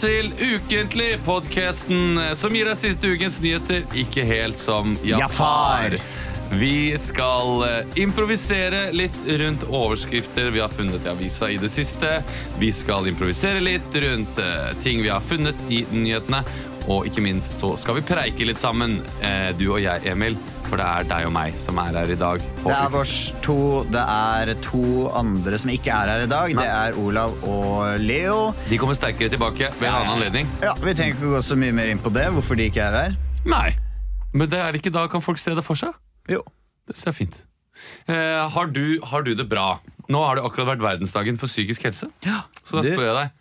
Til 0.00 0.30
Ukentlig, 0.32 1.18
podkasten 1.26 2.16
som 2.32 2.54
gir 2.56 2.64
deg 2.64 2.78
siste 2.80 3.10
ukens 3.12 3.36
nyheter 3.44 3.84
ikke 4.00 4.24
helt 4.24 4.56
som 4.56 4.94
Jafar. 5.04 5.98
Vi 6.56 6.96
skal 6.98 7.60
eh, 7.62 7.98
improvisere 8.02 8.88
litt 8.96 9.14
rundt 9.26 9.62
overskrifter 9.68 10.48
vi 10.50 10.62
har 10.64 10.72
funnet 10.72 11.04
i 11.06 11.12
avisa 11.12 11.50
i 11.52 11.60
det 11.60 11.68
siste. 11.70 12.22
Vi 12.58 12.72
skal 12.74 13.06
improvisere 13.06 13.60
litt 13.62 13.94
rundt 14.02 14.40
eh, 14.42 14.72
ting 14.82 15.04
vi 15.04 15.12
har 15.12 15.22
funnet 15.22 15.60
i 15.68 15.84
nyhetene. 15.92 16.42
Og 16.88 17.06
ikke 17.08 17.22
minst 17.24 17.58
så 17.60 17.74
skal 17.78 17.98
vi 17.98 18.04
preike 18.08 18.46
litt 18.48 18.60
sammen, 18.62 19.00
eh, 19.20 19.50
du 19.58 19.66
og 19.72 19.80
jeg, 19.82 20.04
Emil. 20.08 20.38
For 20.70 20.78
det 20.78 20.86
er 20.86 21.06
deg 21.10 21.26
og 21.26 21.32
meg 21.34 21.56
som 21.58 21.78
er 21.82 21.96
her 21.98 22.12
i 22.14 22.16
dag. 22.18 22.42
Det 22.62 22.72
er 22.76 22.90
vårs 22.94 23.14
to. 23.42 23.56
Det 23.90 24.02
er 24.02 24.52
to 24.62 24.82
andre 25.18 25.58
som 25.58 25.72
ikke 25.74 25.90
er 25.90 26.12
her 26.14 26.24
i 26.24 26.30
dag. 26.30 26.54
Det 26.54 26.66
er 26.70 26.98
Olav 27.00 27.34
og 27.42 27.98
Leo. 27.98 28.52
De 28.70 28.78
kommer 28.78 28.94
sterkere 28.94 29.32
tilbake 29.32 29.72
ved 29.80 29.88
en 29.88 29.96
annen 29.98 30.14
anledning. 30.14 30.50
Ja, 30.62 30.76
Vi 30.78 30.94
trenger 30.94 31.16
ikke 31.18 31.32
gå 31.34 31.42
så 31.42 31.58
mye 31.58 31.74
mer 31.74 31.90
inn 31.90 31.98
på 32.02 32.12
det, 32.14 32.28
hvorfor 32.36 32.56
de 32.58 32.70
ikke 32.70 32.86
er 32.86 32.98
her. 33.00 33.18
Nei. 33.50 33.74
Men 34.32 34.46
det 34.48 34.60
er 34.62 34.70
det 34.70 34.84
ikke 34.84 34.94
da 34.94 35.08
kan 35.10 35.22
folk 35.24 35.42
se 35.42 35.56
det 35.58 35.66
for 35.66 35.74
seg? 35.78 35.90
Jo. 36.30 36.44
Det 36.86 36.96
ser 36.98 37.12
fint. 37.16 37.42
Eh, 38.06 38.48
har, 38.54 38.70
du, 38.70 39.00
har 39.10 39.26
du 39.26 39.34
det 39.34 39.48
bra? 39.50 39.80
Nå 40.10 40.22
har 40.22 40.38
det 40.38 40.44
akkurat 40.46 40.72
vært 40.76 40.82
verdensdagen 40.84 41.38
for 41.40 41.50
psykisk 41.50 41.82
helse. 41.86 42.10
Ja. 42.26 42.44
Så 42.62 42.78
da 42.78 42.86
spør 42.86 43.08
jeg 43.10 43.16
deg. 43.18 43.36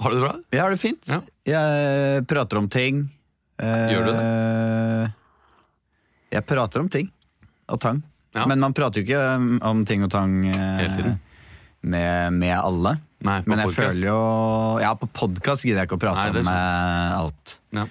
Har 0.00 0.10
du 0.12 0.16
det 0.16 0.22
bra? 0.24 0.34
Jeg 0.54 0.62
har 0.64 0.72
det 0.72 0.80
fint. 0.80 1.08
Ja. 1.10 1.20
Jeg 1.48 2.24
prater 2.30 2.60
om 2.60 2.68
ting. 2.72 3.02
Eh, 3.60 3.90
Gjør 3.92 4.06
du 4.06 4.12
det? 4.14 5.10
Jeg 6.32 6.46
prater 6.48 6.80
om 6.84 6.88
ting 6.92 7.10
og 7.70 7.80
tang. 7.82 8.00
Ja. 8.34 8.46
Men 8.46 8.62
man 8.62 8.74
prater 8.76 9.02
jo 9.02 9.08
ikke 9.08 9.20
um, 9.36 9.48
om 9.66 9.82
ting 9.86 10.04
og 10.06 10.10
tang 10.12 10.36
eh, 10.46 11.10
med, 11.82 12.32
med 12.38 12.54
alle. 12.56 12.94
Nei, 13.26 13.40
Men 13.44 13.60
jeg 13.60 13.68
podcast. 13.68 13.90
føler 13.90 14.06
jo 14.08 14.20
Ja, 14.80 14.94
på 14.96 15.08
podkast 15.12 15.66
gidder 15.66 15.82
jeg 15.82 15.90
ikke 15.90 15.98
å 15.98 16.02
prate 16.06 16.30
Nei, 16.32 16.40
om 16.40 16.48
eh, 16.54 17.18
alt. 17.18 17.54
Ja. 17.76 17.84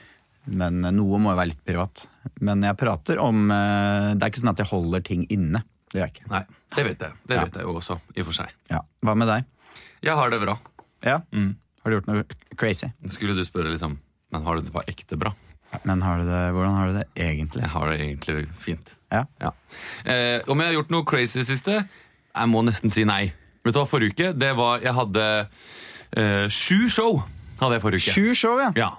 Men 0.49 0.79
noe 0.95 1.19
må 1.21 1.35
jo 1.35 1.37
være 1.37 1.51
litt 1.51 1.61
privat. 1.67 2.07
Men 2.41 2.63
jeg 2.65 2.73
prater 2.79 3.19
om 3.21 3.43
Det 3.51 4.23
er 4.23 4.31
ikke 4.31 4.41
sånn 4.41 4.53
at 4.55 4.63
jeg 4.63 4.71
holder 4.71 5.03
ting 5.05 5.27
inne. 5.29 5.61
Det 5.91 5.99
gjør 5.99 6.07
jeg 6.07 6.15
ikke. 6.15 6.29
Nei, 6.33 6.41
det 6.73 6.85
vet 6.87 7.05
jeg. 7.05 7.19
Det 7.29 7.37
vet 7.43 7.59
jeg 7.59 7.67
jo 7.69 7.75
også, 7.77 7.99
i 8.15 8.23
og 8.23 8.29
for 8.31 8.39
seg. 8.39 8.55
Ja. 8.73 8.81
Hva 9.05 9.13
med 9.19 9.29
deg? 9.29 9.45
Jeg 10.07 10.17
har 10.17 10.33
det 10.33 10.39
bra. 10.41 10.55
Ja? 11.05 11.19
Mm. 11.35 11.51
Har 11.89 11.95
du 11.95 11.97
gjort 11.99 12.09
noe 12.11 12.55
crazy? 12.59 12.89
Skulle 13.09 13.33
du 13.37 13.41
spørre 13.47 13.71
liksom 13.73 13.97
Men 14.31 14.43
har 14.45 14.59
du 14.59 14.67
det 14.67 14.73
på 14.75 14.83
ekte 14.87 15.17
bra? 15.17 15.31
Men 15.85 16.01
har 16.01 16.19
du 16.21 16.25
det, 16.25 16.41
hvordan 16.53 16.75
har 16.77 16.87
du 16.89 16.95
det 16.97 17.03
egentlig? 17.17 17.61
Jeg 17.61 17.69
har 17.69 17.89
det 17.89 17.97
egentlig 18.01 18.47
fint. 18.57 18.95
Ja. 19.13 19.23
Ja. 19.41 19.51
Eh, 20.05 20.41
om 20.49 20.57
jeg 20.61 20.71
har 20.71 20.77
gjort 20.79 20.93
noe 20.93 21.05
crazy 21.05 21.37
i 21.37 21.43
det 21.43 21.49
siste? 21.49 21.75
Jeg 22.33 22.49
må 22.49 22.63
nesten 22.65 22.89
si 22.93 23.05
nei. 23.05 23.27
Vet 23.65 23.75
du 23.75 23.79
hva, 23.81 23.85
Forrige 23.89 24.13
uke 24.15 24.31
det 24.37 24.49
var 24.57 24.81
Jeg 24.81 24.95
hadde 24.97 25.25
eh, 26.17 26.47
sju 26.49 26.87
show. 26.89 27.19
hadde 27.59 27.77
jeg 27.77 27.83
forrige 27.85 28.01
uke. 28.05 28.15
Sju 28.17 28.33
show, 28.37 28.57
ja. 28.61 28.71
Ja. 28.77 28.89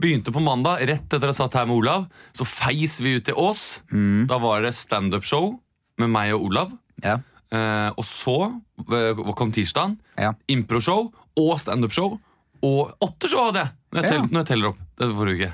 Begynte 0.00 0.32
på 0.32 0.40
mandag, 0.44 0.84
rett 0.88 1.08
etter 1.08 1.32
ha 1.32 1.36
satt 1.36 1.56
her 1.56 1.68
med 1.68 1.76
Olav. 1.80 2.08
Så 2.36 2.44
feis 2.48 2.98
vi 3.00 3.16
ut 3.16 3.24
til 3.28 3.36
Ås. 3.40 3.82
Da 4.28 4.38
var 4.40 4.64
det 4.64 4.74
standup-show 4.76 5.54
med 6.00 6.12
meg 6.12 6.34
og 6.36 6.50
Olav. 6.50 6.76
ja. 7.04 7.20
Eh, 7.54 7.90
og 7.94 8.02
så 8.02 8.32
eh, 8.90 9.20
kom 9.38 9.52
tirsdagen. 9.54 9.92
Ja. 10.18 10.32
Impro-show 10.50 11.12
og 11.38 11.52
standup-show. 11.62 12.16
Og 12.66 12.92
åtte 13.06 13.30
show 13.30 13.46
hadde 13.48 13.62
jeg! 13.64 13.72
Når 13.94 14.02
jeg, 14.02 14.12
tel, 14.12 14.22
når 14.32 14.40
jeg 14.42 14.48
teller 14.52 14.72
opp. 14.72 14.80
Det 14.98 15.08
var 15.10 15.14
forrige 15.20 15.36
uke. 15.46 15.50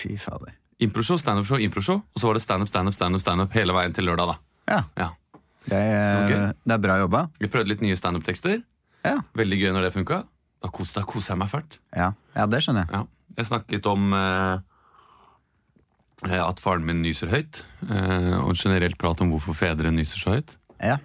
Fy 0.00 0.16
fader. 0.20 0.52
Improshow, 0.80 1.18
standup-show, 1.20 1.58
improshow. 1.60 1.98
Og 2.14 2.20
så 2.22 2.28
var 2.30 2.36
det 2.38 2.42
standup, 2.44 2.68
standup, 2.70 2.94
standup, 2.96 3.20
stand 3.24 3.50
hele 3.56 3.74
veien 3.76 3.92
til 3.96 4.06
lørdag. 4.08 4.34
da 4.34 4.36
Ja. 4.70 4.82
Ja. 4.96 5.08
Det 5.70 5.76
er, 5.76 6.52
det 6.64 6.72
er 6.76 6.80
bra 6.80 6.94
jobba. 7.02 7.24
Vi 7.40 7.48
prøvde 7.52 7.68
litt 7.74 7.82
nye 7.84 7.96
standup-tekster. 7.98 8.62
Ja. 9.04 9.18
Veldig 9.36 9.58
gøy 9.60 9.72
når 9.76 9.88
det 9.88 9.92
funka. 9.96 10.22
Da 10.62 10.68
kos- 10.72 10.94
koser 11.08 11.34
jeg 11.34 11.40
meg 11.42 11.50
fælt. 11.52 11.76
Ja. 11.96 12.12
ja, 12.36 12.46
det 12.48 12.62
skjønner 12.64 12.86
jeg. 12.86 12.92
Ja. 12.96 13.02
Jeg 13.40 13.48
snakket 13.50 13.86
om 13.88 14.12
eh, 14.16 14.58
at 16.40 16.60
faren 16.60 16.84
min 16.88 17.00
nyser 17.04 17.30
høyt. 17.32 17.62
Eh, 17.88 18.34
og 18.40 18.52
generelt 18.60 18.98
prat 19.00 19.20
om 19.24 19.30
hvorfor 19.32 19.56
fedre 19.56 19.92
nyser 19.94 20.20
så 20.20 20.34
høyt. 20.36 20.56
Ja. 20.80 20.98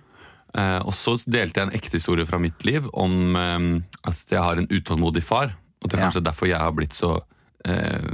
Eh, 0.56 0.80
og 0.88 0.94
så 0.96 1.18
delte 1.28 1.60
jeg 1.60 1.68
en 1.68 1.76
ekte 1.76 1.98
historie 2.00 2.26
fra 2.26 2.40
mitt 2.40 2.64
liv 2.66 2.86
om 2.94 3.36
eh, 3.36 3.82
at 4.08 4.24
jeg 4.32 4.40
har 4.42 4.58
en 4.62 4.68
utålmodig 4.72 5.24
far. 5.24 5.56
Og 5.84 5.90
det 5.90 5.98
er 5.98 6.04
Ja. 6.04 6.06
kanskje 6.10 6.24
derfor 6.24 6.48
jeg 6.48 6.60
har 6.60 6.72
blitt 6.72 6.94
så 6.96 7.22
eh, 7.66 8.14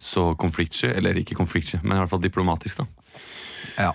så 0.00 0.34
konfliktsky. 0.36 0.90
Eller 0.94 1.14
ikke 1.16 1.34
konfliktsky, 1.38 1.80
men 1.82 1.96
i 1.96 2.00
hvert 2.02 2.10
fall 2.12 2.20
diplomatisk. 2.22 2.76
da 2.82 2.86
Ja. 3.78 3.92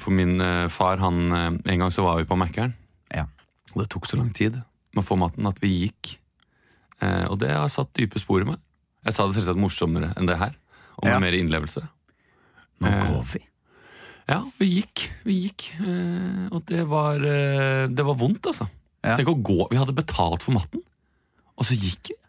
For 0.00 0.10
min 0.10 0.38
far, 0.70 0.96
han 0.98 1.32
En 1.64 1.78
gang 1.78 1.90
så 1.90 2.02
var 2.02 2.16
vi 2.16 2.24
på 2.24 2.36
Mækkern. 2.38 2.72
Ja. 3.14 3.26
Og 3.74 3.82
det 3.82 3.90
tok 3.90 4.06
så 4.06 4.16
lang 4.16 4.30
tid 4.32 4.54
med 4.94 5.02
å 5.02 5.06
få 5.06 5.16
maten 5.18 5.46
at 5.46 5.58
vi 5.60 5.68
gikk. 5.88 6.16
Eh, 7.02 7.26
og 7.28 7.38
det 7.40 7.50
har 7.50 7.68
satt 7.68 7.92
dype 7.94 8.18
spor 8.22 8.40
i 8.40 8.44
meg. 8.44 8.58
Jeg 9.04 9.12
sa 9.14 9.26
det 9.26 9.34
selvsagt 9.36 9.58
morsommere 9.60 10.14
enn 10.16 10.26
det 10.26 10.38
her. 10.38 10.54
Og 10.98 11.04
med 11.04 11.12
Ja. 11.12 11.18
mer 11.20 11.32
innlevelse. 11.32 11.82
Nå 12.80 12.88
går 13.02 13.24
vi. 13.32 13.40
Ja, 14.30 14.40
vi 14.60 14.70
gikk. 14.78 15.04
Vi 15.26 15.36
gikk. 15.46 15.66
Eh, 15.84 16.48
og 16.54 16.64
det 16.70 16.84
var, 16.88 17.20
eh, 17.20 17.86
det 17.92 18.04
var 18.06 18.16
vondt, 18.16 18.46
altså. 18.48 18.68
Ja. 19.04 19.18
Tenk 19.18 19.28
å 19.34 19.36
gå. 19.36 19.66
Vi 19.68 19.76
hadde 19.76 19.96
betalt 19.96 20.44
for 20.46 20.56
matten, 20.56 20.80
og 21.58 21.66
så 21.68 21.76
gikk 21.76 22.14
vi. 22.14 22.20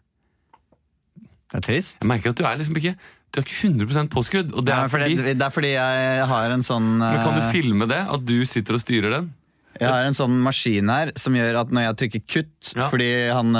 Det 1.46 1.60
er 1.62 1.64
trist. 1.64 1.96
Jeg 2.02 2.10
merker 2.10 2.34
at 2.34 2.36
du 2.36 2.44
er 2.44 2.58
liksom 2.58 2.76
ikke 2.76 2.96
Du 3.32 3.40
er 3.40 3.44
ikke 3.46 3.68
100 3.68 4.08
påskrudd. 4.12 4.52
Og 4.54 4.64
det 4.64 4.72
er 4.74 4.84
ja, 4.84 4.90
fordi, 4.92 5.16
det, 5.16 5.32
det 5.38 5.44
er 5.44 5.52
fordi 5.52 5.72
jeg 5.72 6.28
har 6.30 6.52
en 6.52 6.62
sånn 6.64 6.86
men 6.98 7.18
kan 7.20 7.36
du 7.36 7.42
eh, 7.42 7.50
filme 7.52 7.88
det? 7.88 7.98
At 8.12 8.22
du 8.24 8.44
sitter 8.48 8.76
og 8.76 8.80
styrer 8.80 9.12
den? 9.12 9.28
Jeg 9.76 9.92
har 9.92 10.06
en 10.08 10.16
sånn 10.16 10.38
maskin 10.40 10.88
her 10.88 11.10
som 11.20 11.36
gjør 11.36 11.58
at 11.60 11.72
når 11.74 11.84
jeg 11.84 11.96
trykker 12.00 12.22
kutt 12.32 12.70
Ja. 12.76 12.86
Fordi 12.88 13.10
han 13.28 13.58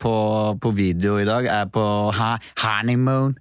på, 0.00 0.14
på 0.56 0.72
video 0.72 1.18
i 1.20 1.26
dag 1.28 1.48
er 1.52 1.68
på 1.68 1.84
honeymoon. 2.16 3.36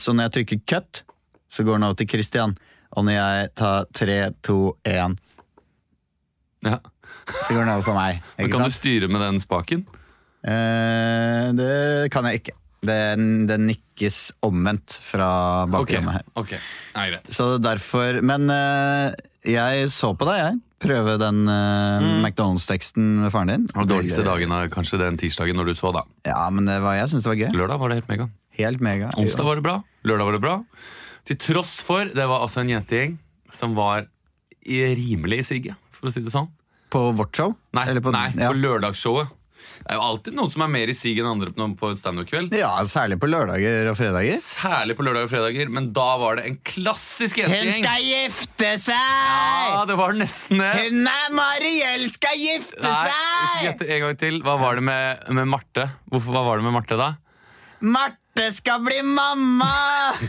Så 0.00 0.14
når 0.16 0.30
jeg 0.30 0.34
trykker 0.38 0.62
cut, 0.64 1.02
så 1.52 1.66
går 1.66 1.76
den 1.76 1.88
over 1.90 2.00
til 2.00 2.08
Christian. 2.08 2.56
Og 2.96 3.04
når 3.06 3.14
jeg 3.16 3.50
tar 3.60 3.84
tre, 3.94 4.18
to, 4.42 4.58
én, 4.88 5.16
Ja. 6.66 6.78
så 7.46 7.54
går 7.54 7.64
den 7.64 7.72
over 7.74 7.86
på 7.86 7.94
meg. 7.94 8.22
Men 8.36 8.46
Ikke 8.48 8.56
kan 8.58 8.66
du 8.66 8.70
sant? 8.70 8.80
styre 8.80 9.08
med 9.08 9.20
den 9.22 9.38
spaken? 9.40 9.84
Eh, 10.44 11.50
det 11.56 12.10
kan 12.12 12.26
jeg 12.28 12.40
ikke. 12.42 12.56
Den, 12.80 13.44
den 13.46 13.66
nikkes 13.68 14.30
omvendt 14.46 14.94
fra 15.04 15.28
Ok, 15.66 15.72
bakrommet 15.74 16.14
her. 16.16 16.24
ok. 16.40 16.54
Nei, 16.96 17.02
greit. 17.12 17.26
Så 17.28 17.58
derfor 17.60 18.22
Men 18.24 18.48
eh, 18.48 19.12
jeg 19.52 19.90
så 19.92 20.14
på 20.16 20.24
deg, 20.30 20.38
jeg. 20.40 20.58
Prøve 20.80 21.18
den 21.20 21.42
eh, 21.52 22.06
McDonald's-teksten 22.24 23.18
med 23.26 23.32
faren 23.34 23.52
din. 23.52 23.66
Den 23.74 23.90
dårligste 23.90 24.24
dagen 24.24 24.54
er 24.56 24.70
kanskje 24.72 24.96
den 25.02 25.18
tirsdagen 25.20 25.60
når 25.60 25.68
du 25.68 25.74
så, 25.76 25.92
da. 25.92 26.06
Ja, 26.24 26.46
men 26.48 26.64
det 26.68 26.78
var, 26.80 26.96
jeg 26.96 27.12
syns 27.12 27.26
det 27.28 27.34
var 27.34 27.40
gøy. 27.42 27.50
Lørdag 27.60 27.82
var 27.82 27.92
det 27.92 28.00
helt 28.00 28.08
mega. 28.14 28.30
Helt 28.56 28.80
mega. 28.84 29.10
Onsdag 29.20 29.44
var 29.44 29.60
det 29.60 29.66
bra. 29.68 29.76
Lørdag 30.08 30.30
var 30.30 30.38
det 30.38 30.40
bra. 30.46 30.54
Til 31.28 31.36
tross 31.40 31.80
for 31.84 32.04
det 32.10 32.26
var 32.30 32.44
altså 32.46 32.62
en 32.64 32.72
jentegjeng 32.72 33.18
som 33.52 33.74
var 33.78 34.06
i- 34.66 34.94
rimelig 34.94 35.40
i 35.42 35.48
sigget, 35.54 35.76
for 35.90 36.08
å 36.08 36.12
si 36.14 36.20
det 36.24 36.32
sånn. 36.32 36.48
På 36.90 37.10
vårt 37.14 37.36
show? 37.36 37.52
Nei, 37.76 37.86
på, 38.02 38.10
nei, 38.14 38.30
ja. 38.36 38.48
på 38.50 38.58
lørdagsshowet. 38.58 39.36
Det 39.80 39.92
er 39.92 39.96
jo 39.96 40.02
alltid 40.04 40.34
noen 40.36 40.50
som 40.52 40.62
er 40.64 40.68
mer 40.72 40.90
i 40.92 40.94
siget 40.96 41.20
enn 41.24 41.30
andre 41.30 41.52
på 41.76 41.90
standup-kveld. 41.96 42.52
ja, 42.56 42.70
særlig 42.88 43.18
på 43.20 43.28
lørdager 43.28 43.88
og 43.90 43.96
fredager. 43.96 44.36
Særlig 44.40 44.96
på 44.96 45.04
lørdager 45.04 45.28
og 45.28 45.32
fredager, 45.32 45.68
men 45.72 45.90
da 45.96 46.06
var 46.20 46.36
det 46.40 46.44
en 46.48 46.56
klassisk 46.64 47.40
jentegjeng. 47.40 47.70
Hun 47.76 47.84
skal 47.84 48.04
gifte 48.04 48.70
seg! 48.88 48.96
Ja, 49.74 49.84
det 49.88 49.96
var 50.00 50.12
nesten 50.16 50.60
det. 50.60 50.70
Hun 50.80 51.06
er 51.12 51.32
Mariell 51.36 52.06
skal 52.12 52.36
gifte 52.40 52.80
Nei, 52.84 53.08
seg! 53.08 53.64
gjette 53.68 53.88
en 53.96 54.04
gang 54.06 54.16
til. 54.20 54.40
Hva 54.44 54.56
var 54.60 54.80
det 54.80 54.84
med, 54.88 55.28
med 55.40 55.48
Marte? 55.52 55.88
Hvorfor, 56.12 56.32
hva 56.36 56.44
var 56.48 56.60
det 56.60 56.64
med 56.68 56.76
Marte 56.76 57.00
da? 57.00 57.10
Marte 57.80 58.18
skal 58.54 58.80
bli 58.84 59.00
mamma! 59.04 59.68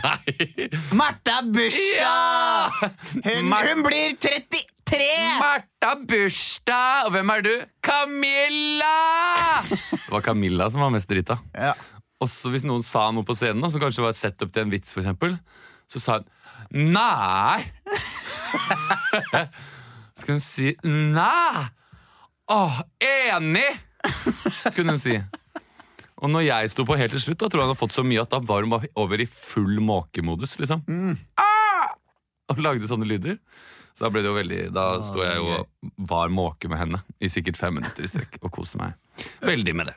Nei. 0.03 0.67
Marte 0.97 1.31
har 1.31 1.47
bursdag! 1.47 2.75
Hun, 3.23 3.53
hun 3.53 3.83
blir 3.85 4.17
33! 4.19 4.99
Martha 5.39 5.93
bursdag! 6.09 7.07
Og 7.07 7.15
hvem 7.15 7.31
er 7.35 7.45
du? 7.45 7.51
Camilla! 7.85 8.93
Det 9.71 10.11
var 10.11 10.25
Camilla 10.25 10.67
som 10.73 10.83
var 10.83 10.91
mest 10.93 11.09
drita. 11.11 11.39
Ja. 11.55 11.71
Også 12.21 12.51
hvis 12.53 12.67
noen 12.67 12.83
sa 12.85 13.07
noe 13.15 13.25
på 13.25 13.35
scenen, 13.37 13.65
som 13.71 13.81
kanskje 13.81 14.05
var 14.05 14.17
sett 14.17 14.43
opp 14.43 14.51
til 14.53 14.65
en 14.65 14.73
vits, 14.73 14.91
for 14.93 15.01
eksempel, 15.01 15.37
så 15.91 16.03
sa 16.03 16.19
hun 16.21 16.91
nei. 16.93 17.61
Skal 20.19 20.35
hun 20.35 20.43
si 20.43 20.75
nei? 20.85 21.69
Åh, 22.51 22.81
enig! 22.99 23.69
Kunne 24.75 24.97
hun 24.97 25.01
si. 25.01 25.15
Og 26.21 26.29
når 26.29 26.43
jeg 26.45 26.69
sto 26.69 26.85
på 26.85 26.95
helt 26.99 27.11
til 27.15 27.21
slutt, 27.23 27.39
da 27.41 27.47
tror 27.49 27.61
jeg 27.61 27.65
han 27.65 27.71
hadde 27.73 27.81
fått 27.81 27.95
så 27.95 28.03
mye 28.05 28.21
at 28.21 28.29
da 28.29 28.39
var 28.45 28.61
hun 28.61 28.69
bare 28.75 28.89
over 29.01 29.21
i 29.23 29.25
full 29.25 29.79
måkemodus. 29.81 30.57
liksom. 30.61 30.83
Ah! 31.41 31.95
Og 32.53 32.59
lagde 32.61 32.85
sånne 32.89 33.07
lyder. 33.09 33.39
Så 33.97 34.05
da 34.05 34.09
ble 34.13 34.21
det 34.23 34.29
jo 34.29 34.35
veldig 34.37 34.59
Da 34.71 34.83
sto 35.03 35.19
jeg 35.19 35.35
jo 35.35 35.49
og 35.57 35.89
var 36.07 36.29
måke 36.31 36.69
med 36.71 36.79
henne 36.79 37.01
i 37.19 37.27
sikkert 37.27 37.57
fem 37.59 37.73
minutter 37.75 38.05
i 38.05 38.07
strekk 38.07 38.37
og 38.41 38.51
koste 38.55 38.77
meg 38.79 38.93
veldig 39.43 39.73
med 39.75 39.89
det. 39.91 39.95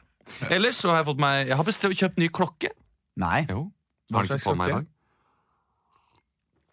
Ellers 0.51 0.81
så 0.83 0.91
har 0.91 1.03
jeg 1.03 1.07
fått 1.13 1.21
meg 1.23 1.47
Jeg 1.53 1.57
har 1.61 1.65
bestemt, 1.69 1.95
kjøpt 2.01 2.19
ny 2.19 2.27
klokke. 2.35 2.73
Nei. 3.23 3.45
Jo. 3.47 3.69
Hva 4.11 4.19
Har 4.19 4.25
ikke 4.27 4.33
slags 4.33 4.49
på 4.49 4.57
meg 4.59 4.67
i 4.67 4.73
klokke? 4.73 4.83
dag? 4.83 4.91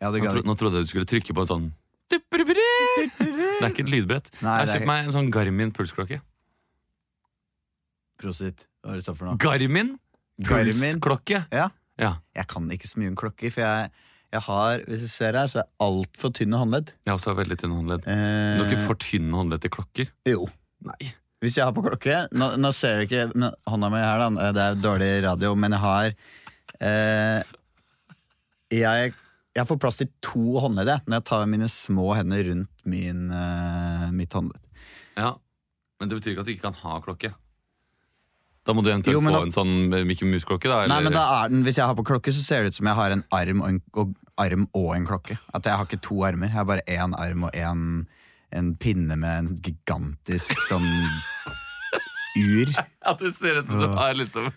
Ja, 0.02 0.10
det 0.16 0.24
Nå, 0.24 0.32
tro, 0.34 0.42
nå 0.50 0.56
trodde 0.58 0.80
jeg 0.82 0.88
du 0.88 0.92
skulle 0.96 1.06
trykke 1.12 1.36
på 1.38 1.44
en 1.46 1.52
sånn 1.52 1.68
Det 2.10 2.18
er 2.32 3.70
ikke 3.70 3.86
et 3.86 3.94
lydbrett. 3.94 4.32
Nei, 4.42 4.50
jeg 4.50 4.50
har 4.50 4.66
det 4.66 4.74
er- 4.74 4.80
kjøpt 4.80 4.88
meg 4.90 5.06
en 5.06 5.14
sånn 5.14 5.30
Garmin 5.32 5.72
pulsklokke. 5.72 6.22
Prosit. 8.18 8.66
Hva 8.82 8.94
er 8.96 9.00
det 9.00 9.06
står 9.06 9.18
for 9.20 9.30
noe? 9.30 9.38
Garmin? 9.42 9.96
Pulsklokke. 10.42 11.44
Ja. 11.54 11.68
Ja. 12.02 12.16
Jeg 12.36 12.48
kan 12.50 12.66
ikke 12.74 12.90
så 12.90 12.98
mye 13.02 13.12
om 13.12 13.18
klokker, 13.20 13.52
for 13.54 13.62
jeg, 13.62 13.92
jeg 14.34 14.42
har, 14.48 14.84
hvis 14.90 15.04
du 15.06 15.10
ser 15.12 15.38
her, 15.38 15.50
så 15.52 15.60
er 15.62 15.66
jeg 15.68 15.74
altfor 15.86 16.34
tynne 16.34 16.58
håndledd. 16.62 16.94
Jeg 17.06 17.14
også 17.14 17.32
har 17.34 17.38
veldig 17.44 17.58
tynne 17.62 17.78
håndledd. 17.78 18.08
Eh, 18.10 18.58
Du 18.58 18.64
har 18.64 18.72
ikke 18.72 18.86
for 18.88 19.02
tynne 19.04 19.38
håndledd 19.38 19.62
til 19.68 19.74
klokker? 19.76 20.10
Jo. 20.32 20.48
Nei. 20.88 21.12
Hvis 21.42 21.58
jeg 21.58 21.66
har 21.66 21.74
på 21.74 21.82
klokke 21.82 22.16
Nå, 22.38 22.52
nå 22.62 22.70
ser 22.74 23.00
du 23.00 23.08
ikke 23.08 23.24
men, 23.34 23.52
hånda 23.70 23.88
mi 23.94 23.98
her, 24.02 24.22
da. 24.22 24.50
Det 24.54 24.62
er 24.66 24.76
dårlig 24.82 25.10
radio, 25.26 25.54
men 25.58 25.74
jeg 25.74 25.82
har 25.82 26.12
eh, 26.82 27.52
jeg, 28.72 29.14
jeg 29.58 29.68
får 29.68 29.80
plass 29.82 29.98
til 30.00 30.10
to 30.24 30.44
håndledd 30.64 31.08
når 31.10 31.18
jeg 31.20 31.26
tar 31.32 31.48
mine 31.50 31.70
små 31.70 32.12
hender 32.18 32.46
rundt 32.50 32.86
min, 32.90 33.26
eh, 33.36 34.06
mitt 34.16 34.34
håndledd. 34.38 34.62
Ja, 35.18 35.34
Men 36.00 36.10
det 36.10 36.18
betyr 36.18 36.32
ikke 36.34 36.42
at 36.42 36.48
du 36.50 36.54
ikke 36.56 36.70
kan 36.72 36.80
ha 36.82 37.00
klokke. 37.06 37.34
Da 38.66 38.76
må 38.78 38.84
du 38.86 38.92
eventuelt 38.92 39.16
Jo, 39.16 39.22
få 39.26 39.32
da- 39.34 39.42
en 39.42 39.52
sånn 39.56 40.06
Mickey 40.06 40.28
Mouse-klokke. 40.30 40.70
da 40.70 40.86
Nei, 40.88 41.02
men 41.02 41.14
da 41.14 41.44
er 41.44 41.50
den, 41.50 41.64
Hvis 41.66 41.78
jeg 41.78 41.86
har 41.86 41.96
på 41.96 42.06
klokke, 42.06 42.32
så 42.32 42.44
ser 42.44 42.64
det 42.64 42.74
ut 42.74 42.76
som 42.76 42.86
jeg 42.86 42.96
har 42.96 43.12
en 43.12 43.24
arm 43.32 43.62
og 43.62 43.70
en, 43.70 43.82
og, 43.96 44.16
arm 44.38 44.68
og 44.74 44.96
en 44.96 45.08
klokke. 45.08 45.38
At 45.54 45.64
jeg 45.64 45.74
har 45.74 45.86
ikke 45.86 46.02
to 46.02 46.24
armer. 46.24 46.48
Jeg 46.48 46.58
har 46.60 46.66
bare 46.66 46.86
én 46.88 47.16
arm 47.18 47.44
og 47.44 47.52
én 47.54 48.06
en 48.54 48.76
pinne 48.76 49.16
med 49.18 49.46
en 49.46 49.58
gigantisk 49.64 50.60
sånn 50.68 50.86
ur. 52.38 52.72
At 53.10 53.20
du 53.20 53.32
ser 53.32 53.58
ut 53.60 53.66
som 53.68 53.80
du 53.80 53.88
har 53.88 54.14
liksom 54.14 54.52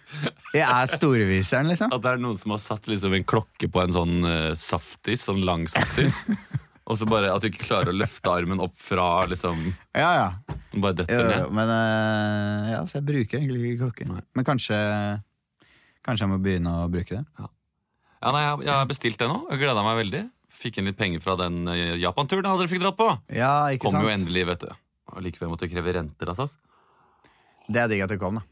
Jeg 0.55 0.67
er 0.67 0.91
storeviseren, 0.91 1.71
liksom. 1.71 1.93
At 1.95 2.03
det 2.03 2.11
er 2.13 2.23
noen 2.23 2.39
som 2.39 2.55
har 2.55 2.63
satt 2.63 2.91
liksom 2.91 3.15
en 3.15 3.25
klokke 3.25 3.71
på 3.71 3.83
en 3.83 3.95
sånn 3.95 4.17
uh, 4.27 4.55
saftis, 4.59 5.25
sånn 5.29 5.45
lang 5.47 5.67
saftis. 5.71 6.21
og 6.85 6.99
så 7.01 7.07
bare 7.09 7.31
at 7.33 7.41
du 7.41 7.49
ikke 7.49 7.65
klarer 7.65 7.93
å 7.93 7.97
løfte 7.97 8.29
armen 8.33 8.61
opp 8.61 8.75
fra 8.77 9.25
liksom 9.31 9.63
Ja, 9.97 10.11
ja. 10.19 10.27
Den 10.75 10.83
bare 10.85 10.99
detter 10.99 11.17
Jo, 11.17 11.23
jo, 11.25 11.31
ned. 11.47 11.55
men 11.57 11.71
eh, 11.73 12.73
ja, 12.75 12.81
så 12.91 12.99
jeg 12.99 13.07
bruker 13.09 13.39
egentlig 13.41 13.71
ikke 13.73 13.85
klokke. 13.87 14.09
Nei. 14.11 14.21
Men 14.37 14.45
kanskje 14.49 14.79
Kanskje 16.05 16.27
jeg 16.27 16.33
må 16.35 16.39
begynne 16.45 16.73
å 16.83 16.89
bruke 16.93 17.17
det. 17.17 17.23
Ja, 17.41 18.33
nei, 18.35 18.43
jeg, 18.45 18.59
jeg 18.67 18.75
har 18.77 18.89
bestilt 18.91 19.17
det 19.23 19.29
nå. 19.31 19.39
Jeg 19.53 19.63
gleda 19.63 19.85
meg 19.87 19.97
veldig. 20.03 20.21
Fikk 20.55 20.77
inn 20.83 20.89
litt 20.91 20.99
penger 21.01 21.23
fra 21.25 21.35
den 21.41 21.63
eh, 21.73 21.95
Japan-turen 22.03 22.45
jeg 22.45 22.53
aldri 22.59 22.69
fikk 22.75 22.83
dratt 22.85 22.99
på. 22.99 23.07
Ja, 23.33 23.55
ikke 23.73 23.87
Kom 23.89 23.97
sant? 23.97 24.05
jo 24.05 24.13
endelig, 24.13 24.45
vet 24.53 24.67
du. 24.67 24.75
Og 25.15 25.25
likevel 25.25 25.49
måtte 25.53 25.65
jeg 25.65 25.73
kreve 25.73 25.95
renter. 25.97 26.29
Altså. 26.35 26.51
Det 27.73 27.81
er 27.81 27.89
digg 27.89 28.05
at 28.05 28.13
det 28.13 28.21
kom, 28.21 28.37
da. 28.37 28.45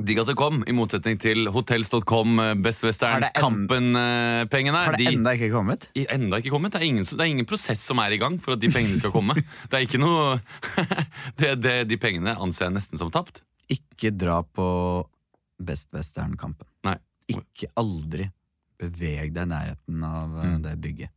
Digg 0.00 0.18
at 0.22 0.28
det 0.30 0.34
kom, 0.40 0.62
i 0.66 0.72
motsetning 0.72 1.18
til 1.20 1.50
hotels.com, 1.52 2.38
eh, 2.40 2.54
Best 2.64 2.80
Western, 2.86 3.26
Kampen-pengene. 3.36 4.80
Har 4.86 4.96
det 4.96 5.10
enda 5.12 5.34
ikke 5.36 5.50
kommet? 5.52 5.84
I- 5.94 6.06
Enda 6.14 6.38
ikke 6.40 6.50
kommet. 6.54 6.72
Det 6.72 6.80
er, 6.80 6.86
ingen, 6.88 7.04
det 7.04 7.20
er 7.20 7.28
ingen 7.28 7.44
prosess 7.46 7.84
som 7.84 7.98
er 8.00 8.10
i 8.16 8.18
gang 8.18 8.38
for 8.40 8.54
at 8.56 8.60
de 8.62 8.70
pengene 8.72 8.96
skal 8.98 9.12
komme. 9.12 9.34
Det 9.68 9.76
er 9.76 9.84
ikke 9.84 10.00
noe 10.00 10.40
det, 11.40 11.50
det, 11.60 11.74
De 11.92 11.98
pengene 12.00 12.32
anser 12.40 12.70
jeg 12.70 12.76
nesten 12.78 12.98
som 12.98 13.10
tapt. 13.12 13.42
Ikke 13.68 14.10
dra 14.16 14.40
på 14.42 14.66
Best 15.62 15.88
Western-kampen. 15.92 16.66
Nei. 16.88 16.96
Ikke 17.28 17.68
aldri 17.78 18.30
beveg 18.82 19.30
deg 19.36 19.44
i 19.44 19.50
nærheten 19.52 20.02
av 20.08 20.38
eh, 20.40 20.48
Mm. 20.56 20.62
det 20.64 20.78
bygget. 20.82 21.12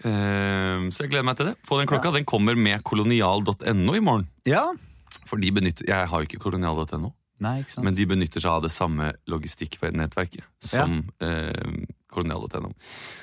Uh, 0.00 0.86
så 0.88 1.02
jeg 1.04 1.10
gleder 1.12 1.26
meg 1.28 1.36
til 1.36 1.50
det. 1.50 1.56
Få 1.68 1.76
den 1.76 1.90
klokka. 1.90 2.08
Den 2.14 2.24
kommer 2.24 2.56
med 2.56 2.80
kolonial.no 2.88 3.92
i 3.98 4.00
morgen. 4.00 4.28
Ja. 4.48 4.70
For 5.28 5.36
de 5.36 5.50
benytter, 5.52 5.84
Jeg 5.90 6.08
har 6.08 6.22
jo 6.22 6.26
ikke 6.30 6.40
kolonial.no, 6.40 7.10
Nei, 7.40 7.64
men 7.80 7.96
de 7.96 8.04
benytter 8.06 8.42
seg 8.44 8.50
av 8.52 8.64
det 8.66 8.70
samme 8.74 9.12
logistikknettverket 9.30 10.44
som 10.60 10.98
eh, 11.24 11.86
kolonial.no. 12.12 12.74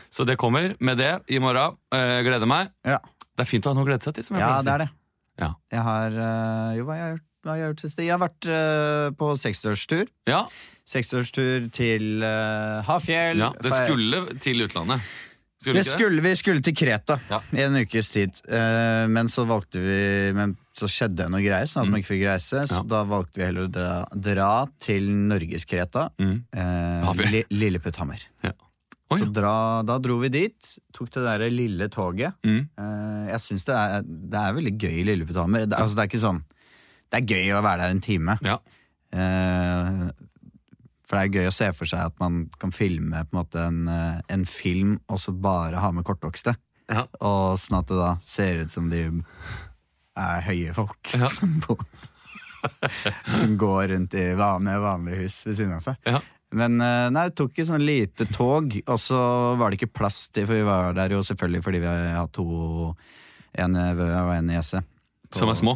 Så 0.10 0.26
det 0.26 0.38
kommer 0.42 0.74
med 0.80 0.98
det 0.98 1.12
i 1.30 1.40
morgen. 1.44 1.78
Eh, 1.94 2.22
gleder 2.26 2.50
meg. 2.50 2.72
Ja. 2.88 2.98
Det 3.38 3.46
er 3.46 3.50
fint 3.52 3.68
å 3.68 3.74
ha 3.74 3.78
noe 3.78 3.86
å 3.86 3.90
glede 3.92 4.08
seg 4.08 4.18
til. 4.18 4.26
Som 4.26 4.40
jeg 4.40 4.46
ja, 4.48 4.56
det 4.66 4.74
er 4.74 4.84
det. 4.86 4.90
Ja. 5.38 5.52
Jeg 5.76 5.86
har 5.86 6.16
eh, 6.18 6.72
Jo, 6.80 6.88
hva 6.88 6.98
har 6.98 7.14
gjort? 7.14 7.24
Hva 7.46 7.54
har 7.54 7.60
jeg 7.62 7.70
gjort 7.72 7.84
siste? 7.86 8.04
Jeg 8.04 8.16
har 8.16 8.24
vært 8.26 8.48
eh, 8.50 9.12
på 9.20 9.30
seksårstur. 9.40 10.10
Ja, 10.28 10.42
Seksårstur 10.88 11.66
til 11.76 12.22
uh, 12.24 12.80
Hafjell. 12.88 13.42
ja, 13.44 13.50
det 13.60 13.74
skulle 13.76 14.22
til 14.40 14.64
utlandet. 14.64 15.04
Skulle 15.60 15.82
Det 15.82 15.84
ikke 15.84 15.92
det? 15.92 15.96
skulle, 16.00 16.22
vi 16.24 16.32
skulle 16.40 16.64
til 16.64 16.76
Kreta 16.80 17.18
Ja. 17.28 17.42
i 17.52 17.64
en 17.66 17.76
ukes 17.76 18.10
tid, 18.14 18.40
uh, 18.48 19.04
men 19.12 19.28
så 19.28 19.44
valgte 19.50 19.82
vi 19.84 19.98
Men 20.38 20.54
så 20.78 20.88
skjedde 20.92 21.24
det 21.24 21.28
noe 21.34 21.42
greier, 21.42 21.66
sånn 21.70 21.88
at 21.88 21.92
man 21.92 22.02
ikke 22.04 22.12
fikk 22.14 22.24
reise. 22.28 22.62
Så 22.70 22.84
Mm. 22.84 22.88
Da 22.94 23.00
valgte 23.10 23.40
vi 23.42 23.46
heller 23.48 23.66
å 23.68 23.72
dra, 23.74 23.92
dra 24.14 24.50
til 24.84 25.08
Norges-Kreta. 25.32 26.04
Mm. 26.22 26.36
Eh, 26.54 27.26
Li, 27.34 27.44
Lilleputthammer. 27.50 28.22
Ja. 28.46 28.54
Oi. 29.10 29.18
Så 29.22 29.30
dra, 29.32 29.82
da 29.88 29.96
dro 30.04 30.18
vi 30.20 30.28
dit, 30.30 30.72
tok 30.94 31.10
det 31.16 31.24
derre 31.24 31.48
lille 31.50 31.88
toget. 31.90 32.36
Mm. 32.44 32.60
Eh, 32.78 33.26
jeg 33.32 33.40
syns 33.46 33.64
det, 33.70 33.78
det 34.34 34.42
er 34.42 34.56
veldig 34.58 34.74
gøy 34.78 34.98
i 35.00 35.06
Lilleputthammer. 35.08 35.66
Det, 35.66 35.78
altså, 35.80 35.96
det 35.96 36.04
er 36.06 36.12
ikke 36.12 36.26
sånn 36.28 36.42
Det 37.08 37.22
er 37.22 37.30
gøy 37.38 37.54
å 37.56 37.62
være 37.64 37.86
der 37.86 37.94
en 37.96 38.02
time. 38.04 38.36
Ja. 38.44 38.58
Eh, 39.16 40.08
for 41.08 41.16
det 41.16 41.24
er 41.24 41.36
gøy 41.40 41.48
å 41.48 41.56
se 41.56 41.70
for 41.72 41.88
seg 41.88 42.04
at 42.10 42.18
man 42.20 42.42
kan 42.60 42.74
filme 42.76 43.22
på 43.32 43.40
en, 43.40 43.48
en, 43.64 43.78
eh, 43.88 44.22
en 44.36 44.44
film 44.46 44.98
og 45.08 45.22
så 45.24 45.32
bare 45.32 45.80
ha 45.80 45.92
med 45.96 46.04
kortvokste. 46.08 46.58
Ja. 46.92 47.06
Og 47.24 47.56
sånn 47.60 47.80
at 47.80 47.88
det 47.92 47.96
da 48.00 48.12
ser 48.28 48.66
ut 48.66 48.72
som 48.76 48.90
de 48.92 49.06
er 50.18 50.48
høye 50.48 50.74
folk 50.78 51.14
Ja. 51.14 51.30
som, 51.38 51.58
bor, 51.64 51.84
som 53.40 53.54
går 53.60 53.94
rundt 53.94 54.18
i 54.18 54.26
vanlige, 54.38 54.82
vanlige 54.84 55.22
hus 55.24 55.40
ved 55.48 55.60
siden 55.60 55.78
av 55.78 55.86
seg. 55.86 56.02
Ja. 56.08 56.22
Men 56.58 56.80
eh, 56.80 57.08
nei, 57.12 57.26
vi 57.28 57.36
tok 57.42 57.58
et 57.60 57.68
sånn 57.68 57.84
lite 57.84 58.28
tog, 58.32 58.78
og 58.86 59.02
så 59.04 59.20
var 59.60 59.70
det 59.70 59.82
ikke 59.82 59.98
plass 60.00 60.30
til 60.32 60.46
For 60.48 60.56
vi 60.56 60.64
var 60.64 60.96
der 60.96 61.12
jo 61.12 61.20
selvfølgelig 61.28 61.64
fordi 61.66 61.82
vi 61.84 61.96
har 62.16 62.30
to 62.32 62.46
En 63.60 63.76
Vø 63.76 64.08
og 64.08 64.32
en 64.32 64.48
niese. 64.48 64.80
Som 65.36 65.52
er 65.52 65.60
små. 65.60 65.76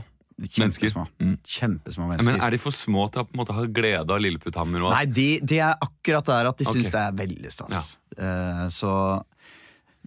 Kjempesmå. 0.50 1.06
Mm. 1.22 1.36
Kjempesmå 1.44 2.08
mennesker. 2.08 2.26
Men 2.26 2.42
er 2.42 2.54
de 2.54 2.60
for 2.62 2.74
små 2.74 3.08
til 3.14 3.22
å 3.22 3.28
på 3.28 3.36
en 3.36 3.42
måte 3.42 3.56
ha 3.56 3.66
glede 3.70 4.16
av 4.16 4.22
Lilleputthammer? 4.24 4.86
Nei, 4.94 5.04
de, 5.10 5.28
de 5.46 5.60
er 5.62 5.76
akkurat 5.76 6.30
der 6.32 6.50
at 6.50 6.62
de 6.62 6.68
syns 6.68 6.88
okay. 6.88 6.94
det 6.96 7.04
er 7.04 7.18
veldig 7.20 7.54
stas. 7.54 7.92
Eh, 8.18 8.64
så 8.74 8.94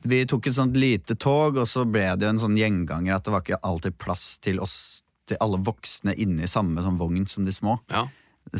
vi 0.05 0.25
tok 0.29 0.49
et 0.49 0.57
sånt 0.57 0.77
lite 0.77 1.17
tog, 1.21 1.57
og 1.61 1.69
så 1.69 1.87
ble 1.89 2.07
det 2.19 2.27
jo 2.27 2.35
en 2.35 2.43
sånn 2.43 2.59
gjenganger 2.59 3.17
at 3.17 3.25
det 3.25 3.33
var 3.35 3.45
ikke 3.45 3.63
alltid 3.65 3.97
plass 4.01 4.27
til 4.45 4.61
oss 4.65 4.77
til 5.29 5.41
alle 5.41 5.61
voksne 5.65 6.13
inne 6.21 6.45
i 6.45 6.51
samme 6.51 6.83
sånn 6.85 6.99
vogn 7.01 7.25
som 7.31 7.47
de 7.47 7.53
små. 7.55 7.79
Ja. 7.93 8.07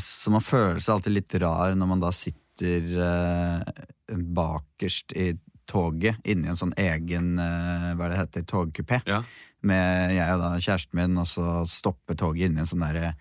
Så 0.01 0.33
man 0.33 0.45
føler 0.45 0.81
seg 0.81 0.97
alltid 0.97 1.17
litt 1.19 1.35
rar 1.43 1.75
når 1.77 1.91
man 1.91 2.01
da 2.01 2.13
sitter 2.17 2.87
eh, 3.05 3.83
bakerst 4.09 5.13
i 5.13 5.35
toget 5.69 6.21
inni 6.29 6.51
en 6.51 6.61
sånn 6.61 6.75
egen 6.81 7.39
eh, 7.41 7.91
hva 7.97 8.09
det 8.11 8.21
heter, 8.21 8.47
togkupé. 8.49 9.03
Ja. 9.09 9.23
Med 9.65 10.13
jeg 10.17 10.37
og 10.37 10.43
da 10.43 10.51
kjæresten 10.59 10.99
min, 11.01 11.21
og 11.21 11.29
så 11.29 11.63
stopper 11.69 12.19
toget 12.21 12.49
inni 12.51 12.65
en 12.65 12.69
sånn 12.69 12.85
der, 12.85 13.15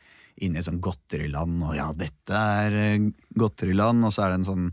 inni 0.43 0.59
et 0.59 0.67
sånn 0.67 0.81
godteriland. 0.83 1.61
Og 1.67 1.75
ja, 1.77 1.89
dette 1.95 2.43
er 2.63 2.79
eh, 2.79 3.07
godteriland, 3.39 4.07
og 4.07 4.15
så 4.15 4.25
er 4.25 4.33
det 4.33 4.41
en 4.41 4.51
sånn 4.51 4.67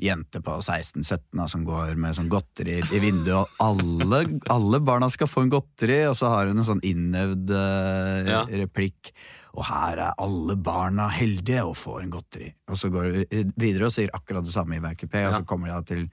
jente 0.00 0.40
på 0.44 0.56
16-17 0.60 1.42
som 1.52 1.64
går 1.66 1.94
med 2.00 2.16
sånn 2.16 2.30
godteri 2.32 2.78
i 2.80 3.00
vinduet, 3.02 3.36
og 3.36 3.62
alle, 3.64 4.22
alle 4.52 4.80
barna 4.84 5.08
skal 5.12 5.28
få 5.30 5.44
en 5.44 5.52
godteri, 5.52 6.00
og 6.08 6.16
så 6.18 6.30
har 6.32 6.50
hun 6.50 6.58
en 6.60 6.66
sånn 6.66 6.82
innøvd 6.86 7.52
uh, 7.54 8.30
Ja. 8.30 8.42
replikk. 8.62 9.12
Og 9.58 9.64
her 9.66 9.98
er 9.98 10.20
alle 10.22 10.54
barna 10.56 11.08
heldige 11.10 11.64
og 11.66 11.74
får 11.76 12.04
en 12.04 12.12
godteri. 12.14 12.52
Og 12.70 12.78
så 12.78 12.88
går 12.92 13.08
hun 13.10 13.52
videre 13.58 13.88
og 13.88 13.94
sier 13.94 14.12
akkurat 14.14 14.46
det 14.46 14.54
samme 14.54 14.78
i 14.78 14.82
hver 14.82 14.94
kupé, 14.98 15.24
og 15.26 15.34
så 15.40 15.44
kommer 15.44 15.70
de 15.70 15.74
da 15.74 15.82
til, 15.88 16.04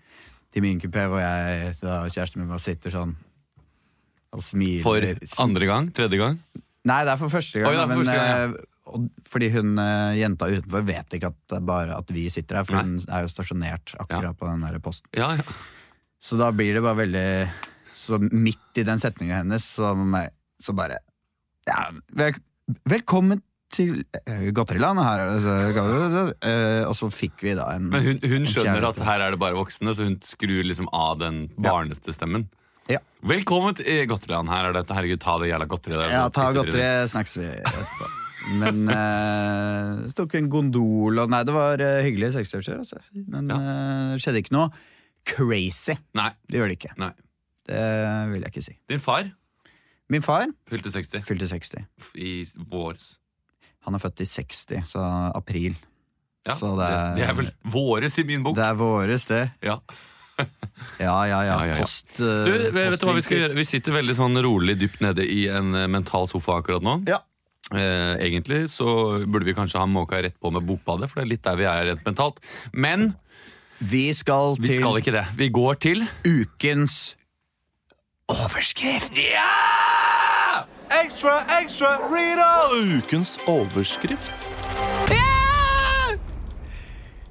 til 0.54 0.66
min 0.66 0.82
kupé, 0.82 1.06
hvor 1.12 1.22
jeg 1.22 1.76
da, 1.84 2.00
kjæresten 2.10 2.42
min 2.42 2.50
bare 2.50 2.64
sitter 2.64 2.96
sånn 2.96 3.14
og 4.34 4.42
smiler. 4.44 4.84
For 4.84 5.44
andre 5.46 5.70
gang? 5.70 5.92
Tredje 5.96 6.20
gang? 6.20 6.42
Nei, 6.88 7.04
det 7.06 7.14
er 7.14 7.20
for 7.20 7.32
første 7.32 7.62
gang. 7.62 7.72
Oi, 7.72 7.78
for 7.84 8.02
første 8.02 8.18
gang, 8.18 8.52
men, 8.52 8.58
og, 8.58 8.66
fordi 9.28 9.50
hun 9.56 9.78
eh, 9.82 10.20
jenta 10.22 10.50
utenfor 10.50 10.86
vet 10.88 11.18
ikke 11.18 11.32
at 11.32 11.40
det 11.50 11.60
er 11.60 11.66
bare 11.68 11.98
at 11.98 12.14
vi 12.14 12.28
sitter 12.34 12.60
her, 12.60 12.68
for 12.68 12.78
Nei. 12.78 12.86
hun 12.86 13.00
er 13.10 13.26
jo 13.26 13.32
stasjonert 13.32 13.96
akkurat 14.00 14.38
på 14.38 14.50
den 14.50 14.64
der 14.68 14.80
posten. 14.84 15.10
Ja, 15.18 15.34
ja. 15.40 15.58
Så 16.24 16.40
da 16.40 16.50
blir 16.56 16.74
det 16.74 16.82
bare 16.82 16.98
veldig 17.04 17.28
Så 17.94 18.18
midt 18.18 18.80
i 18.82 18.86
den 18.88 18.98
setninga 18.98 19.44
hennes, 19.44 19.68
så, 19.78 19.92
så 20.64 20.74
bare 20.74 20.98
ja, 21.68 21.92
vel, 22.18 22.40
Velkommen 22.90 23.44
til 23.74 24.02
eh, 24.26 24.50
Godteriland. 24.56 25.00
Her 25.04 25.24
er 25.24 26.34
eh, 26.42 26.84
Og 26.88 26.96
så 26.98 27.10
fikk 27.12 27.44
vi 27.46 27.56
da 27.58 27.70
en 27.76 27.90
Men 27.94 28.06
hun, 28.06 28.22
hun 28.24 28.48
skjønner 28.50 28.90
at 28.90 29.02
her 29.04 29.24
er 29.26 29.36
det 29.36 29.42
bare 29.42 29.58
voksne, 29.60 29.94
så 29.96 30.08
hun 30.08 30.18
skrur 30.26 30.64
liksom 30.68 30.90
av 30.96 31.20
den 31.22 31.46
barneste 31.56 32.16
stemmen. 32.16 32.48
Ja. 32.92 33.02
Velkommen 33.28 33.76
til 33.76 34.06
Godteriland. 34.08 34.52
Her 34.52 34.70
er 34.70 34.78
det 34.78 34.88
Herregud, 34.88 35.20
ta 35.24 35.36
det 35.42 35.52
jævla 35.52 35.68
godteriet. 35.68 36.14
Ja, 36.14 36.30
ta 36.32 36.50
godteriet, 36.56 36.78
godteri, 36.80 37.12
snakkes 37.16 37.38
vi 37.42 37.52
etterpå. 37.58 38.16
Men 38.50 38.88
eh, 38.94 40.06
det 40.08 40.14
tok 40.18 40.36
en 40.40 40.50
gondol 40.52 41.20
og 41.24 41.30
Nei, 41.34 41.42
det 41.48 41.56
var 41.56 41.82
eh, 41.84 42.02
hyggelig 42.06 42.34
seksårstur, 42.38 42.80
altså. 42.84 43.02
Men 43.28 43.52
eh, 43.52 44.14
det 44.16 44.22
skjedde 44.24 44.44
ikke 44.44 44.56
noe 44.56 44.70
crazy. 45.28 45.98
Nei. 46.16 46.30
Det 46.48 46.62
gjør 46.62 46.72
det 46.72 46.78
ikke. 46.80 46.94
nei. 47.02 47.12
Det 47.68 47.82
vil 48.32 48.46
jeg 48.46 48.54
ikke 48.54 48.64
si. 48.64 48.78
Din 48.88 49.02
far 49.04 49.28
Min 50.08 50.24
far 50.24 50.46
fylte 50.72 50.88
60 50.94 51.26
fylte 51.28 51.50
60. 51.52 51.82
i 52.24 52.36
vårs. 52.72 53.18
Han 53.88 53.96
er 53.98 54.00
født 54.04 54.22
i 54.24 54.28
60, 54.28 54.86
så 54.88 55.02
april. 55.36 55.76
Ja, 56.48 56.56
Så 56.56 56.70
det, 56.80 56.86
det 56.88 56.94
er- 56.96 57.16
det 57.18 57.26
er 57.28 57.34
vel 57.42 57.50
våres 57.74 58.16
i 58.20 58.24
min 58.24 58.44
bok. 58.44 58.56
Det 58.56 58.64
er 58.64 58.78
våres, 58.80 59.26
det. 59.28 59.50
Ja. 59.68 59.80
Ja, 61.02 61.16
ja, 61.26 61.40
ja. 61.42 61.42
Ja, 61.42 61.54
ja, 61.66 61.74
ja. 61.74 61.78
Post 61.82 62.20
Du, 62.20 62.52
vet 62.76 63.00
du 63.02 63.06
hva 63.08 63.16
vi 63.18 63.24
skal 63.26 63.40
gjøre? 63.40 63.56
Vi 63.58 63.64
sitter 63.66 63.96
veldig 63.96 64.14
sånn 64.14 64.38
rolig 64.46 64.76
dypt 64.78 65.00
nede 65.02 65.24
i 65.26 65.48
en 65.50 65.74
eh, 65.76 65.88
mental 65.90 66.28
sofa 66.30 66.60
akkurat 66.62 66.84
nå. 66.86 66.94
Ja. 67.10 67.18
Eh, 67.76 68.16
egentlig 68.24 68.70
så 68.72 68.88
burde 69.28 69.44
vi 69.48 69.56
kanskje 69.56 69.82
ha 69.82 69.88
måka 69.90 70.22
rett 70.24 70.38
på 70.40 70.52
med 70.56 70.64
Bokbadet, 70.64 71.10
for 71.12 71.20
det 71.20 71.26
er 71.26 71.32
litt 71.34 71.44
der 71.44 71.60
vi 71.60 71.68
er 71.68 71.90
rent 71.90 72.06
mentalt. 72.08 72.40
Men 72.72 73.14
Vi 73.80 74.08
skal 74.16 74.56
vi 74.58 74.72
til 74.72 74.80
skal 74.80 75.02
ikke 75.02 75.14
det. 75.14 75.26
Vi 75.38 75.50
går 75.54 75.80
til 75.84 76.06
ukens 76.26 77.16
overskrift. 78.32 79.14
Ja! 79.20 80.64
Ekstra, 81.04 81.42
ekstra, 81.60 81.98
Rita! 82.08 82.50
Ukens 82.72 83.36
overskrift. 83.46 84.47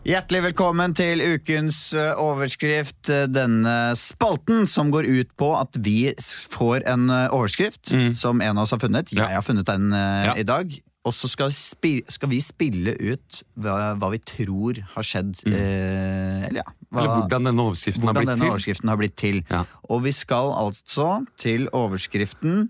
Hjertelig 0.06 0.40
velkommen 0.52 0.92
til 0.94 1.18
ukens 1.34 1.78
eh, 1.98 2.12
overskrift. 2.22 3.08
eh, 3.10 3.25
Denne 3.26 3.94
spalten 3.98 4.66
som 4.70 4.92
går 4.94 5.08
ut 5.08 5.32
på 5.40 5.48
at 5.58 5.78
vi 5.82 6.12
får 6.52 6.84
en 6.86 7.08
overskrift 7.10 7.32
overskrift 7.34 7.90
som 8.14 8.40
en 8.44 8.54
av 8.58 8.62
oss 8.66 8.75
har 8.76 8.82
funnet. 8.82 9.10
Jeg 9.10 9.18
Mm. 9.26 9.32
Har 9.34 9.42
funnet 9.42 9.66
den 9.66 9.92
eh, 9.92 10.25
Ja. 10.28 10.34
i 10.38 10.44
dag. 10.46 10.76
Og 11.06 11.12
så 11.14 11.28
skal, 11.30 11.50
skal 11.54 12.28
vi 12.28 12.40
spille 12.42 12.94
ut 12.98 13.42
hva, 13.58 13.94
hva 13.98 14.08
vi 14.10 14.18
tror 14.18 14.78
har 14.94 15.02
skjedd. 15.06 15.42
Eh, 15.46 16.46
eller 16.48 16.62
ja, 16.62 16.64
hva, 16.90 16.96
Mm. 16.96 16.98
Eller 17.02 17.10
hvordan 17.16 17.44
denne 17.50 17.62
overskriften 17.66 18.06
har 18.06 18.14
blitt 18.14 18.28
denne 18.30 18.50
overskriften 18.50 18.88
har 18.88 18.96
blitt 18.96 19.16
til. 19.16 19.42
Ja. 19.50 19.64
Og 19.90 20.02
vi 20.06 20.12
skal 20.12 20.52
altså 20.54 21.26
til 21.38 21.68
overskriften 21.72 22.68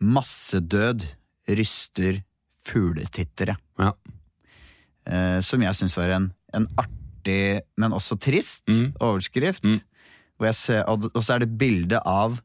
Massedød 0.00 1.04
ryster 1.48 2.22
fugletittere. 2.64 3.56
Ja. 3.78 3.92
Eh, 5.10 5.40
som 5.42 5.62
jeg 5.62 5.74
syns 5.74 5.96
var 5.98 6.12
en, 6.16 6.28
en 6.54 6.66
artig, 6.78 7.60
men 7.76 7.92
også 7.96 8.16
trist 8.22 8.62
Mm. 8.70 8.92
overskrift. 9.00 9.64
Mm. 9.64 9.80
Hvor 10.38 10.46
jeg 10.46 10.54
ser, 10.54 10.84
og, 10.88 11.10
og 11.14 11.22
så 11.22 11.34
er 11.34 11.38
det 11.44 11.50
bilde 11.58 11.98
av 12.06 12.40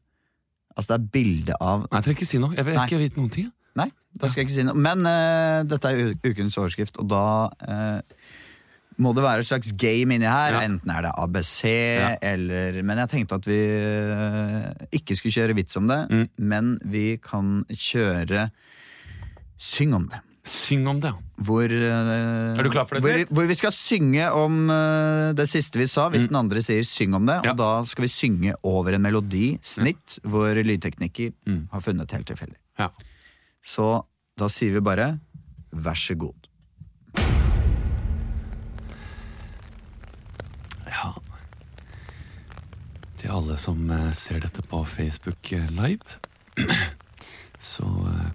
Altså 0.76 0.90
det 0.92 0.96
er 0.98 1.10
bilde 1.14 1.54
av 1.64 1.86
Nei, 1.86 1.88
jeg 1.96 2.04
trenger 2.04 2.18
ikke 2.20 2.26
si 2.28 2.38
noe. 2.42 2.52
Jeg 2.58 2.66
vil 2.66 2.74
Nei. 2.76 2.82
ikke 2.84 2.98
vite 3.00 3.16
noen 3.16 3.30
ting. 3.32 3.46
Nei, 3.80 3.86
da 4.20 4.28
skal 4.28 4.42
jeg 4.42 4.48
ikke 4.50 4.56
si 4.58 4.64
noe. 4.68 4.74
Men 4.76 5.06
uh, 5.08 5.62
dette 5.64 5.88
er 5.88 6.10
ukens 6.26 6.58
overskrift, 6.60 6.98
og 7.00 7.08
da 7.08 7.22
uh, 7.48 8.26
må 9.00 9.14
det 9.16 9.24
være 9.24 9.40
et 9.40 9.48
slags 9.48 9.72
game 9.80 10.12
inni 10.12 10.28
her. 10.28 10.52
Ja. 10.58 10.60
Enten 10.68 10.92
er 10.92 11.06
det 11.06 11.14
ABC 11.16 11.62
Ja. 11.72 12.10
eller 12.20 12.82
Men 12.84 12.98
jeg 13.00 13.08
tenkte 13.14 13.38
at 13.40 13.48
vi 13.48 13.56
uh, 13.56 14.68
ikke 15.00 15.16
skulle 15.16 15.32
kjøre 15.38 15.56
vits 15.56 15.76
om 15.80 15.88
det, 15.88 15.98
Mm. 16.12 16.28
men 16.52 16.70
vi 16.84 17.06
kan 17.24 17.64
kjøre 17.72 18.50
Syng 19.56 19.94
om 19.96 20.10
det. 20.12 20.20
Syng 20.46 20.86
om 20.86 21.00
det. 21.02 21.10
Hvor, 21.42 21.66
uh, 21.66 22.54
Er 22.56 22.62
du 22.62 22.70
klar 22.70 22.86
for 22.86 22.96
det, 22.96 23.02
hvor, 23.02 23.34
hvor 23.34 23.48
vi 23.50 23.54
skal 23.58 23.72
synge 23.74 24.28
om 24.30 24.70
uh, 24.70 25.32
det 25.36 25.48
siste 25.50 25.80
vi 25.80 25.88
sa, 25.90 26.06
hvis 26.12 26.28
den 26.30 26.38
andre 26.38 26.62
sier 26.62 26.86
'syng 26.86 27.14
om 27.18 27.26
det'. 27.26 27.42
Ja. 27.44 27.50
Og 27.52 27.58
da 27.58 27.70
skal 27.84 28.06
vi 28.06 28.08
synge 28.12 28.54
over 28.62 28.94
en 28.94 29.02
melodi, 29.02 29.58
snitt, 29.62 30.20
hvor 30.22 30.54
lydtekniker 30.54 31.32
Mm. 31.46 31.68
har 31.72 31.80
funnet 31.80 32.10
helt 32.12 32.26
tilfeldig. 32.30 32.56
Ja. 32.78 32.90
Så 33.62 34.04
da 34.38 34.46
sier 34.48 34.72
vi 34.72 34.80
bare 34.80 35.18
'vær 35.74 35.94
så 35.98 36.14
god'. 36.14 36.46
Ja. 40.86 41.12
Til 43.16 43.30
alle 43.32 43.56
som 43.58 43.90
eh, 43.90 44.12
ser 44.12 44.40
dette 44.40 44.62
på 44.62 44.84
Facebook 44.86 45.50
live, 45.50 45.98
så 47.58 47.84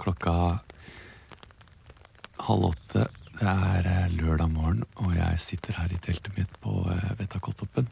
klokka 0.01 0.59
halv 2.47 2.71
åtte 2.73 3.07
Det 3.39 3.47
er 3.47 3.87
eh, 3.89 4.13
lørdag 4.13 4.51
morgen, 4.53 4.83
og 5.01 5.15
jeg 5.15 5.39
sitter 5.41 5.77
her 5.79 5.93
i 5.93 5.99
teltet 6.03 6.35
mitt 6.37 6.51
på 6.61 6.83
Vettakoltoppen. 7.17 7.87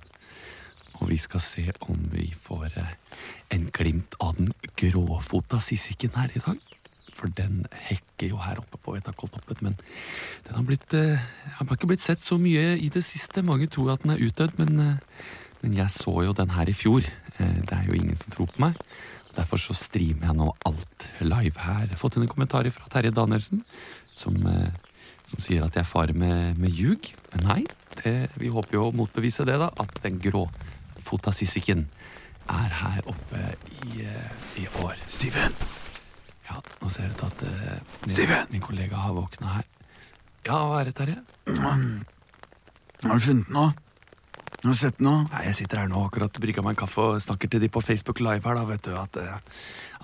Og 1.00 1.10
vi 1.10 1.18
skal 1.18 1.42
se 1.42 1.64
om 1.88 2.00
vi 2.12 2.28
får 2.44 2.76
eh, 2.78 2.92
en 3.56 3.70
glimt 3.74 4.18
av 4.22 4.36
den 4.38 4.52
gråfota 4.78 5.62
sissiken 5.64 6.14
her 6.18 6.30
i 6.36 6.44
dag. 6.44 6.60
For 7.16 7.32
den 7.36 7.64
hekker 7.88 8.32
jo 8.34 8.40
her 8.44 8.62
oppe 8.62 8.80
på 8.84 8.94
Vettakoltoppen, 8.96 9.58
men 9.66 9.78
den 10.46 10.56
har 10.56 10.66
blitt 10.68 10.94
eh, 10.96 11.24
har 11.58 11.72
ikke 11.76 11.90
blitt 11.90 12.06
sett 12.06 12.24
så 12.26 12.38
mye 12.40 12.76
i 12.78 12.92
det 12.94 13.04
siste. 13.08 13.44
Mange 13.46 13.70
tror 13.72 13.96
at 13.96 14.04
den 14.06 14.16
er 14.16 14.26
utdødd, 14.28 14.60
men, 14.60 14.84
eh, 14.84 15.24
men 15.64 15.80
jeg 15.80 15.96
så 15.96 16.14
jo 16.28 16.36
den 16.36 16.54
her 16.56 16.70
i 16.70 16.76
fjor. 16.76 17.08
Eh, 17.38 17.56
Det 17.64 17.76
er 17.76 17.88
jo 17.88 17.96
ingen 17.98 18.20
som 18.20 18.36
tror 18.36 18.52
på 18.52 18.68
meg. 18.68 18.78
Derfor 19.38 19.62
så 19.62 19.76
streamer 19.78 20.28
jeg 20.28 20.36
nå 20.36 20.52
alt 20.66 21.10
live 21.22 21.60
her. 21.62 21.86
Jeg 21.86 21.96
har 21.96 22.02
fått 22.02 22.18
en 22.18 22.28
kommentar 22.28 22.68
fra 22.76 22.90
Terje 22.92 23.14
Danielsen, 23.14 23.64
som, 24.20 24.36
eh, 24.48 24.72
som 25.28 25.42
sier 25.44 25.66
at 25.66 25.78
jeg 25.80 25.88
farer 25.88 26.18
med, 26.18 26.60
med 26.60 26.76
ljug. 26.76 27.12
Men 27.34 27.48
nei, 27.48 27.62
det, 28.02 28.16
vi 28.40 28.52
håper 28.54 28.80
jo 28.80 28.88
å 28.90 28.96
motbevise 28.96 29.48
det, 29.48 29.58
da. 29.62 29.72
At 29.80 30.02
den 30.06 30.20
gråfota 30.24 31.34
sissiken 31.36 31.88
er 32.50 32.80
her 32.82 33.10
oppe 33.10 33.44
i, 33.86 34.06
eh, 34.06 34.32
i 34.62 34.68
år. 34.84 35.00
Steven! 35.10 35.56
Ja, 36.50 36.62
nå 36.82 36.90
ser 36.90 37.12
det 37.12 37.18
ut 37.18 37.20
til 37.22 37.28
at 37.30 37.44
eh, 37.46 38.00
min, 38.08 38.56
min 38.56 38.64
kollega 38.66 39.04
har 39.06 39.14
våkna 39.18 39.60
her. 39.60 39.68
Ja, 40.48 40.64
hva 40.66 40.80
er 40.82 40.90
det, 40.90 40.96
Terje? 40.98 41.20
Har 43.00 43.16
du 43.16 43.24
funnet 43.24 43.52
noe? 43.54 43.70
Har 44.60 44.74
du 44.74 44.76
sett 44.76 44.98
noe? 45.00 45.24
Nei, 45.30 45.46
Jeg 45.48 45.56
sitter 45.62 45.80
her 45.80 45.92
nå 45.92 46.02
akkurat 46.04 46.36
brygga 46.42 46.64
meg 46.66 46.74
en 46.74 46.80
kaffe 46.82 47.06
og 47.14 47.22
snakker 47.24 47.52
til 47.52 47.62
de 47.64 47.70
på 47.72 47.80
Facebook 47.86 48.20
Live 48.20 48.44
her, 48.44 48.58
da, 48.60 48.66
vet 48.68 48.90
du. 48.90 48.92
At, 49.00 49.20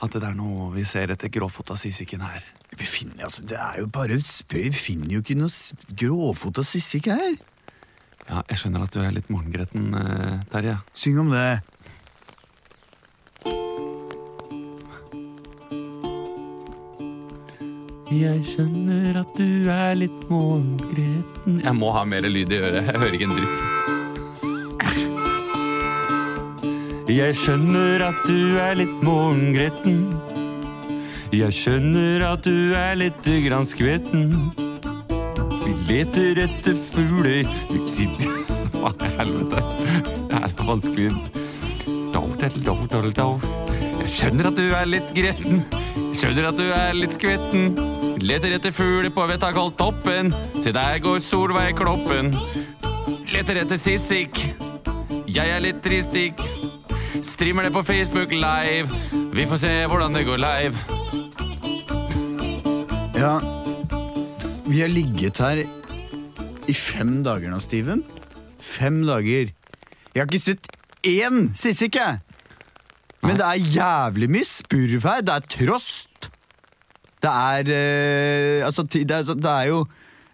at 0.05 0.15
det 0.15 0.23
er 0.23 0.37
noe 0.37 0.69
vi 0.75 0.85
ser 0.87 1.11
etter 1.11 1.33
gråfota 1.33 1.75
sissiken 1.79 2.23
her. 2.23 2.45
Vi 2.75 2.85
finner, 2.85 3.23
altså, 3.23 3.45
det 3.47 3.57
er 3.57 3.79
jo 3.79 3.87
bare 3.87 4.21
spray. 4.21 4.69
Vi 4.73 4.79
finner 4.79 5.13
jo 5.15 5.21
ikke 5.23 5.37
noe 5.39 5.51
gråfota 5.95 6.63
sissik 6.65 7.07
her. 7.11 7.37
Ja, 8.25 8.41
jeg 8.49 8.57
skjønner 8.57 8.83
at 8.87 8.95
du 8.95 8.99
er 9.03 9.13
litt 9.13 9.29
morgengretten, 9.29 9.93
eh, 9.93 10.43
Terje. 10.51 10.79
Syng 10.97 11.19
om 11.21 11.29
det. 11.31 11.61
Jeg 18.15 18.43
skjønner 18.47 19.17
at 19.19 19.31
du 19.35 19.67
er 19.73 19.95
litt 19.97 20.29
morgengretten 20.29 21.57
Jeg 21.65 21.73
må 21.75 21.89
ha 21.91 22.03
mer 22.07 22.21
lyd 22.29 22.53
i 22.53 22.59
øret. 22.61 22.85
Jeg 22.85 22.99
hører 23.01 23.13
ikke 23.17 23.27
en 23.27 23.37
dritt. 23.39 23.59
Jeg 27.15 27.35
skjønner 27.37 28.01
at 28.07 28.23
du 28.25 28.57
er 28.57 28.73
litt 28.79 29.03
morgengretten. 29.05 30.34
Jeg 31.35 31.51
skjønner 31.51 32.21
at 32.29 32.45
du 32.47 32.71
er 32.79 32.93
litt 32.95 33.25
grann 33.43 33.65
skvetten. 33.67 34.29
Vi 35.65 35.73
leter 35.89 36.39
etter 36.45 36.77
fugler 36.93 37.43
Hva 38.79 38.91
i 38.93 39.09
helvete? 39.17 39.63
Det 40.29 40.39
er 40.39 40.53
vanskelig. 40.63 41.09
Jeg 44.05 44.13
skjønner 44.13 44.47
at 44.47 44.55
du 44.55 44.63
er 44.69 44.87
litt 44.87 45.11
gretten. 45.17 45.59
Jeg 45.65 46.21
skjønner 46.21 46.49
at 46.53 46.59
du 46.61 46.65
er 46.69 46.95
litt 46.95 47.19
skvetten. 47.19 47.75
Leter 48.23 48.55
etter 48.55 48.71
fugler 48.75 49.11
på 49.11 49.27
Vettakolltoppen. 49.33 50.31
Se 50.63 50.71
der 50.71 51.03
går 51.03 51.19
Solveig 51.25 51.75
Kloppen. 51.81 52.31
Leter 53.33 53.65
etter 53.65 53.81
sissik. 53.81 54.39
Jeg 55.27 55.51
er 55.51 55.67
litt 55.67 55.83
tristik. 55.83 56.39
Streamer 57.19 57.67
det 57.67 57.75
på 57.75 57.83
Facebook 57.83 58.31
live. 58.31 58.87
Vi 59.35 59.49
får 59.49 59.65
se 59.67 59.79
hvordan 59.89 60.15
det 60.15 60.29
går 60.29 60.39
live. 60.39 60.94
Ja, 63.15 63.39
vi 64.67 64.81
har 64.81 64.89
ligget 64.91 65.37
her 65.39 65.61
i 66.67 66.73
fem 66.75 67.21
dager 67.23 67.51
nå, 67.53 67.59
Steven. 67.63 68.01
Fem 68.59 69.01
dager. 69.07 69.53
Jeg 70.11 70.19
har 70.19 70.27
ikke 70.27 70.41
sett 70.41 70.67
én 71.07 71.47
sissik, 71.55 71.95
jeg. 71.95 72.19
Men 73.23 73.39
det 73.39 73.45
er 73.47 73.69
jævlig 73.77 74.29
mye 74.35 74.47
spurv 74.47 75.07
her. 75.07 75.23
Det 75.25 75.35
er 75.35 75.47
trost. 75.55 76.29
Det 77.23 77.31
er 77.31 77.71
eh, 77.73 78.65
Altså, 78.65 78.83
det 78.83 79.07
er, 79.09 79.23
det 79.23 79.51
er 79.51 79.69
jo 79.71 79.79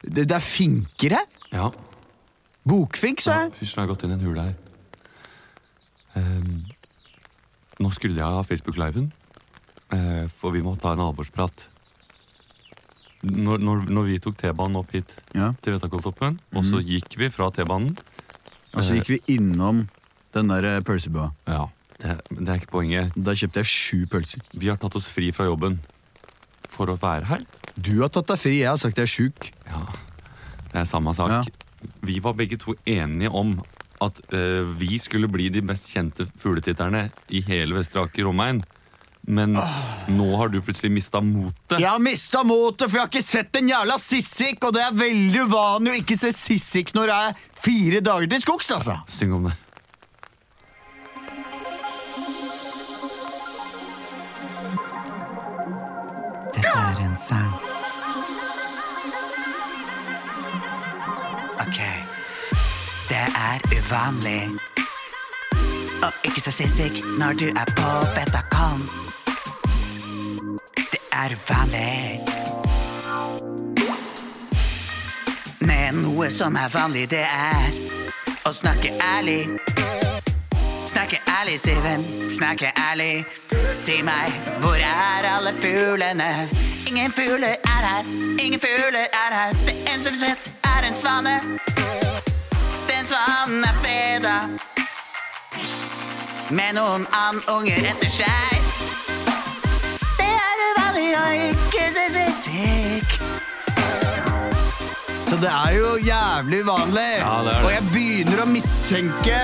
det, 0.01 0.25
det 0.25 0.35
er 0.35 0.43
finker 0.43 1.15
her. 1.19 1.29
Ja, 1.53 1.69
Bokfink, 2.67 3.21
sa 3.21 3.43
jeg. 3.43 3.53
Hysj, 3.59 3.75
nå 3.75 3.81
har 3.81 3.88
jeg 3.88 3.91
gått 3.93 4.03
inn 4.05 4.13
i 4.13 4.17
en 4.17 4.25
hule 4.25 4.43
her. 4.45 4.57
Ehm, 6.19 6.57
nå 7.81 7.89
skrudde 7.95 8.19
jeg 8.21 8.25
av 8.41 8.45
Facebook-liven, 8.45 9.07
eh, 9.93 10.25
for 10.38 10.53
vi 10.53 10.61
må 10.65 10.75
ta 10.81 10.93
en 10.93 11.05
alvorsprat. 11.05 11.65
Når, 13.22 13.60
når, 13.62 13.84
når 13.94 14.08
vi 14.08 14.16
tok 14.24 14.38
T-banen 14.42 14.80
opp 14.80 14.92
hit 14.96 15.12
Ja. 15.38 15.51
til 15.62 15.75
Vetakolltoppen, 15.75 16.40
og 16.58 16.63
så 16.66 16.80
gikk 16.82 17.18
vi 17.22 17.28
fra 17.30 17.51
T-banen 17.54 17.94
Og 18.74 18.82
så 18.84 18.96
gikk 18.98 19.12
vi 19.13 19.20
innom 19.36 19.84
den 20.34 20.48
der 20.50 20.63
eh, 20.63 20.82
pølsebua. 20.88 21.28
Ja, 21.46 21.66
det, 22.01 22.16
det 22.32 22.48
er 22.50 22.62
ikke 22.62 22.72
poenget. 22.72 23.12
Da 23.16 23.36
kjøpte 23.38 23.62
jeg 23.62 23.70
sju 23.70 24.06
pølser. 24.10 24.42
Vi 24.56 24.70
har 24.72 24.80
tatt 24.82 24.96
oss 24.98 25.10
fri 25.12 25.30
fra 25.36 25.46
jobben 25.50 25.78
for 26.72 26.90
å 26.90 26.96
være 26.98 27.28
her. 27.30 27.44
Du 27.75 27.98
har 28.01 28.10
tatt 28.16 28.32
deg 28.32 28.40
fri, 28.40 28.56
jeg 28.63 28.72
har 28.72 28.80
sagt 28.82 28.98
jeg 28.98 29.10
er 29.10 29.12
sjuk. 29.12 29.51
Ja, 29.68 29.84
det 30.72 30.80
er 30.82 30.88
samme 30.90 31.13
sak. 31.13 31.34
Ja. 31.36 31.92
Vi 32.08 32.18
var 32.24 32.34
begge 32.40 32.58
to 32.62 32.74
enige 32.88 33.30
om 33.36 33.58
at 34.01 34.18
uh, 34.34 34.63
vi 34.80 34.98
skulle 35.04 35.28
bli 35.30 35.50
de 35.54 35.62
mest 35.62 35.92
kjente 35.92 36.25
fugletitterne 36.42 37.10
i 37.30 37.44
hele 37.46 37.75
Vestre 37.78 38.08
Aker 38.08 38.32
omegn. 38.32 38.63
Men 39.22 39.54
nå 40.08 40.28
har 40.36 40.50
du 40.50 40.62
plutselig 40.66 40.92
mista 40.92 41.22
motet. 41.22 41.78
Jeg 41.80 41.90
har 41.90 42.00
mista 42.01 42.42
motet, 42.44 42.90
for 42.90 42.98
jeg 42.98 43.04
har 43.06 43.12
ikke 43.12 43.25
sett 43.25 43.60
en 43.60 43.70
jævla 43.70 43.98
sissik! 44.01 44.63
Og 44.66 44.74
det 44.74 44.82
er 44.82 44.96
veldig 44.98 45.44
uvanlig 45.46 45.94
å 45.94 46.00
ikke 46.01 46.18
se 46.18 46.32
sissik 46.36 46.96
når 46.98 47.12
det 47.12 47.18
er 47.28 47.44
fire 47.62 48.01
dager 48.01 48.32
til 48.34 48.42
skogs, 48.42 48.72
altså! 48.74 48.98
Syng 49.08 49.36
om 49.38 49.50
det. 49.50 49.58
Dette 56.56 56.74
er 56.74 57.06
en 57.06 57.18
sang. 57.18 57.54
Ok. 61.62 61.80
Det 63.10 63.22
er 63.22 63.60
uvanlig. 63.78 64.42
Og 66.01 66.25
ikke 66.25 66.42
se 66.42 66.51
sissik 66.51 67.04
når 67.22 67.38
du 67.38 67.48
er 67.54 67.74
på 67.78 67.94
Betacon. 68.18 69.11
Er 71.22 71.34
uvanlig. 71.38 72.20
Men 75.60 76.00
noe 76.01 76.30
som 76.34 76.56
er 76.58 76.72
vanlig, 76.74 77.04
det 77.12 77.22
er 77.22 77.75
å 78.50 78.54
snakke 78.58 78.90
ærlig. 79.06 79.44
Snakke 80.90 81.20
ærlig, 81.30 81.60
Steven. 81.62 82.06
Snakke 82.38 82.72
ærlig. 82.88 83.25
Si 83.78 84.00
meg, 84.01 84.34
hvor 84.63 84.82
er 84.82 85.28
alle 85.36 85.54
fuglene? 85.62 86.32
Ingen 86.90 87.13
fugler 87.13 87.54
er 87.70 87.86
her. 87.90 88.10
Ingen 88.42 88.60
fugler 88.66 89.06
er 89.06 89.38
her. 89.38 89.54
Det 89.68 89.78
eneste 89.92 90.16
vi 90.16 90.24
har 90.24 90.34
sett, 90.34 90.50
er 90.74 90.90
en 90.90 90.98
svane. 91.04 91.36
Den 92.90 93.06
svanen 93.06 93.62
er 93.70 93.78
freda. 93.86 94.36
Med 96.50 96.74
noen 96.82 97.06
andunger 97.13 97.92
etter 97.94 98.10
seg. 98.10 98.61
Så 105.32 105.38
det 105.39 105.48
er 105.48 105.75
jo 105.77 105.91
jævlig 106.03 106.58
uvanlig. 106.65 107.10
Ja, 107.22 107.36
det 107.46 107.51
det. 107.53 107.60
Og 107.63 107.72
jeg 107.72 107.84
begynner 107.94 108.41
å 108.44 108.48
mistenke 108.51 109.38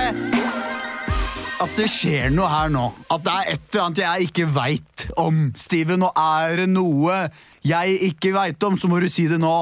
at 1.64 1.78
det 1.80 1.86
skjer 1.90 2.34
noe 2.36 2.50
her 2.52 2.74
nå. 2.74 2.90
At 3.14 3.24
det 3.24 3.36
er 3.36 3.52
et 3.54 3.70
eller 3.72 3.86
annet 3.86 4.02
jeg 4.04 4.28
ikke 4.28 4.48
veit 4.52 5.06
om, 5.24 5.40
Steven. 5.56 6.04
Og 6.04 6.20
er 6.20 6.60
det 6.62 6.68
noe 6.74 7.22
jeg 7.66 7.96
ikke 8.10 8.34
veit 8.36 8.68
om, 8.68 8.76
så 8.76 8.92
må 8.92 9.00
du 9.00 9.08
si 9.12 9.30
det 9.32 9.40
nå. 9.40 9.56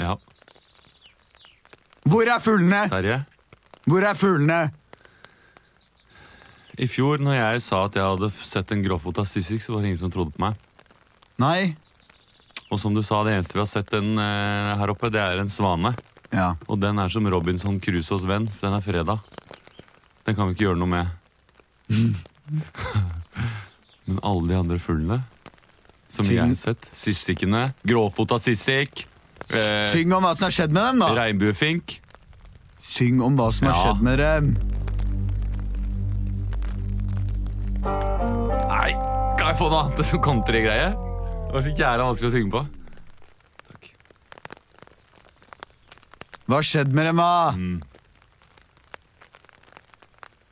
Ja, 0.00 0.16
Hvor 2.06 2.28
er 2.28 2.40
fuglene? 2.40 2.86
Terje. 2.92 3.20
Hvor 3.84 4.04
er 4.04 4.16
fuglene? 4.16 4.58
I 6.78 6.86
fjor 6.90 7.18
når 7.24 7.34
jeg 7.38 7.62
sa 7.64 7.84
at 7.86 7.94
jeg 7.96 8.04
hadde 8.04 8.28
sett 8.44 8.72
en 8.74 8.82
grovfota 8.84 9.24
sissik, 9.28 9.62
så 9.64 9.72
var 9.72 9.80
det 9.82 9.92
ingen 9.92 10.02
som 10.02 10.10
trodde 10.12 10.34
på 10.36 10.42
meg. 10.44 10.54
Nei? 11.40 11.76
Og 12.70 12.80
som 12.82 12.94
du 12.96 13.02
sa, 13.06 13.22
det 13.24 13.32
eneste 13.36 13.54
vi 13.56 13.62
har 13.62 13.70
sett 13.70 13.90
den 13.94 14.16
eh, 14.18 14.74
her 14.80 14.90
oppe, 14.92 15.08
det 15.14 15.20
er 15.22 15.38
en 15.40 15.48
svane. 15.52 15.94
Ja. 16.34 16.54
Og 16.68 16.80
den 16.82 16.98
er 16.98 17.08
som 17.12 17.26
Robinson 17.30 17.78
Crusoes 17.80 18.26
venn. 18.28 18.48
for 18.50 18.66
Den 18.68 18.76
er 18.76 18.84
fredag. 18.84 19.20
Den 20.26 20.34
kan 20.36 20.48
vi 20.50 20.56
ikke 20.56 20.66
gjøre 20.66 20.80
noe 20.82 20.90
med. 20.90 21.06
Men 24.06 24.20
alle 24.22 24.48
de 24.50 24.58
andre 24.58 24.78
fuglene 24.82 25.20
som 26.12 26.26
jeg 26.30 26.38
har 26.38 26.54
sett, 26.58 26.86
sissikene, 26.96 27.72
gråfota 27.86 28.38
sissik, 28.40 29.06
eh, 29.50 29.90
Syng 29.92 30.12
om 30.14 30.22
hva 30.24 30.34
som 30.36 30.46
har 30.46 30.54
skjedd 30.54 30.72
med 30.74 30.84
dem, 30.86 30.98
da. 31.02 31.08
regnbuefink 31.18 31.96
Syng 32.86 33.18
om 33.26 33.34
hva 33.38 33.48
som 33.52 33.66
har 33.66 33.74
Ja. 33.74 33.82
skjedd 33.82 34.02
med 34.06 34.18
dem. 34.22 34.75
Jeg 39.56 39.62
få 39.64 39.68
noe 39.72 39.82
annet 39.86 40.04
som 40.06 40.20
countrygreie? 40.22 40.88
Det 41.46 41.52
var 41.56 41.62
så 41.64 41.72
jævla 41.78 42.06
vanskelig 42.10 42.28
å 42.28 42.34
synge 42.36 42.52
på. 42.52 42.62
Takk. 43.66 43.84
Hva 46.46 46.54
har 46.60 46.66
skjedd 46.70 46.90
med 46.96 47.04
dem, 47.08 47.16
da? 47.22 47.32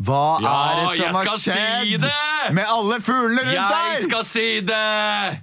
Hva 0.04 0.22
Ja, 0.44 0.52
er 0.52 0.74
det 0.80 0.86
som 0.88 0.96
jeg 1.04 1.12
har 1.14 1.24
skal 1.24 1.38
si 1.40 1.50
skjedd 1.50 2.00
det! 2.02 2.52
med 2.56 2.66
alle 2.68 2.96
fuglene 3.00 3.42
rundt 3.44 3.54
Jeg 3.54 3.68
der? 3.72 4.02
skal 4.08 4.24
si 4.28 4.48
det! 4.68 5.40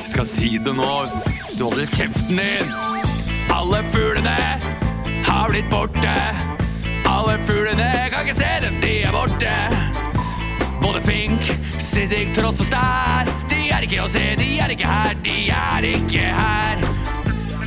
Jeg 0.00 0.06
skal 0.14 0.26
si 0.26 0.50
det 0.58 0.74
nå. 0.76 0.92
Du 1.56 1.64
holder 1.66 1.86
kjeften 1.96 2.36
din. 2.40 2.72
Alle 3.52 3.82
fuglene 3.92 4.38
har 5.26 5.50
blitt 5.52 5.68
borte. 5.72 6.14
Alle 7.20 7.38
fuglene 7.44 8.08
kan 8.08 8.24
ikke 8.24 8.34
se 8.34 8.48
dem, 8.62 8.78
de 8.80 8.92
er 9.04 9.12
borte. 9.12 9.52
Både 10.80 11.02
Fink, 11.04 11.50
sisik, 11.76 12.30
Trost 12.36 12.62
og 12.64 12.68
Stær. 12.70 13.28
De 13.50 13.58
er 13.68 13.84
ikke 13.84 14.00
å 14.00 14.08
se, 14.08 14.22
de 14.40 14.46
er 14.64 14.72
ikke 14.72 14.88
her, 14.88 15.18
de 15.26 15.34
er 15.52 15.86
ikke 15.90 16.30
her. 16.38 16.80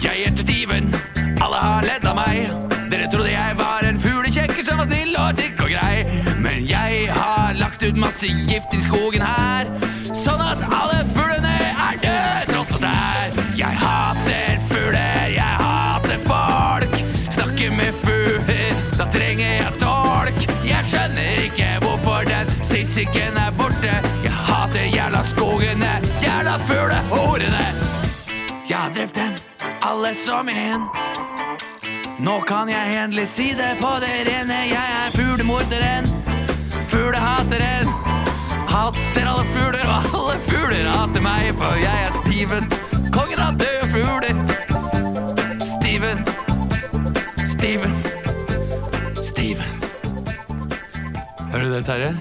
Jeg 0.01 0.23
heter 0.23 0.41
Steven, 0.41 0.89
alle 1.37 1.59
har 1.61 1.85
ledd 1.85 2.09
av 2.09 2.17
meg. 2.17 2.49
Dere 2.89 3.11
trodde 3.13 3.29
jeg 3.29 3.59
var 3.61 3.85
en 3.85 4.01
fuglekjekker 4.01 4.65
som 4.65 4.81
var 4.81 4.89
snill 4.89 5.13
og 5.21 5.37
tykk 5.37 5.61
og 5.67 5.75
grei. 5.75 6.01
Men 6.41 6.65
jeg 6.65 7.05
har 7.13 7.53
lagt 7.61 7.85
ut 7.85 8.01
masse 8.07 8.33
gift 8.49 8.73
i 8.73 8.81
skogen 8.89 9.21
her, 9.21 9.69
sånn 10.17 10.41
at 10.41 10.65
alle 10.71 11.03
fuglene 11.13 11.32
trenger 19.13 19.53
jeg 19.59 19.73
tolk. 19.81 20.45
Jeg 20.65 20.85
skjønner 20.89 21.41
ikke 21.45 21.69
hvorfor 21.83 22.25
den 22.27 22.49
sissiken 22.65 23.37
er 23.37 23.51
borte. 23.57 23.93
Jeg 24.23 24.33
hater 24.49 24.87
jævla 24.89 25.21
skogene, 25.27 25.91
jævla 26.23 26.57
fuglehorene. 26.67 27.65
Jeg 28.69 28.77
har 28.77 28.93
drept 28.95 29.15
dem, 29.15 29.35
alle 29.81 30.13
som 30.17 30.49
en. 30.49 30.87
Nå 32.23 32.39
kan 32.47 32.69
jeg 32.69 32.95
endelig 33.03 33.27
si 33.27 33.49
det 33.57 33.75
på 33.81 33.91
det 34.01 34.15
rene. 34.29 34.59
Jeg 34.71 34.97
er 35.01 35.11
fuglemorderen, 35.17 36.09
fuglehateren. 36.87 37.91
Hater 38.73 39.27
alle 39.29 39.45
fugler, 39.53 39.85
og 39.85 40.15
alle 40.17 40.39
fugler 40.47 40.89
hater 40.89 41.21
meg, 41.21 41.51
for 41.59 41.77
jeg 41.77 42.07
er 42.07 42.15
Steven, 42.21 42.69
kongen 43.13 43.43
av 43.43 43.59
døde 43.61 43.85
fugler. 43.93 44.35
Steven, 45.75 46.25
Steven. 47.45 47.92
Hører 51.53 51.67
du 51.69 51.73
det, 51.75 51.83
Terje? 51.85 52.13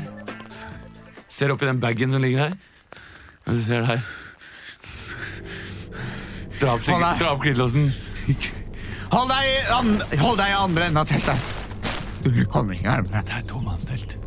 Ser 1.33 1.55
oppi 1.55 1.65
den 1.65 1.79
bagen 1.81 2.11
som 2.13 2.21
ligger 2.21 2.51
her. 2.51 2.57
Og 3.47 3.55
Du 3.57 3.63
ser 3.65 3.81
det 3.81 3.87
her. 3.89 4.03
Dra 6.61 6.75
opp, 6.75 6.85
Hold 6.85 7.01
deg. 7.01 7.23
dra 7.23 7.31
opp 7.33 7.41
glidelåsen. 7.41 7.87
Hold 9.13 9.33
deg 9.33 10.51
i 10.53 10.59
andre 10.59 10.85
enden 10.91 11.01
av 11.01 11.09
teltet. 11.09 11.49
Du 12.27 12.45
kommer 12.45 12.77
ikke 12.77 12.91
nærmere. 12.91 13.23
Det 13.25 13.39
er 13.39 13.49
tomannstelt. 13.49 14.19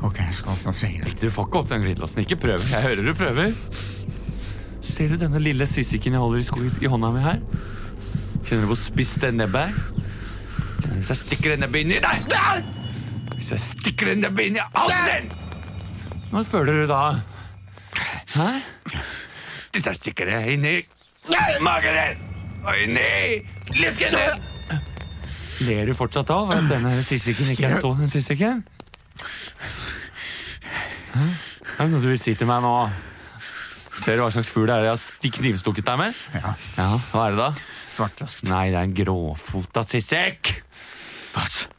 Ok, 0.00 0.22
jeg 0.22 0.38
skal 0.38 0.56
opp 0.56 0.80
si 0.80 0.90
det. 1.04 1.12
Du 1.20 1.28
får 1.28 1.50
ikke 1.50 1.60
opp 1.60 1.68
den 1.74 1.84
glidelåsen. 1.84 2.24
Ikke 2.24 2.40
prøv. 2.40 2.64
Jeg 2.64 2.82
hører 2.88 3.10
du 3.10 3.12
prøver. 3.12 3.52
Ser 4.80 5.12
du 5.12 5.20
denne 5.20 5.44
lille 5.44 5.68
sissiken 5.68 6.16
jeg 6.16 6.24
holder 6.24 6.40
i, 6.40 6.48
skogen, 6.48 6.72
i 6.80 6.90
hånda 6.96 7.12
mi 7.12 7.28
her? 7.28 7.44
Kjenner 8.40 8.64
du 8.64 8.72
hvor 8.72 8.80
spiss 8.80 9.18
det 9.20 9.34
nebbet 9.36 9.68
er? 9.68 9.78
Kjenner 10.80 10.96
du 10.96 11.00
Hvis 11.02 11.12
jeg 11.12 11.24
stikker 11.26 11.52
det 11.58 11.60
nebbet 11.66 11.84
inn 11.84 11.96
i 11.98 12.02
deg! 12.08 12.77
Hvis 13.38 13.52
jeg 13.54 13.62
stikker 13.62 14.08
den 14.10 14.24
det 14.24 14.26
nebbet 14.26 14.48
inni 14.50 14.62
halsen 14.74 15.28
Hva 16.32 16.42
føler 16.44 16.80
du 16.82 16.88
da? 16.90 17.02
Hæ? 18.34 18.48
Hvis 19.72 19.86
jeg 19.86 19.96
stikker 20.00 20.26
det 20.26 20.40
i 20.58 21.62
magen 21.62 21.94
din 21.94 22.24
og 22.66 22.74
inn 22.82 22.98
i 22.98 23.38
lysken 23.78 24.16
din 24.16 24.44
Ler 25.68 25.86
du 25.90 25.94
fortsatt 25.98 26.30
av 26.34 26.50
at 26.54 26.66
denne 26.70 26.92
sissiken 27.02 27.48
ikke 27.54 27.70
er 27.70 27.80
så 27.82 27.92
den 27.98 28.10
sissiken? 28.10 28.60
Hæ? 31.14 31.24
Er 31.78 31.86
det 31.86 31.90
noe 31.94 32.02
du 32.02 32.08
vil 32.10 32.18
si 32.20 32.34
til 32.38 32.46
meg 32.50 32.62
nå? 32.66 32.74
Ser 33.98 34.18
du 34.18 34.22
hva 34.22 34.30
slags 34.34 34.50
fugl 34.54 34.68
det 34.70 34.76
er 34.76 34.84
jeg 34.86 34.94
har 34.94 35.32
knivstukket 35.38 35.86
deg 35.88 35.98
med? 35.98 36.20
Ja, 36.34 36.52
Ja, 36.78 36.88
Hva 37.12 37.24
er 37.26 37.34
det 37.34 37.40
da? 37.42 37.48
svarttrost. 37.88 38.44
Nei, 38.50 38.68
det 38.70 38.78
er 38.78 38.86
en 38.86 38.94
gråfota 38.94 39.82
sissek. 39.86 40.52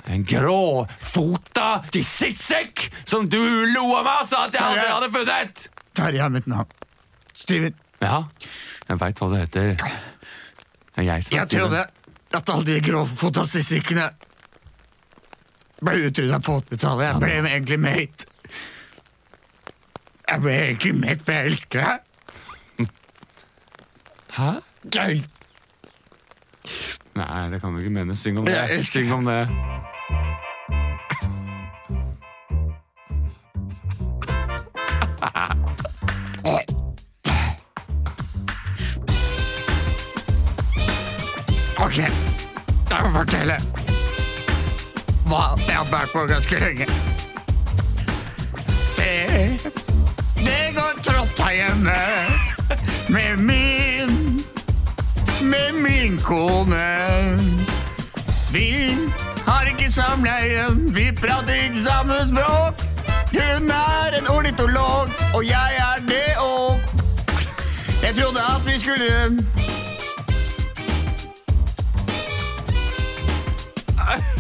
En 0.09 0.23
gråfota 0.25 1.67
sissek 1.93 2.87
som 3.05 3.27
du 3.29 3.39
lo 3.73 3.83
av 3.99 4.05
meg 4.07 4.21
og 4.23 4.27
sa 4.29 4.45
at 4.47 4.55
jeg 4.57 4.63
aldri 4.65 4.87
hadde 4.89 5.09
funnet! 5.13 5.65
Terje 5.99 6.23
er 6.25 6.29
mitt 6.33 6.47
navn. 6.49 6.71
Steven, 7.35 7.75
Ja, 8.01 8.21
jeg 8.87 8.99
veit 9.01 9.19
hva 9.19 9.27
det 9.33 9.39
heter. 9.43 9.73
Det 9.75 11.03
er 11.03 11.07
jeg 11.09 11.23
som 11.27 11.35
er 11.35 11.39
jeg 11.41 11.47
Steven. 11.47 11.69
trodde 11.69 11.83
at 12.39 12.49
alle 12.53 12.65
de 12.69 12.79
gråfota 12.85 13.43
sissikkene 13.49 14.09
ble 15.81 15.95
utrydda 16.09 16.39
på 16.43 16.57
80-tallet. 16.61 17.05
Jeg 17.07 17.19
ble 17.23 17.33
egentlig 17.53 17.79
mate. 17.79 18.27
Jeg 20.29 20.41
ble 20.43 20.55
egentlig 20.67 20.93
mate, 20.99 21.23
for 21.25 21.31
jeg 21.37 21.51
elsker 21.51 21.85
deg. 21.85 22.89
Hæ? 24.39 24.49
Gøy. 24.93 25.21
Nei, 27.19 27.49
det 27.51 27.59
kan 27.61 27.73
du 27.73 27.79
ikke 27.79 27.91
mene. 27.91 28.15
Syng 28.15 28.39
om 28.39 28.45
det. 28.45 28.55
Jeg, 28.55 28.83
syng 28.83 29.13
om 29.13 29.25
det. 29.25 29.47
Ok, 41.79 41.97
jeg 41.97 43.01
må 43.03 43.09
fortelle 43.13 43.55
hva 45.29 45.43
jeg 45.67 45.75
har 45.75 45.87
bært 45.91 46.11
på 46.13 46.23
ganske 46.29 46.59
lenge. 46.63 46.87
Det, 48.97 49.71
det 50.39 50.61
går 50.77 51.03
trått 51.03 51.43
her 51.43 51.55
hjemme 51.59 51.99
med 53.09 53.43
min 53.43 53.58
min 56.09 56.19
kone. 56.19 56.97
Vi 58.53 58.97
har 59.45 59.65
ikke 59.65 59.91
samleie, 59.91 60.65
vi 60.93 61.11
prater 61.21 61.53
ikke 61.53 61.83
samme 61.83 62.13
språk. 62.31 62.73
Hun 63.31 63.69
er 63.69 64.17
en 64.19 64.27
ornitolog, 64.27 65.09
og 65.35 65.43
jeg 65.45 65.71
er 65.77 65.99
det 66.07 66.31
òg. 66.37 66.79
Jeg 68.03 68.15
trodde 68.15 68.39
at 68.55 68.61
vi 68.65 68.79
skulle 68.79 69.11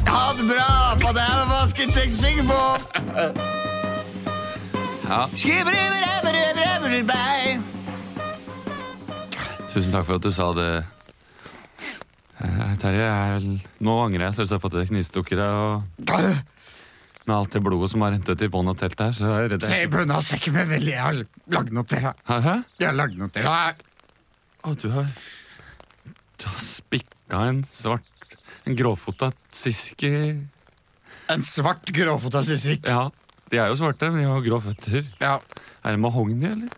Ha 0.09 0.23
det 0.37 0.45
bra, 0.51 0.97
for 1.01 1.11
det 1.13 1.21
er 1.21 1.45
vasketekst 1.53 2.25
synger 2.25 2.43
på. 2.43 2.61
Ja. 5.09 5.25
Skriver, 5.35 5.69
skriver, 5.69 5.79
Tusen 9.69 9.91
takk 9.91 10.05
for 10.05 10.15
at 10.15 10.23
du 10.23 10.31
sa 10.31 10.43
det, 10.53 10.83
Terje, 12.89 13.05
jeg, 13.05 13.57
nå 13.85 13.95
angrer 14.01 14.29
jeg 14.29 14.39
selvsagt 14.39 14.63
på 14.63 14.69
at 14.71 14.77
jeg 14.79 14.89
knivstukket 14.89 15.37
deg. 15.37 15.57
Og 16.09 17.27
med 17.29 17.35
alt 17.35 17.53
det 17.53 17.61
blodet 17.61 17.91
som 17.91 18.01
har 18.01 18.15
hentet 18.15 18.41
i 18.41 18.49
bånn 18.49 18.71
av 18.71 18.79
teltet 18.79 19.03
her, 19.03 19.11
så 19.13 19.27
er 19.29 19.43
jeg 19.43 19.51
redd 19.53 19.65
Se 19.69 19.77
jeg 19.83 19.91
på 19.93 19.99
unna 20.01 20.17
sekken 20.25 20.55
min, 20.55 20.69
vel, 20.71 20.87
jeg 20.89 21.03
har 21.03 21.19
lagd 21.53 21.75
noe 21.77 21.85
til 21.85 22.07
deg. 22.07 22.23
Hæ? 22.25 22.55
Jeg 22.81 22.87
har 22.89 22.97
lagd 22.97 23.19
noe 23.19 23.29
til 23.35 23.45
deg. 23.45 23.83
Å, 24.65 24.73
du 24.73 24.87
har 24.95 25.11
Du 26.39 26.47
har 26.49 26.63
spikka 26.65 27.43
en 27.47 27.61
svart 27.71 28.33
En 28.67 28.75
gråfota 28.75 29.29
sissi 29.55 30.09
En 31.31 31.45
svart 31.45 31.93
gråfota 31.95 32.41
sissik. 32.43 32.89
Ja, 32.89 33.11
de 33.53 33.61
er 33.61 33.69
jo 33.69 33.77
svarte, 33.77 34.09
men 34.09 34.23
de 34.23 34.27
har 34.29 34.41
grå 34.45 34.57
føtter. 34.65 35.05
Ja. 35.21 35.37
Er 35.85 35.93
det 35.93 36.01
mahogni, 36.01 36.49
eller? 36.49 36.73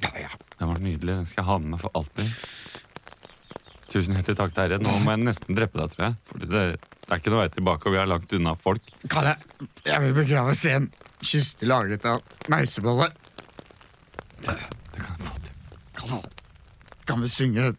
Ja, 0.00 0.10
ja. 0.24 0.32
Den 0.56 0.72
var 0.72 0.80
nydelig. 0.80 1.14
Den 1.20 1.28
skal 1.28 1.42
jeg 1.42 1.48
ha 1.48 1.60
med 1.60 1.74
meg 1.74 1.84
for 1.84 1.92
alltid. 2.00 2.32
Tusen 3.90 4.14
hjertelig 4.14 4.38
takk, 4.38 4.52
Terje. 4.54 4.78
Nå 4.78 4.92
må 5.02 5.14
jeg 5.16 5.24
nesten 5.26 5.56
drepe 5.58 5.80
deg, 5.80 5.90
tror 5.90 6.04
jeg. 6.04 6.16
Fordi 6.30 6.48
det, 6.50 6.62
det 6.78 7.10
er 7.10 7.18
ikke 7.22 7.32
noe 7.34 7.40
vei 7.42 7.50
tilbake, 7.56 7.88
og 7.88 7.94
vi 7.96 7.98
er 7.98 8.10
langt 8.10 8.34
unna 8.38 8.52
folk. 8.58 8.92
Kan 9.10 9.26
jeg 9.26 9.66
Jeg 9.88 10.04
vil 10.04 10.14
begraves 10.20 10.64
i 10.64 10.74
en 10.76 10.86
kiste 11.20 11.66
laget 11.66 12.06
av 12.06 12.22
meisebolle. 12.52 13.10
Det 14.40 14.54
kan 14.94 15.10
jeg 15.10 15.26
få 15.26 15.34
til. 15.42 15.78
Kan, 15.98 16.22
kan 17.10 17.24
vi 17.24 17.28
synge 17.28 17.72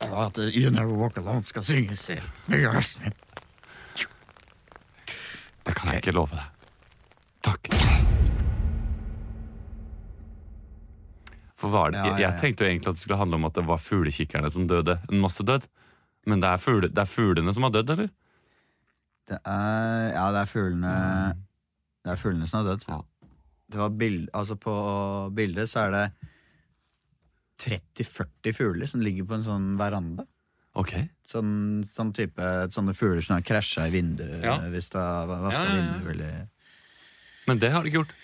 At 0.00 0.38
You 0.48 0.70
Never 0.72 0.94
Walk 0.96 1.18
Alone 1.20 1.44
skal 1.44 1.66
synges 1.66 2.08
i 2.14 2.18
begravelsen 2.48 3.04
min. 3.04 3.18
Det 5.68 5.76
kan 5.76 5.92
jeg 5.92 6.00
ikke 6.00 6.16
love 6.16 6.32
deg. 6.32 6.48
Takk. 7.44 8.27
For 11.58 11.72
var 11.74 11.90
det, 11.90 11.98
Ja, 11.98 12.06
ja, 12.06 12.12
jeg, 12.14 12.22
jeg 12.22 12.40
tenkte 12.40 12.64
jo 12.64 12.70
egentlig 12.70 12.92
at 12.92 12.98
det 12.98 13.02
skulle 13.02 13.18
handle 13.18 13.38
om 13.40 13.46
at 13.48 13.56
det 13.58 13.64
var 13.66 13.80
fuglekikkerne 13.82 14.50
som 14.54 14.68
døde. 14.70 14.98
En 15.10 15.20
masse 15.24 15.42
død. 15.42 15.66
Men 16.28 16.42
det 16.44 16.48
er, 16.52 16.60
fugle, 16.62 16.88
det 16.92 17.02
er 17.02 17.10
fuglene 17.10 17.54
som 17.56 17.64
har 17.66 17.72
dødd, 17.74 17.90
eller? 17.96 18.08
Det 19.28 19.38
er 19.42 20.12
Ja, 20.14 20.26
det 20.32 20.40
er 20.44 20.48
fuglene 20.48 20.92
Det 22.04 22.12
er 22.14 22.20
fuglene 22.20 22.46
som 22.48 22.60
har 22.62 22.70
dødd. 22.70 22.84
Ja. 22.88 23.00
Det 23.68 23.80
var 23.82 23.90
bild, 24.00 24.28
altså 24.32 24.56
på 24.56 24.74
bildet 25.36 25.68
så 25.68 25.82
er 25.88 25.90
det 25.92 26.04
30-40 27.58 28.54
fugler 28.54 28.86
som 28.88 29.02
ligger 29.02 29.26
på 29.28 29.34
en 29.36 29.44
sånn 29.44 29.66
veranda. 29.80 30.24
Ok. 30.78 30.94
Sånn, 31.28 31.82
sånn 31.84 32.12
type 32.16 32.44
Sånne 32.72 32.94
fugler 32.96 33.24
som 33.24 33.34
har 33.36 33.42
krasja 33.44 33.88
i 33.88 33.92
vinduet 33.92 34.44
Ja. 34.46 34.54
hvis 34.70 34.88
det 34.94 35.00
har 35.02 35.26
vaska 35.28 35.64
Ja, 35.64 35.66
ja, 35.66 35.74
ja. 35.74 35.82
vinduet 35.82 36.12
Eller... 36.14 36.46
Men 37.48 37.58
det 37.58 37.70
har 37.72 37.82
de 37.82 37.90
ikke 37.90 38.02
gjort. 38.04 38.14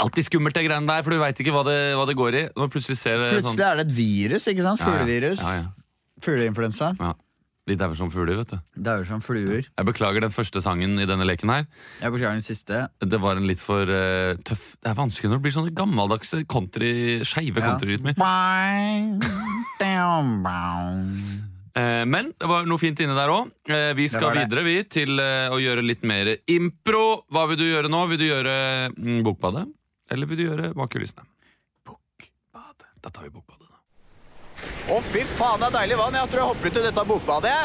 Alltid 0.00 0.24
skummelt, 0.28 0.54
det 0.56 0.64
greiene 0.66 0.88
der, 0.88 1.02
for 1.04 1.10
du 1.12 1.18
veit 1.20 1.38
ikke 1.42 1.52
hva 1.54 1.62
det, 1.66 1.76
hva 1.98 2.04
det 2.08 2.16
går 2.18 2.32
i. 2.38 2.42
Plutselig 2.72 2.96
ser 3.00 3.16
det 3.20 3.28
Plutselig 3.36 3.64
er 3.66 3.74
det 3.80 3.86
et 3.88 3.94
virus, 3.96 4.44
ikke 4.48 4.62
sant? 4.64 4.80
Ja, 4.80 4.86
ja. 5.02 5.06
Ja, 5.42 5.52
ja. 5.60 5.64
Fugleinfluensa. 6.22 6.88
Ja. 7.00 7.12
De 7.70 7.76
dauer 7.78 7.94
som 7.94 8.08
fugler, 8.10 8.34
vet 8.40 8.50
du. 8.50 8.56
Dauer 8.82 9.04
som 9.06 9.20
fluer. 9.22 9.68
Jeg 9.68 9.86
beklager 9.86 10.20
den 10.24 10.32
første 10.34 10.58
sangen 10.64 10.96
i 10.98 11.04
denne 11.06 11.22
leken 11.28 11.46
her. 11.52 11.62
Jeg 12.00 12.10
beklager 12.10 12.34
den 12.34 12.42
siste. 12.42 12.88
Det 12.98 13.20
var 13.22 13.38
en 13.38 13.46
litt 13.46 13.62
for 13.62 13.86
uh, 13.86 14.34
tøff 14.42 14.74
Det 14.82 14.90
er 14.90 14.98
vanskelig 14.98 15.30
når 15.30 15.38
det 15.38 15.44
blir 15.46 15.54
sånne 15.54 15.74
gammeldagse 15.78 16.42
country, 16.50 17.22
skeive 17.28 17.62
Ja. 17.62 17.70
countryrytmer. 17.70 18.18
Eh, 21.72 22.04
men 22.04 22.34
det 22.36 22.48
var 22.48 22.66
noe 22.68 22.80
fint 22.80 23.00
inne 23.00 23.14
der 23.16 23.30
òg. 23.32 23.48
Eh, 23.64 23.92
vi 23.96 24.04
skal 24.12 24.34
videre 24.36 24.60
vi 24.66 24.74
til 24.92 25.16
eh, 25.22 25.48
å 25.48 25.56
gjøre 25.56 25.80
litt 25.84 26.02
mer 26.04 26.28
impro. 26.52 27.22
Hva 27.32 27.46
vil 27.48 27.56
du 27.62 27.64
gjøre 27.64 27.88
nå? 27.88 28.02
Vil 28.10 28.20
du 28.20 28.26
gjøre 28.26 28.56
mm, 28.92 29.22
Bokbadet? 29.24 29.64
Eller 30.12 30.28
vil 30.28 30.36
du 30.38 30.44
gjøre 30.44 30.72
Bak 30.76 30.92
kulissene? 30.92 31.24
Bokbadet. 31.88 32.88
Da 33.02 33.10
tar 33.10 33.24
vi 33.24 33.30
Bokbadet, 33.32 33.68
da. 33.70 33.78
Å, 34.92 34.98
fy 35.02 35.22
faen, 35.26 35.62
det 35.62 35.70
er 35.70 35.76
deilig 35.78 35.96
vann. 35.98 36.14
Jeg 36.20 36.28
tror 36.32 36.42
jeg 36.42 36.48
hopper 36.50 36.66
ut 36.68 36.76
i 36.76 36.84
dette 36.86 37.04
bokbadet. 37.08 37.58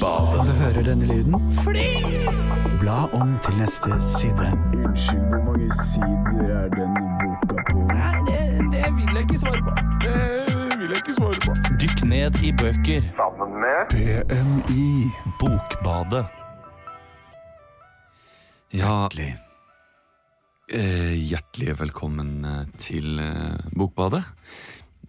Når 0.00 0.44
du 0.48 0.52
hører 0.62 0.82
denne 0.86 1.06
lyden, 1.10 1.36
Fly! 1.60 1.88
bla 2.80 3.04
om 3.12 3.34
til 3.44 3.58
neste 3.60 3.90
side. 4.18 4.46
Unnskyld, 4.78 5.26
hvor 5.30 5.42
mange 5.50 5.68
sider 5.84 6.54
er 6.56 6.72
denne 6.72 7.02
boka 7.20 7.64
på? 7.68 7.84
Nei, 7.92 8.16
Det 8.72 8.86
vil 8.96 9.12
jeg 9.14 9.26
ikke 9.28 9.38
svare 9.42 9.62
på. 9.66 9.76
Det 10.04 10.78
vil 10.80 10.88
jeg 10.88 11.02
ikke 11.02 11.16
svare 11.18 11.40
på. 11.44 11.52
Dykk 11.82 12.04
ned 12.14 12.40
i 12.42 12.52
bøker. 12.62 13.06
Sammen 13.20 13.54
med 13.60 13.78
BMI. 13.92 14.88
Bokbadet. 15.42 16.24
Ja, 18.72 19.08
eh, 19.18 19.49
hjertelig 20.70 21.74
velkommen 21.80 22.44
eh, 22.46 22.66
til 22.78 23.18
eh, 23.18 23.58
Bokbadet. 23.74 24.22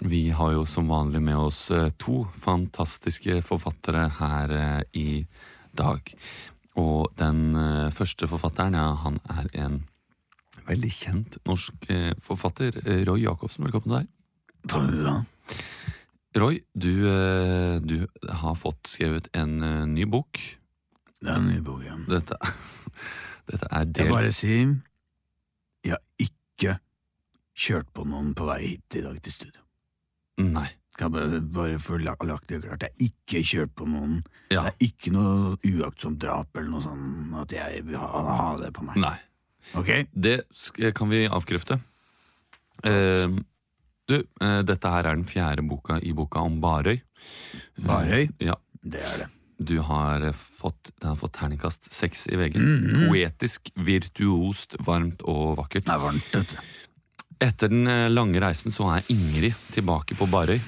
Vi 0.02 0.30
har 0.34 0.56
jo 0.56 0.66
som 0.66 0.90
vanlig 0.90 1.22
med 1.22 1.38
oss 1.38 1.70
eh, 1.72 1.92
to 2.02 2.24
fantastiske 2.34 3.42
forfattere 3.46 4.08
her 4.18 4.56
eh, 4.58 4.82
i 4.98 5.26
dag. 5.78 6.02
Og 6.82 7.12
den 7.20 7.56
eh, 7.56 7.92
første 7.94 8.30
forfatteren, 8.32 8.74
ja, 8.74 8.90
han 9.04 9.22
er 9.30 9.52
en 9.62 9.80
veldig 10.66 10.92
kjent 10.96 11.38
norsk 11.46 11.90
eh, 11.94 12.12
forfatter. 12.26 12.82
Eh, 12.86 13.06
Roy 13.06 13.22
Jacobsen, 13.28 13.68
velkommen 13.68 13.92
til 13.92 14.00
deg. 14.00 14.12
Takk 14.66 14.88
skal 14.90 14.98
du, 14.98 15.10
ha. 15.10 15.18
Roy, 16.42 16.62
du 16.74 18.08
har 18.30 18.56
fått 18.58 18.90
skrevet 18.90 19.30
en 19.38 19.60
eh, 19.62 19.82
ny 19.94 20.10
bok. 20.10 20.42
Det 21.22 21.30
er 21.30 21.38
en 21.38 21.52
ny 21.54 21.62
bok, 21.62 21.84
ja. 21.86 22.00
Dette, 22.10 22.40
dette 23.52 23.70
er 23.70 23.92
Jeg 23.94 24.10
bare 24.10 24.34
sier 24.34 24.80
Jeg 25.84 25.96
har 25.98 26.04
ikke 26.20 26.76
kjørt 27.58 27.90
på 27.94 28.06
noen 28.08 28.34
på 28.38 28.46
vei 28.48 28.60
hit 28.68 28.96
i 29.00 29.02
dag 29.06 29.18
til 29.22 29.34
studio. 29.34 29.62
Nei. 30.42 30.70
Kan 30.98 31.12
bare, 31.14 31.40
bare 31.42 31.78
få 31.80 31.98
la- 32.04 32.16
lagt 32.28 32.48
det 32.52 32.62
klart. 32.64 32.84
Jeg 32.84 32.92
har 32.92 33.06
ikke 33.08 33.42
kjørt 33.48 33.74
på 33.76 33.88
noen. 33.88 34.18
Ja. 34.52 34.64
Det 34.68 34.74
er 34.74 34.88
ikke 34.88 35.12
noe 35.16 35.58
uaktsomt 35.64 36.20
drap 36.20 36.56
eller 36.58 36.70
noe 36.70 36.82
sånn 36.84 37.34
at 37.42 37.52
jeg 37.56 37.86
vil 37.88 37.98
ha, 37.98 38.08
ha 38.42 38.50
det 38.62 38.74
på 38.76 38.84
meg. 38.86 38.98
Nei. 39.02 39.18
Ok? 39.78 39.92
Det 40.14 40.94
kan 40.98 41.10
vi 41.10 41.24
avkrefte. 41.28 41.80
Eh, 42.84 43.28
du, 44.10 44.16
eh, 44.42 44.62
dette 44.68 44.90
her 44.90 45.06
er 45.06 45.16
den 45.16 45.26
fjerde 45.30 45.64
boka 45.68 46.00
i 46.02 46.12
boka 46.18 46.42
om 46.44 46.60
Barøy. 46.62 46.98
Eh, 46.98 47.86
Barøy? 47.86 48.30
Ja. 48.42 48.56
Det 48.84 49.02
er 49.02 49.18
det. 49.24 49.30
Du 49.62 49.76
har 49.86 50.24
fått, 50.34 50.90
den 51.02 51.12
har 51.14 51.18
fått 51.20 51.34
terningkast 51.38 51.92
seks 51.94 52.28
i 52.32 52.36
VG. 52.40 52.58
Mhm. 52.60 53.08
Poetisk, 53.10 53.72
virtuost, 53.76 54.76
varmt 54.86 55.22
og 55.22 55.58
vakkert. 55.60 55.86
Det 55.86 55.94
er 55.94 56.02
varmt, 56.06 56.32
vet 56.36 56.56
du. 56.56 56.62
Etter 57.42 57.72
den 57.74 57.88
eh, 57.90 58.08
lange 58.14 58.38
reisen 58.42 58.70
så 58.74 58.86
er 58.94 59.08
Ingrid 59.10 59.56
tilbake 59.74 60.14
på 60.18 60.28
Barøy. 60.30 60.60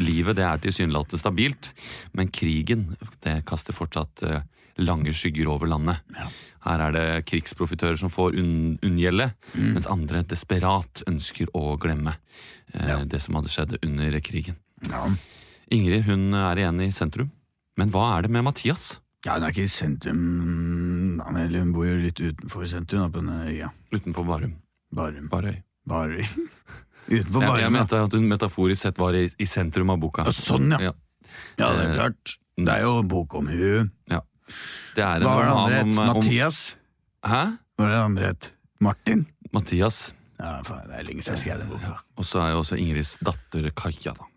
Livet 0.00 0.38
det 0.38 0.46
er 0.48 0.60
tilsynelatende 0.64 1.20
stabilt, 1.20 1.72
men 2.16 2.30
krigen 2.32 2.86
det 3.24 3.42
kaster 3.48 3.76
fortsatt 3.76 4.22
eh, 4.24 4.40
lange 4.80 5.12
skygger 5.16 5.48
over 5.52 5.68
landet. 5.68 6.00
Her 6.66 6.80
er 6.88 6.92
det 6.96 7.04
krigsprofitører 7.28 7.96
som 8.00 8.10
får 8.12 8.32
unn- 8.40 8.78
unngjelde, 8.84 9.30
Mm. 9.56 9.72
mens 9.76 9.86
andre 9.88 10.22
desperat 10.24 11.02
ønsker 11.08 11.48
å 11.54 11.76
glemme 11.80 12.16
eh, 12.74 12.88
Ja. 12.88 13.04
det 13.04 13.20
som 13.22 13.34
hadde 13.36 13.48
skjedd 13.52 13.76
under 13.82 14.16
krigen. 14.20 14.56
Ja. 14.88 15.04
Ingrid 15.70 16.04
hun 16.08 16.32
er 16.34 16.56
igjen 16.56 16.80
i 16.80 16.88
sentrum, 16.92 17.30
men 17.76 17.90
hva 17.94 18.04
er 18.18 18.26
det 18.26 18.30
med 18.36 18.44
Mathias? 18.46 19.00
ja, 19.26 19.34
hun 19.34 19.42
er 19.42 19.50
ikke 19.50 19.64
i 19.66 19.70
sentrum, 19.72 21.16
da, 21.18 21.30
men 21.34 21.54
hun 21.54 21.72
bor 21.74 21.86
jo 21.88 21.96
litt 21.98 22.20
utenfor 22.22 22.66
sentrum, 22.70 23.08
på 23.10 23.18
denne 23.22 23.48
øya. 23.50 23.70
Utenfor 23.92 24.24
Barum. 24.28 24.52
Barum. 24.94 25.26
Barøy. 25.32 25.56
Barøy. 25.88 26.22
Utenfor 27.10 27.40
Barum, 27.42 27.58
jeg 27.58 27.66
da. 27.66 27.74
mente 27.74 28.00
at 28.06 28.14
hun 28.14 28.28
metaforisk 28.30 28.82
sett 28.86 28.98
var 29.02 29.14
i, 29.18 29.24
i 29.42 29.46
sentrum 29.50 29.90
av 29.90 29.98
boka. 30.02 30.24
Ja, 30.28 30.34
Sånn, 30.36 30.70
ja. 30.76 30.78
Ja. 30.90 30.94
Ja, 31.58 31.72
det 31.74 31.82
er 31.82 31.90
Eh, 31.90 31.94
klart. 31.98 32.36
Det 32.56 32.72
er 32.72 32.84
jo 32.86 32.92
bok 33.02 33.34
om 33.34 33.48
hun. 33.50 33.90
Det 34.06 35.02
er 35.02 35.18
en 35.18 35.26
Hva 35.26 35.32
var 35.34 35.44
det 35.48 35.56
andre 35.56 35.74
het? 35.80 35.90
om 35.90 36.06
Mathias? 36.14 36.60
Hæ? 37.26 37.40
Hva 37.76 37.82
var 37.82 37.90
det 37.92 37.98
andre 38.04 38.30
het? 38.30 38.52
Martin? 38.80 39.26
Mathias. 39.52 39.98
Ja, 40.38 40.60
faen, 40.64 40.86
det 40.88 41.00
er 41.00 41.04
lenge 41.10 41.24
siden 41.26 41.34
jeg 41.34 41.42
skrev 41.42 41.58
den 41.64 41.68
boka. 41.74 41.96
Og 42.16 42.24
så 42.30 42.40
er 42.44 42.54
jo 42.54 42.62
også 42.62 42.78
Ingrids 42.78 43.16
datter 43.26 43.66
Kaja, 43.76 44.14
da. 44.14 44.30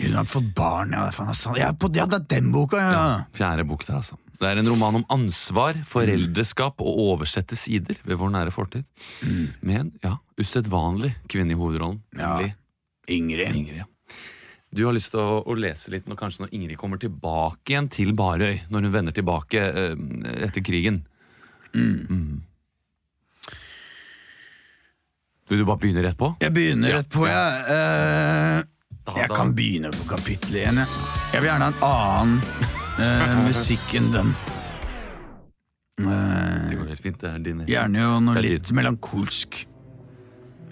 Hun 0.00 0.16
har 0.16 0.26
fått 0.28 0.50
barn, 0.56 0.94
ja. 0.96 1.06
Faen, 1.14 1.30
er. 1.30 1.60
Ja, 1.60 1.70
på, 1.76 1.90
ja, 1.94 2.06
det 2.10 2.22
er 2.22 2.28
den 2.38 2.50
boka, 2.54 2.80
ja. 2.80 3.04
Fjerde 3.36 3.66
bok 3.68 3.84
der, 3.86 4.00
altså. 4.00 4.18
Det 4.42 4.48
er 4.48 4.58
en 4.58 4.66
roman 4.72 4.98
om 4.98 5.04
ansvar, 5.14 5.76
foreldreskap 5.86 6.80
og 6.82 6.98
oversette 7.04 7.54
sider 7.58 8.00
ved 8.02 8.18
vår 8.18 8.32
nære 8.34 8.54
fortid. 8.54 8.82
Med 9.62 9.78
en 9.78 9.92
ja, 10.02 10.16
usedvanlig 10.40 11.12
kvinne 11.30 11.54
i 11.54 11.58
hovedrollen. 11.60 12.00
Ja. 12.18 12.40
Ingrid. 13.06 13.54
Ingrid. 13.54 13.84
ja. 13.84 13.88
Du 14.72 14.86
har 14.86 14.96
lyst 14.96 15.12
til 15.12 15.20
å, 15.20 15.42
å 15.44 15.54
lese 15.54 15.92
litt 15.92 16.06
når, 16.08 16.16
kanskje 16.18 16.46
når 16.46 16.54
Ingrid 16.56 16.80
kommer 16.80 16.98
tilbake 16.98 17.74
igjen 17.74 17.90
til 17.92 18.14
Barøy. 18.16 18.62
Når 18.72 18.88
hun 18.88 18.94
vender 18.94 19.14
tilbake 19.14 19.60
øh, 19.68 19.92
etter 20.48 20.64
krigen. 20.64 21.02
Mm. 21.76 22.40
Vil 25.52 25.60
du 25.60 25.66
bare 25.68 25.82
begynne 25.82 26.04
rett 26.06 26.16
på? 26.16 26.32
Jeg 26.40 26.54
begynner 26.56 26.88
Ja, 26.88 27.02
rett 27.02 27.12
på, 27.12 27.26
ja. 27.28 27.42
Eh, 27.76 28.62
Da- 29.06 29.16
jeg 29.18 29.28
da- 29.28 29.34
kan 29.34 29.52
begynne 29.54 29.90
på 29.90 30.04
kapittel 30.08 30.56
én. 30.62 30.76
jeg. 30.82 30.86
Jeg 31.32 31.40
vil 31.42 31.48
gjerne 31.50 31.68
ha 31.70 31.72
en 31.72 31.82
annen 31.82 32.42
eh, 33.02 33.44
musikk 33.48 33.94
enn 33.98 34.10
den. 34.14 34.34
Eh, 36.02 36.68
Det 36.70 36.78
går 36.78 36.88
helt 36.92 37.00
fint. 37.02 37.20
Det 37.20 37.30
er 37.34 37.38
din. 37.38 37.64
gjerne 37.66 37.98
jo 38.04 38.20
noe 38.20 38.42
litt 38.42 38.72
melankolsk. 38.72 39.66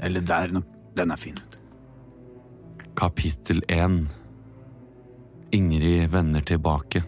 Eller 0.01 0.21
der. 0.21 0.49
no- 0.55 0.65
Den 0.97 1.11
er 1.11 1.17
fin. 1.17 1.39
Kapittel 2.97 3.63
1 3.69 4.09
Ingrid 5.53 6.11
vender 6.11 6.41
tilbake. 6.47 7.03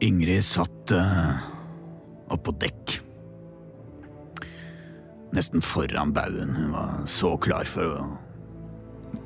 Ingrid 0.00 0.44
satt 0.46 0.92
uh, 0.96 1.36
oppå 2.32 2.54
dekk. 2.62 2.96
Nesten 5.32 5.62
foran 5.62 6.12
baugen. 6.12 6.56
Hun 6.56 6.72
var 6.72 7.02
så 7.06 7.36
klar 7.36 7.64
for 7.64 7.86
å 8.00 8.06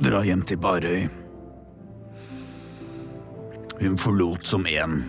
dra 0.04 0.20
hjem 0.24 0.42
til 0.44 0.60
Barøy. 0.60 1.06
Hun 3.80 3.96
forlot 3.98 4.46
som 4.46 4.66
én, 4.70 5.00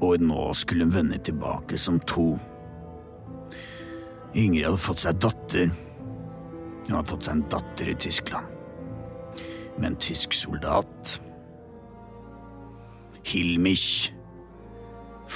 og 0.00 0.22
nå 0.22 0.44
skulle 0.56 0.86
hun 0.86 0.94
vende 0.94 1.18
tilbake 1.22 1.78
som 1.78 1.98
to. 2.08 2.30
Ingrid 4.38 4.68
hadde 4.68 4.80
fått 4.82 5.02
seg 5.02 5.18
datter. 5.22 5.72
Hun 6.86 6.94
hadde 6.94 7.10
fått 7.10 7.26
seg 7.26 7.34
en 7.36 7.48
datter 7.52 7.90
i 7.90 7.96
Tyskland. 7.98 8.54
Med 9.78 9.92
en 9.92 9.98
tysk 10.02 10.34
soldat. 10.36 11.18
Hilmich 13.26 14.12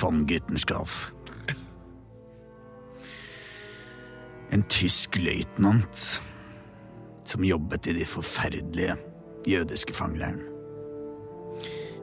von 0.01 0.25
Guttenskaff. 0.27 1.11
En 4.53 4.65
tysk 4.69 5.17
løytnant 5.17 6.01
som 7.25 7.45
jobbet 7.45 7.89
i 7.89 7.95
de 7.97 8.05
forferdelige 8.09 8.97
jødiske 9.49 9.95
fangeleirene. 9.97 10.49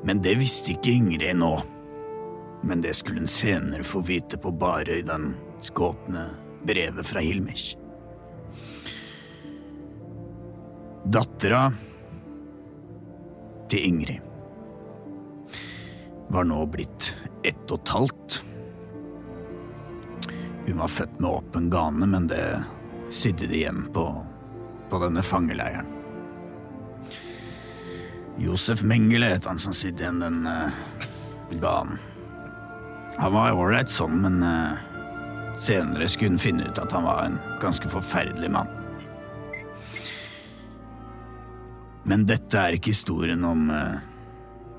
Men 0.04 0.22
det 0.24 0.38
visste 0.40 0.74
ikke 0.74 0.96
Ingrid 0.96 1.38
nå. 1.38 1.52
Men 2.64 2.82
det 2.84 2.96
skulle 2.98 3.22
hun 3.22 3.32
senere 3.32 3.86
få 3.88 4.02
vite 4.08 4.40
på 4.42 4.52
Barøy 4.52 5.04
den 5.08 5.34
skåpne 5.64 6.26
brevet 6.66 7.08
fra 7.08 7.22
Hilmich. 7.24 7.76
Dattera 11.06 11.70
til 13.70 13.86
Ingrid 13.88 14.26
var 16.30 16.46
nå 16.46 16.60
blitt 16.70 17.14
ett 17.48 17.72
og 17.72 17.80
et 17.80 17.94
halvt. 17.96 18.40
Hun 20.70 20.78
var 20.78 20.88
født 20.88 21.20
med 21.20 21.30
åpen 21.30 21.70
gane, 21.70 22.06
men 22.06 22.28
det 22.30 22.64
sydde 23.10 23.48
de 23.48 23.56
igjen 23.58 23.88
på, 23.94 24.04
på 24.90 25.00
denne 25.02 25.24
fangeleiren. 25.26 25.88
Josef 28.38 28.84
Mengele 28.86 29.32
het 29.32 29.50
han 29.50 29.58
som 29.58 29.74
sydde 29.74 30.06
igjen 30.06 30.22
den 30.22 30.46
uh, 30.46 30.70
ganen. 31.58 31.98
Han 33.18 33.34
var 33.34 33.58
ålreit 33.58 33.90
sånn, 33.90 34.22
men 34.22 34.38
uh, 34.46 34.78
senere 35.58 36.06
skulle 36.06 36.38
hun 36.38 36.46
finne 36.46 36.70
ut 36.70 36.84
at 36.86 36.94
han 36.94 37.10
var 37.10 37.26
en 37.26 37.42
ganske 37.66 37.90
forferdelig 37.90 38.54
mann. 38.54 38.70
Men 42.06 42.30
dette 42.30 42.62
er 42.62 42.78
ikke 42.78 42.94
historien 42.94 43.42
om 43.42 43.74
uh, 43.74 43.98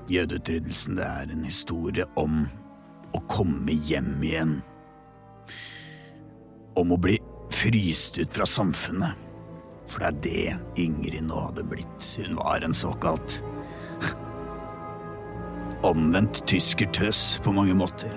jødeutryddelsen. 0.07 0.95
Det 1.03 1.13
er 1.19 1.35
en 1.35 1.43
historie 1.51 2.07
om 2.15 2.45
å 3.11 3.27
komme 3.27 3.75
hjem 3.91 4.15
igjen. 4.23 4.61
Om 6.79 6.93
å 6.95 6.97
bli 7.01 7.17
fryst 7.51 8.17
ut 8.21 8.33
fra 8.33 8.47
samfunnet. 8.47 9.27
For 9.91 9.99
det 9.99 10.07
er 10.07 10.19
det 10.23 10.83
Ingrid 10.85 11.25
nå 11.27 11.47
hadde 11.49 11.65
blitt. 11.67 12.05
Hun 12.21 12.37
var 12.39 12.63
en 12.63 12.75
såkalt 12.75 13.41
omvendt 15.91 16.43
tyskertøs 16.47 17.41
på 17.43 17.53
mange 17.55 17.75
måter. 17.75 18.13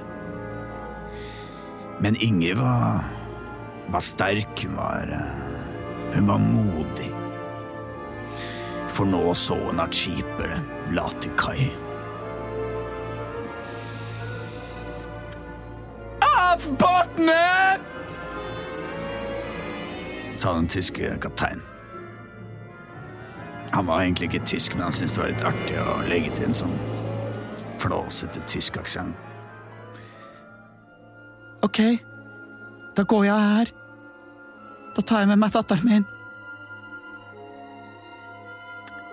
Men 2.04 2.16
Ingrid 2.22 2.58
var, 2.58 3.04
var 3.90 4.04
sterk, 4.04 4.64
hun 4.66 4.76
var, 4.76 5.10
eh, 5.10 6.14
hun 6.14 6.30
var 6.30 6.38
modig. 6.38 7.10
For 8.94 9.08
nå 9.10 9.32
så 9.34 9.58
hun 9.58 9.82
at 9.82 9.96
skipet 9.96 10.92
la 10.94 11.08
til 11.18 11.34
kai. 11.40 11.70
Av 16.22 16.68
båtene! 16.78 17.93
Sa 20.36 20.54
den 20.54 20.68
tyske 20.68 21.16
kapteinen. 21.22 21.62
Han 23.74 23.86
var 23.86 24.02
egentlig 24.02 24.28
ikke 24.30 24.46
tysk, 24.46 24.74
men 24.74 24.86
han 24.86 24.92
syntes 24.92 25.16
det 25.16 25.22
var 25.22 25.30
litt 25.32 25.46
artig 25.48 25.78
å 25.82 25.94
legge 26.06 26.34
til 26.36 26.48
en 26.48 26.58
sånn 26.60 26.74
flåsete 27.82 28.42
tysk 28.50 28.78
aksent. 28.78 29.16
Ok, 31.64 31.80
da 32.94 33.02
går 33.02 33.24
jeg 33.26 33.48
her. 33.56 33.72
Da 34.94 35.02
tar 35.02 35.24
jeg 35.24 35.32
med 35.32 35.40
meg 35.42 35.54
datteren 35.54 35.88
min. 35.88 36.06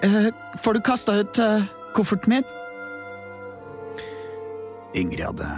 Uh, 0.01 0.29
får 0.61 0.77
du 0.77 0.81
kasta 0.85 1.15
ut 1.21 1.41
uh, 1.41 1.65
kofferten 1.97 2.35
min? 2.35 2.45
Ingrid 4.97 5.25
hadde 5.25 5.49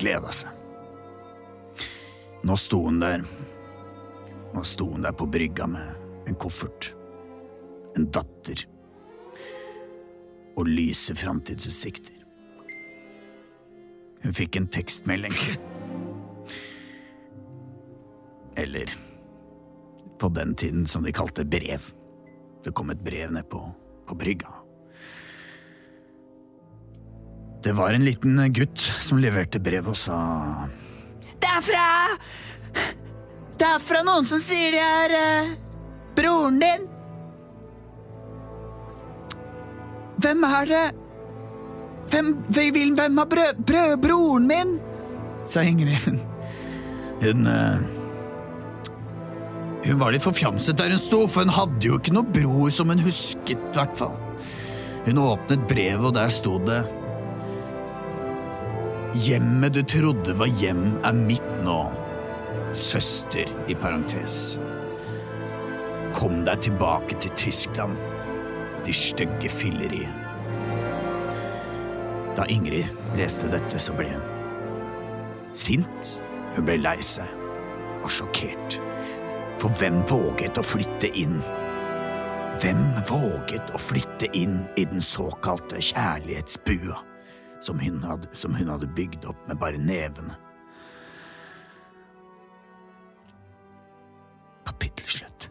gleda 0.00 0.32
seg. 0.34 0.52
Nå 2.46 2.56
sto 2.60 2.82
hun 2.88 3.00
der. 3.00 3.24
Nå 4.54 4.62
sto 4.64 4.90
hun 4.92 5.04
der 5.04 5.16
på 5.16 5.26
brygga 5.30 5.66
med 5.70 6.28
en 6.28 6.38
koffert, 6.40 6.92
en 7.96 8.08
datter 8.10 8.66
og 10.56 10.68
lyse 10.68 11.14
framtidsutsikter. 11.16 12.14
Hun 14.24 14.34
fikk 14.34 14.56
en 14.58 14.68
tekstmelding. 14.72 15.34
Eller 18.56 18.94
på 20.18 20.28
den 20.32 20.54
tiden 20.56 20.86
som 20.88 21.04
de 21.04 21.12
kalte 21.12 21.44
brev. 21.44 21.90
Det 22.64 22.72
kom 22.74 22.90
et 22.90 23.02
brev 23.04 23.30
ned 23.36 23.46
på, 23.52 23.60
på 24.08 24.16
brygga. 24.18 24.50
Det 27.62 27.74
var 27.76 27.92
en 27.92 28.04
liten 28.04 28.40
gutt 28.54 28.78
som 28.78 29.18
leverte 29.18 29.58
brev 29.58 29.88
og 29.90 29.96
sa 29.98 30.16
Det 31.42 31.50
er 31.50 31.64
fra 31.66 31.86
Det 33.56 33.64
er 33.64 33.80
fra 33.80 34.02
noen 34.04 34.26
som 34.28 34.40
sier 34.42 34.74
de 34.74 34.82
er 34.82 35.14
eh, 35.16 35.54
broren 36.16 36.60
din. 36.60 36.84
Hvem 40.20 40.44
er 40.48 40.70
det? 40.70 40.86
Hvem, 42.10 42.32
hvem, 42.52 42.94
hvem 42.96 43.18
har 43.18 43.28
brø, 43.30 43.46
brø, 43.66 43.84
broren 44.00 44.46
min? 44.50 44.76
sa 45.46 45.62
Ingrid. 45.62 46.20
Hun 47.22 47.46
eh, 47.46 47.78
Hun 49.86 50.00
var 50.02 50.12
litt 50.12 50.24
forfjamset 50.24 50.76
der 50.80 50.90
hun 50.90 50.98
sto, 50.98 51.20
for 51.30 51.46
hun 51.46 51.54
hadde 51.54 51.86
jo 51.86 51.96
ikke 52.00 52.12
noe 52.16 52.26
bror 52.34 52.72
som 52.74 52.90
hun 52.90 53.04
husket, 53.04 53.54
i 53.54 53.76
hvert 53.76 53.94
fall. 53.94 54.16
Hun 55.06 55.20
åpnet 55.22 55.62
brevet, 55.70 56.02
og 56.08 56.16
der 56.16 56.32
sto 56.34 56.56
det 56.66 56.80
Hjemmet 59.22 59.76
du 59.78 59.84
trodde 59.86 60.34
var 60.36 60.50
hjem, 60.60 60.98
er 61.06 61.14
mitt 61.16 61.46
nå. 61.64 61.78
Søster, 62.76 63.48
i 63.68 63.74
parentes. 63.74 64.58
Kom 66.14 66.42
deg 66.44 66.60
tilbake 66.66 67.16
til 67.24 67.32
Tyskland, 67.40 67.96
de 68.84 68.92
stygge 68.92 69.48
filleriet. 69.48 70.12
Da 72.36 72.44
Ingrid 72.52 72.92
leste 73.16 73.48
dette, 73.48 73.80
så 73.80 73.96
ble 73.96 74.10
hun 74.12 74.26
sint. 75.56 76.16
Hun 76.52 76.68
ble 76.68 76.76
lei 76.80 76.98
seg 77.04 77.28
og 78.04 78.12
sjokkert. 78.12 78.78
For 79.60 79.72
hvem 79.80 80.02
våget 80.08 80.60
å 80.60 80.64
flytte 80.64 81.08
inn? 81.16 81.40
Hvem 82.60 82.82
våget 83.08 83.72
å 83.72 83.80
flytte 83.80 84.28
inn 84.36 84.62
i 84.76 84.84
den 84.88 85.00
såkalte 85.04 85.80
kjærlighetsbua 85.80 87.00
som 87.64 87.80
hun 87.80 88.02
hadde, 88.04 88.28
som 88.36 88.52
hun 88.56 88.68
hadde 88.72 88.92
bygd 88.96 89.24
opp 89.32 89.40
med 89.48 89.60
bare 89.60 89.80
nevene? 89.80 90.36
Kapittel 94.76 95.08
slutt. 95.08 95.48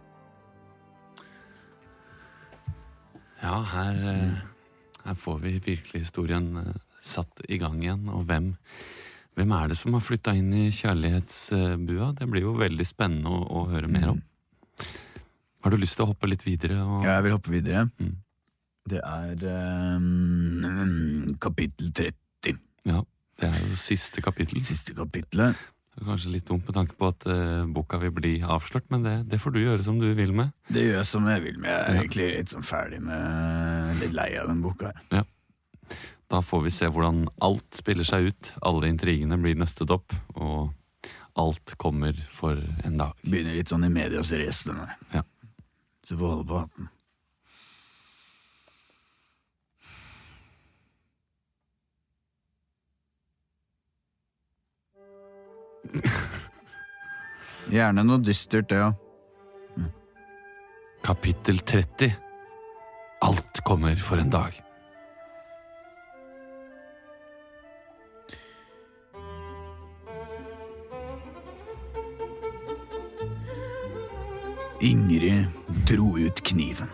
Ja, 3.41 3.57
her, 3.73 3.97
eh, 4.11 4.35
her 5.05 5.17
får 5.17 5.39
vi 5.41 5.55
virkelig 5.65 6.03
historien 6.05 6.57
eh, 6.61 6.75
satt 7.01 7.41
i 7.49 7.57
gang 7.57 7.81
igjen. 7.81 8.05
Og 8.13 8.25
hvem, 8.29 8.53
hvem 9.33 9.55
er 9.57 9.73
det 9.73 9.79
som 9.81 9.97
har 9.97 10.05
flytta 10.05 10.35
inn 10.37 10.53
i 10.53 10.69
kjærlighetsbua? 10.69 12.13
Det 12.19 12.29
blir 12.29 12.45
jo 12.45 12.53
veldig 12.61 12.85
spennende 12.85 13.33
å, 13.33 13.41
å 13.41 13.65
høre 13.73 13.89
mer 13.89 14.13
om. 14.13 14.21
Har 15.65 15.73
du 15.73 15.81
lyst 15.81 15.97
til 15.97 16.05
å 16.05 16.11
hoppe 16.13 16.29
litt 16.29 16.45
videre? 16.45 16.77
Og... 16.85 17.01
Ja, 17.01 17.17
jeg 17.17 17.25
vil 17.25 17.37
hoppe 17.39 17.53
videre. 17.53 17.87
Mm. 17.97 18.15
Det 18.85 19.01
er 19.01 19.45
um, 19.97 21.33
kapittel 21.41 21.89
30. 21.89 22.59
Ja, 22.85 23.01
Det 23.41 23.49
er 23.49 23.63
jo 23.71 23.77
siste 23.81 24.21
kapittel. 24.21 24.61
Siste 24.61 24.93
kapittelet. 24.93 25.57
Det 25.95 26.03
er 26.03 26.09
Kanskje 26.09 26.31
litt 26.33 26.49
dumt 26.49 26.65
med 26.67 26.75
tanke 26.75 26.95
på 26.99 27.07
at 27.07 27.25
uh, 27.29 27.63
boka 27.71 27.97
vil 28.01 28.11
bli 28.11 28.33
avslørt, 28.43 28.89
men 28.91 29.05
det, 29.05 29.13
det, 29.31 29.39
får 29.39 29.53
du 29.55 29.61
gjøre 29.61 29.85
som 29.85 29.99
du 30.01 30.09
vil 30.17 30.33
med. 30.35 30.51
Det 30.67 30.83
gjør 30.83 30.97
jeg 30.99 31.07
som 31.07 31.29
jeg 31.31 31.43
vil 31.45 31.59
med. 31.61 31.69
Jeg 31.71 31.85
er 31.85 31.99
egentlig 32.01 32.27
litt 32.33 32.51
sånn 32.51 32.67
ferdig 32.67 32.99
med 33.05 34.01
Litt 34.01 34.15
lei 34.17 34.27
av 34.41 34.49
den 34.51 34.59
boka. 34.65 34.91
Ja. 35.15 35.23
Da 36.33 36.41
får 36.43 36.65
vi 36.65 36.73
se 36.73 36.89
hvordan 36.91 37.29
alt 37.45 37.79
spiller 37.79 38.07
seg 38.07 38.27
ut. 38.27 38.51
Alle 38.67 38.89
intrigene 38.91 39.37
blir 39.39 39.55
nøstet 39.55 39.93
opp, 39.93 40.11
og 40.35 40.73
alt 41.39 41.77
kommer 41.79 42.17
for 42.33 42.59
en 42.83 42.99
dag. 42.99 43.15
Begynner 43.23 43.55
litt 43.55 43.71
sånn 43.71 43.87
i 43.87 43.93
medias 43.93 44.33
race, 44.35 44.67
denne. 44.67 44.89
Ja. 45.15 45.23
Så 46.03 46.19
får 46.19 46.35
holde 46.35 46.49
på 46.49 46.59
hatten. 46.59 46.91
Gjerne 57.73 58.03
noe 58.05 58.21
dystert, 58.21 58.69
det 58.69 58.77
ja. 58.81 58.91
òg. 58.91 59.01
Kapittel 61.05 61.59
30. 61.59 62.13
Alt 63.21 63.61
kommer 63.63 63.95
for 63.95 64.17
en 64.17 64.29
dag. 64.29 64.61
Ingrid 74.81 75.45
dro 75.85 76.17
ut 76.17 76.41
kniven. 76.41 76.89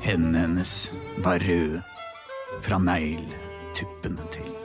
Hendene 0.00 0.38
hennes 0.38 0.92
var 1.24 1.40
røde 1.44 1.84
fra 2.64 2.80
negletuppene 2.80 4.32
til 4.32 4.63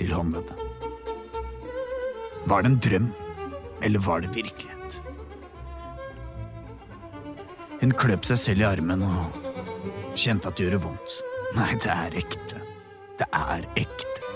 til 0.00 0.12
håndleddet. 0.12 0.54
Var 2.46 2.62
det 2.62 2.70
en 2.70 2.80
drøm, 2.86 3.08
eller 3.82 4.02
var 4.06 4.22
det 4.22 4.34
virkelighet? 4.36 5.00
Hun 7.80 7.92
kløp 7.92 8.24
seg 8.24 8.38
selv 8.40 8.62
i 8.62 8.68
armen 8.68 9.02
og 9.04 9.40
kjente 10.16 10.48
at 10.48 10.56
det 10.56 10.66
gjorde 10.66 10.82
vondt. 10.86 11.16
Nei, 11.56 11.72
det 11.82 11.92
er 11.92 12.16
ekte. 12.22 12.62
Det 13.18 13.28
er 13.32 13.66
ekte. 13.76 14.32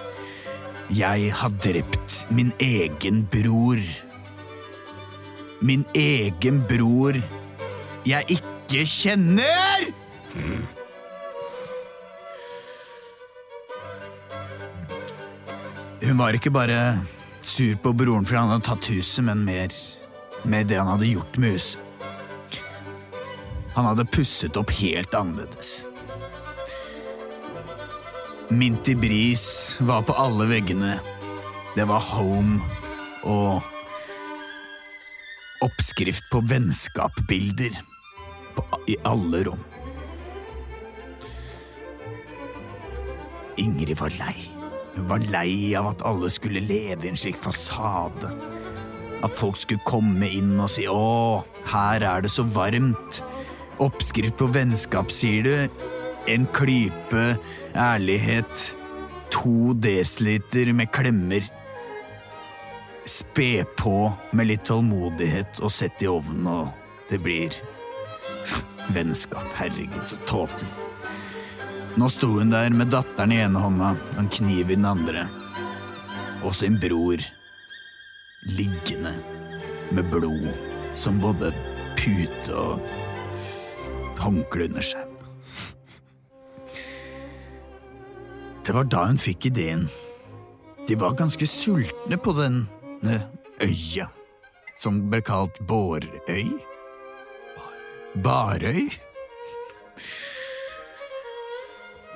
Jeg 0.90 1.30
har 1.38 1.52
drept 1.62 2.24
min 2.34 2.50
egen 2.60 3.22
bror. 3.30 3.80
Min 5.60 5.84
egen 5.94 6.64
bror 6.66 7.20
jeg 8.08 8.24
ikke 8.38 8.84
kjenner! 8.88 9.90
Hun 16.00 16.18
var 16.18 16.32
ikke 16.32 16.52
bare 16.52 16.80
sur 17.44 17.76
på 17.82 17.92
broren 17.92 18.24
for 18.24 18.38
han 18.40 18.48
hadde 18.48 18.64
tatt 18.66 18.88
huset, 18.92 19.24
men 19.26 19.44
mer 19.44 19.72
med 20.48 20.70
det 20.70 20.78
han 20.80 20.88
hadde 20.88 21.10
gjort 21.10 21.38
med 21.40 21.56
huset. 21.58 21.86
Han 23.76 23.86
hadde 23.86 24.08
pusset 24.08 24.56
opp 24.58 24.72
helt 24.80 25.14
annerledes. 25.14 25.84
Minty 28.50 28.96
Bris 28.98 29.76
var 29.86 30.02
på 30.02 30.16
alle 30.18 30.48
veggene. 30.50 30.96
Det 31.76 31.86
var 31.86 32.02
home 32.02 32.58
og 33.22 33.60
oppskrift 35.62 36.24
på 36.32 36.40
vennskapsbilder 36.50 37.76
i 38.90 38.96
alle 39.06 39.44
rom. 39.46 39.62
Ingrid 43.60 44.00
var 44.00 44.16
lei. 44.18 44.59
Hun 45.00 45.08
var 45.08 45.22
lei 45.32 45.72
av 45.78 45.86
at 45.94 46.02
alle 46.04 46.28
skulle 46.28 46.60
leve 46.60 47.06
i 47.06 47.08
en 47.08 47.16
slik 47.16 47.38
fasade. 47.40 48.28
At 49.24 49.36
folk 49.36 49.56
skulle 49.56 49.80
komme 49.88 50.28
inn 50.28 50.58
og 50.60 50.68
si 50.68 50.84
'Å, 50.84 51.40
her 51.72 52.04
er 52.04 52.20
det 52.20 52.30
så 52.30 52.44
varmt'. 52.44 53.22
Oppskrift 53.80 54.36
på 54.36 54.50
vennskap, 54.52 55.08
sier 55.10 55.42
du. 55.42 55.68
En 56.28 56.44
klype 56.52 57.38
ærlighet. 57.74 58.76
To 59.30 59.72
desiliter 59.72 60.72
med 60.74 60.92
klemmer. 60.92 61.48
Spe 63.06 63.64
på 63.76 64.12
med 64.32 64.46
litt 64.46 64.64
tålmodighet 64.68 65.62
og 65.62 65.70
sett 65.70 66.02
i 66.02 66.12
ovnen, 66.12 66.46
og 66.46 66.68
det 67.08 67.22
blir 67.22 67.56
vennskap. 68.92 69.48
Herregud, 69.56 70.04
så 70.04 70.20
tåpen. 70.26 70.79
Nå 71.98 72.06
sto 72.08 72.28
hun 72.36 72.52
der 72.52 72.70
med 72.70 72.92
datteren 72.94 73.32
i 73.34 73.40
ene 73.42 73.58
hånda 73.58 73.90
og 73.96 74.18
en 74.22 74.28
kniv 74.30 74.70
i 74.70 74.76
den 74.76 74.86
andre, 74.86 75.24
og 76.46 76.54
sin 76.54 76.78
bror 76.80 77.22
liggende 78.54 79.16
med 79.90 80.06
blod 80.12 80.46
som 80.94 81.18
både 81.20 81.50
pute 81.98 82.54
og 82.54 82.78
håndkle 84.20 84.68
under 84.70 84.86
seg. 84.86 85.10
Det 88.64 88.76
var 88.76 88.86
da 88.86 89.04
hun 89.08 89.18
fikk 89.18 89.50
ideen. 89.50 89.88
De 90.86 90.94
var 91.00 91.18
ganske 91.18 91.46
sultne 91.48 92.16
på 92.22 92.36
denne 92.38 93.18
øya, 93.66 94.06
som 94.78 95.02
ble 95.10 95.24
kalt 95.26 95.58
Bårøy. 95.66 96.46
Barøy? 98.22 98.90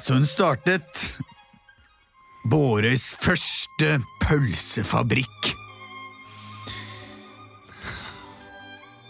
Så 0.05 0.13
hun 0.19 0.27
startet 0.29 0.99
Bårøys 2.53 3.15
første 3.25 3.95
pølsefabrikk. 4.21 5.55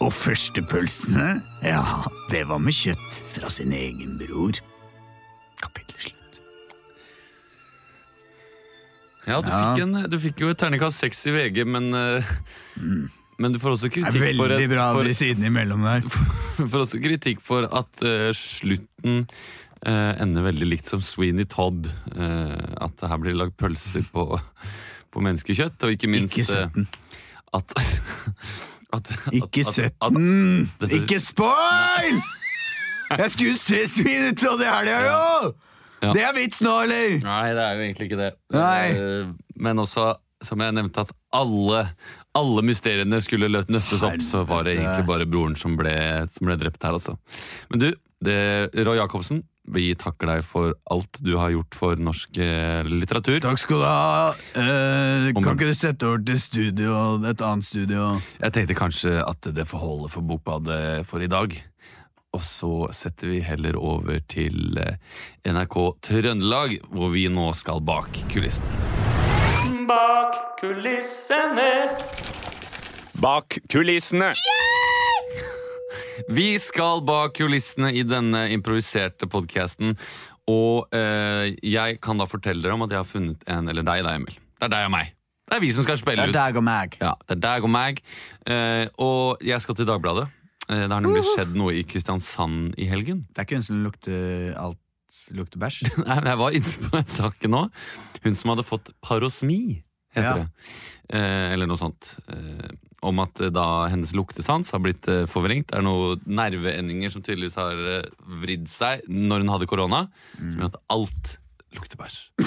Og 0.05 0.13
førstepølsene, 0.15 1.33
ja, 1.65 1.81
det 2.31 2.45
var 2.47 2.61
med 2.63 2.77
kjøtt 2.77 3.17
fra 3.33 3.51
sin 3.51 3.73
egen 3.75 4.15
bror. 4.21 4.61
Kapittel 5.59 5.99
slutt. 6.05 6.39
Ja, 9.27 9.41
du, 9.41 9.51
Ja. 9.51 9.59
Fikk, 9.59 9.83
en, 9.83 9.99
du 10.07 10.17
fikk 10.29 10.45
jo 10.45 10.53
et 10.53 10.63
terningkast 10.63 11.03
seks 11.03 11.25
i 11.27 11.35
VG, 11.35 11.65
men, 11.67 11.91
mm. 11.91 13.03
men 13.43 13.51
du 13.51 13.59
får 13.59 13.75
også 13.75 13.91
kritikk 13.91 14.15
Det 14.15 14.21
er 14.21 14.27
veldig 14.29 14.45
for, 14.45 14.57
et, 14.61 14.71
bra 14.77 14.87
for, 14.95 15.11
de 15.11 15.19
sidene 15.19 15.51
imellom 15.51 15.83
der. 15.89 16.07
Du 16.55 16.67
får 16.71 16.87
også 16.87 17.03
kritikk 17.03 17.43
for 17.43 17.67
at 17.67 18.05
uh, 18.05 18.31
slutten 18.31 19.25
eh, 19.25 19.45
ender 19.91 20.45
veldig 20.47 20.67
likt 20.69 20.89
som 20.89 21.01
Sweeney 21.03 21.45
Todd. 21.49 21.89
Eh, 22.15 22.55
at 22.81 22.95
det 23.01 23.09
her 23.11 23.21
blir 23.21 23.37
lagd 23.37 23.55
pølser 23.59 24.05
på, 24.13 24.39
på 25.13 25.25
menneskekjøtt, 25.25 25.77
og 25.85 25.95
ikke 25.95 26.09
minst 26.11 26.37
Ikke 26.37 26.63
eh, 26.63 26.71
17. 26.73 26.87
at, 27.57 27.77
at, 28.97 29.13
Ikke 29.33 29.65
at, 29.67 29.79
at, 30.01 30.17
17! 30.17 30.97
Ikke 30.99 31.21
spoil! 31.21 32.19
Jeg 33.15 33.31
skulle 33.31 33.57
se 33.61 33.85
Sweeney 33.93 34.35
Todd 34.39 34.63
i 34.65 34.69
helga, 34.69 34.99
jo! 35.05 35.53
Ja. 36.03 36.11
Det 36.13 36.21
er 36.25 36.35
vits 36.35 36.61
nå, 36.65 36.73
eller? 36.85 37.17
Nei, 37.23 37.41
det 37.55 37.63
er 37.63 37.77
jo 37.77 37.83
egentlig 37.85 38.09
ikke 38.09 38.19
det. 38.19 38.31
Nei. 38.53 38.85
Eh, 38.93 39.29
Men 39.61 39.79
også, 39.81 40.11
som 40.43 40.61
jeg 40.61 40.75
nevnte, 40.75 41.05
at 41.05 41.13
alle, 41.35 41.85
alle 42.35 42.63
mysteriene 42.67 43.21
skulle 43.23 43.49
nøstes 43.71 44.03
opp, 44.05 44.21
så 44.25 44.43
var 44.47 44.67
det 44.67 44.75
egentlig 44.77 45.07
bare 45.07 45.27
broren 45.29 45.55
som 45.59 45.77
ble, 45.79 45.95
som 46.33 46.49
ble 46.49 46.57
drept 46.61 46.83
her 46.85 46.97
også. 46.97 47.15
Men 47.71 47.81
du, 47.81 47.87
det, 48.25 48.39
Roy 48.85 48.99
Jacobsen, 48.99 49.43
vi 49.73 49.89
takker 49.97 50.29
deg 50.29 50.43
for 50.45 50.75
alt 50.93 51.19
du 51.25 51.35
har 51.39 51.53
gjort 51.53 51.77
for 51.77 52.01
norsk 52.01 52.37
eh, 52.41 52.85
litteratur. 52.85 53.39
Takk 53.43 53.61
skal 53.61 53.81
du 53.81 53.85
ha. 53.87 54.33
Eh, 54.61 55.29
kan 55.35 55.55
ikke 55.55 55.69
du 55.71 55.77
sette 55.77 56.09
over 56.09 56.21
til 56.25 56.39
studio, 56.41 56.97
et 57.25 57.41
annet 57.41 57.67
studio? 57.67 58.11
Jeg 58.41 58.55
tenkte 58.55 58.77
kanskje 58.77 59.17
at 59.25 59.49
det 59.55 59.67
får 59.69 59.81
holde 59.81 60.11
for 60.13 60.27
Bokbadet 60.27 61.05
for 61.09 61.23
i 61.23 61.31
dag. 61.31 61.55
Og 62.35 62.43
så 62.43 62.73
setter 62.91 63.31
vi 63.31 63.39
heller 63.45 63.77
over 63.79 64.19
til 64.27 64.77
eh, 64.81 64.99
NRK 65.47 65.77
Trøndelag, 66.03 66.77
hvor 66.91 67.13
vi 67.15 67.27
nå 67.31 67.51
skal 67.57 67.81
bak 67.85 68.11
kulissene. 68.33 68.83
Bak 69.85 70.59
kulissene. 70.59 71.71
Bak 73.21 73.59
kulissene. 73.71 74.33
Vi 76.29 76.47
skal 76.61 77.01
bak 77.07 77.35
kulissene 77.37 77.91
i 77.95 78.03
denne 78.07 78.45
improviserte 78.55 79.27
podkasten. 79.31 79.95
Og 80.51 80.93
eh, 80.93 81.55
jeg 81.65 81.99
kan 82.05 82.19
da 82.21 82.27
fortelle 82.29 82.61
dere 82.61 82.75
om 82.77 82.83
at 82.85 82.93
jeg 82.93 83.01
har 83.01 83.09
funnet 83.09 83.45
en 83.49 83.69
Eller 83.71 83.85
deg, 83.87 84.03
da, 84.05 84.13
Emil. 84.19 84.35
Det 84.59 84.67
er 84.69 84.73
deg 84.75 84.87
og 84.89 84.93
meg. 84.93 85.11
Det 85.45 85.57
er 85.57 85.61
vi 85.61 85.71
som 85.73 85.85
skal 85.85 85.97
spille 86.01 86.23
ut. 86.25 86.31
Det 86.33 86.37
er 86.41 86.51
deg 86.51 86.57
og 86.61 86.65
meg. 86.65 86.97
Ja, 87.01 87.13
det 87.27 87.35
er 87.37 87.41
deg 87.43 87.65
og 87.67 87.71
meg. 87.73 88.01
Eh, 88.49 88.85
og 89.01 89.43
jeg 89.45 89.61
skal 89.61 89.77
til 89.77 89.87
Dagbladet. 89.89 90.27
Eh, 90.69 90.85
det 90.85 90.91
har 90.93 91.03
nemlig 91.05 91.25
skjedd 91.33 91.53
noe 91.57 91.73
i 91.77 91.83
Kristiansand 91.85 92.77
i 92.81 92.87
helgen. 92.89 93.25
Det 93.33 93.41
er 93.43 93.47
ikke 93.49 93.59
hun 93.59 93.67
som 93.67 93.83
lukter 93.85 94.55
alt 94.61 94.81
lukter 95.37 95.61
bæsj. 95.61 95.83
Nei, 96.05 96.15
men 96.19 96.27
Jeg 96.33 96.39
var 96.41 96.55
inne 96.57 96.73
på 96.85 96.93
den 96.97 97.09
saken 97.13 97.53
nå. 97.53 97.61
Hun 98.25 98.35
som 98.37 98.51
hadde 98.51 98.65
fått 98.67 98.89
parosmi, 99.05 99.59
heter 100.17 100.25
Ja. 100.27 100.33
det. 100.41 100.73
Eh, 101.15 101.53
eller 101.53 101.69
noe 101.69 101.79
sånt. 101.79 102.09
Eh, 102.29 102.73
om 103.05 103.21
at 103.23 103.41
eh, 103.43 103.51
da 103.53 103.87
hennes 103.91 104.13
luktesans 104.17 104.71
har 104.73 104.81
blitt 104.83 105.07
eh, 105.11 105.25
forvrengt. 105.29 105.69
Det 105.71 105.79
er 105.79 105.85
noen 105.85 106.21
nerveendinger 106.25 107.13
som 107.13 107.23
tydeligvis 107.25 107.57
har 107.59 107.79
eh, 107.91 108.09
vridd 108.43 108.67
seg 108.71 109.05
når 109.09 109.45
hun 109.45 109.53
hadde 109.53 109.69
korona. 109.69 110.05
Som 110.37 110.57
gjør 110.59 110.71
at 110.71 110.81
alt 110.95 111.35
lukter 111.75 112.01
bæsj. 112.01 112.19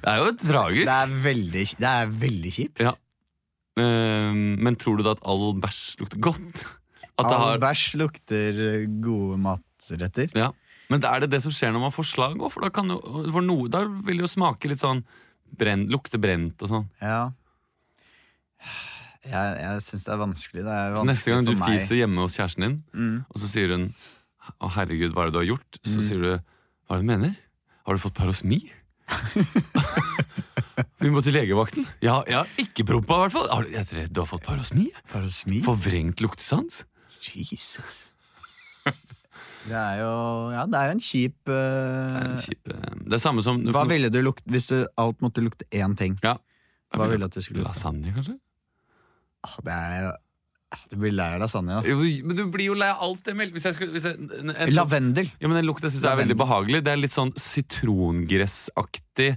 det 0.00 0.12
er 0.14 0.22
jo 0.22 0.34
tragisk. 0.40 0.90
Det 0.90 0.96
er 0.96 1.14
veldig, 1.28 1.64
det 1.82 1.92
er 1.92 2.12
veldig 2.24 2.54
kjipt. 2.56 2.84
Ja. 2.88 2.94
Eh, 3.80 4.32
men 4.34 4.78
tror 4.80 5.00
du 5.00 5.06
da 5.06 5.16
at 5.18 5.24
all 5.28 5.52
bæsj 5.60 5.84
lukter 6.04 6.22
godt? 6.30 6.64
All 7.20 7.28
har, 7.36 7.58
bæsj 7.60 7.98
lukter 8.00 8.58
gode 9.04 9.36
matretter. 9.44 10.30
ja. 10.32 10.54
Men 10.90 11.04
er 11.06 11.22
det 11.22 11.30
det 11.34 11.42
som 11.44 11.52
skjer 11.54 11.70
når 11.74 11.84
man 11.84 11.92
får 11.94 12.06
slag 12.08 12.40
òg? 12.40 12.48
For, 12.50 12.64
da 12.64 12.70
kan 12.74 12.90
jo, 12.90 12.96
for 13.30 13.44
noe, 13.46 13.68
da 13.70 13.84
vil 13.86 14.18
det 14.18 14.24
jo 14.24 14.30
smake 14.32 14.70
litt 14.72 14.82
sånn 14.82 15.04
brent, 15.60 15.90
Lukte 15.92 16.18
brent 16.22 16.64
og 16.64 16.72
sånn. 16.72 16.88
Ja. 17.02 17.28
Jeg, 19.20 19.56
jeg 19.60 19.82
syns 19.84 20.04
det 20.06 20.12
er 20.14 20.20
vanskelig. 20.22 20.62
Det 20.64 20.72
er 20.72 20.94
vanskelig 20.94 21.10
neste 21.10 21.30
gang 21.34 21.44
du 21.44 21.54
fiser 21.60 21.96
hjemme 22.00 22.22
hos 22.24 22.36
kjæresten 22.38 22.64
din, 22.66 22.76
Mm. 22.94 23.24
og 23.28 23.36
så 23.42 23.46
sier 23.50 23.68
hun 23.76 23.94
'Å, 24.60 24.70
herregud, 24.72 25.12
hva 25.12 25.22
er 25.22 25.30
det 25.30 25.32
du 25.34 25.38
har 25.38 25.50
gjort?' 25.56 25.78
Så 25.84 25.98
Mm. 26.00 26.06
sier 26.08 26.20
du 26.22 26.30
'Hva 26.32 26.90
er 26.90 26.96
det 26.96 27.06
du 27.06 27.10
mener? 27.12 27.36
Har 27.86 27.94
du 27.94 28.00
fått 28.00 28.14
parosmi?' 28.14 28.70
Vi 31.00 31.08
må 31.12 31.20
til 31.24 31.32
legevakten. 31.34 31.86
Ja, 32.04 32.22
jeg 32.28 32.36
har 32.36 32.48
ikke 32.60 32.84
prompa, 32.88 33.14
i 33.16 33.22
hvert 33.26 33.32
fall. 33.32 33.48
Har 33.50 33.62
du- 33.64 33.70
Jeg 33.70 33.80
er 33.80 33.96
redd 34.00 34.12
du 34.12 34.20
har 34.20 34.26
fått 34.26 34.42
parosmi. 34.44 34.86
Parosmi? 35.12 35.60
Forvrengt 35.64 36.20
luktesans. 36.20 36.84
Jesus. 37.20 38.10
Det 39.66 39.76
er 39.76 39.98
jo 40.00 40.50
Ja, 40.52 40.64
det 40.64 40.74
er 40.74 40.90
en 40.90 40.98
kjip 41.00 41.34
Det 41.44 41.52
er 41.52 42.30
en 42.30 42.36
kjip, 42.40 42.66
uh, 42.72 42.94
Det 43.04 43.12
er 43.12 43.18
samme 43.18 43.42
som 43.42 43.62
Hva 43.62 43.86
ville 43.86 44.08
du 44.08 44.22
lukte 44.22 44.42
hvis 44.48 44.66
du 44.68 44.86
alt 44.96 45.20
måtte 45.20 45.42
lukte 45.44 45.64
én 45.70 45.94
ting? 45.98 46.18
Ja. 46.24 46.38
Hva 46.94 47.06
ville 47.10 47.18
du 47.20 47.24
at 47.26 47.32
det 47.32 47.44
skulle 47.44 47.62
lukte? 47.62 47.74
Lasagne, 47.76 48.14
kanskje? 48.14 48.38
Ah, 49.46 49.56
Det 49.64 49.72
er 49.72 50.02
jo 50.04 50.10
Det 50.90 50.98
blir 51.00 51.12
lei 51.16 51.28
av 51.34 51.40
lasagne. 51.42 51.80
Jo, 51.88 51.96
Men 52.26 52.36
du 52.36 52.44
blir 52.52 52.66
jo 52.70 52.74
lei 52.78 52.88
av 52.92 53.00
alt 53.02 53.24
det 53.26 53.34
melk... 53.34 53.56
Lavendel. 54.70 55.30
Ja, 55.40 55.48
men 55.48 55.56
Den 55.58 55.66
lukta 55.66 55.90
synes 55.90 56.04
jeg 56.04 56.12
er 56.12 56.20
veldig 56.22 56.36
behagelig. 56.38 56.82
Det 56.86 56.92
er 56.92 57.00
litt 57.00 57.14
sånn 57.14 57.32
sitrongressaktig, 57.34 59.30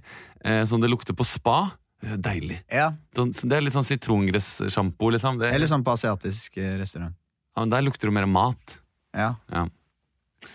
eh, 0.43 0.63
sånn 0.69 0.81
det 0.83 0.89
lukter 0.91 1.15
på 1.17 1.25
spa. 1.25 1.71
Er 2.03 2.17
Deilig. 2.19 2.59
Ja, 2.69 2.91
Sånn, 3.15 3.31
det 3.31 3.55
er 3.57 3.61
litt 3.63 3.73
sånn 3.75 3.85
sitrongressjampo, 3.87 5.09
liksom. 5.15 5.39
Det, 5.39 5.53
Eller 5.55 5.67
sånn 5.71 5.85
på 5.85 5.93
asiatisk 5.95 6.57
eh, 6.59 6.75
restaurant. 6.81 7.15
ja, 7.55 7.61
men 7.63 7.69
der 7.71 7.81
lukter 7.85 8.09
det 8.09 8.13
mer 8.13 8.27
mat. 8.27 8.77
Ja. 9.15 9.35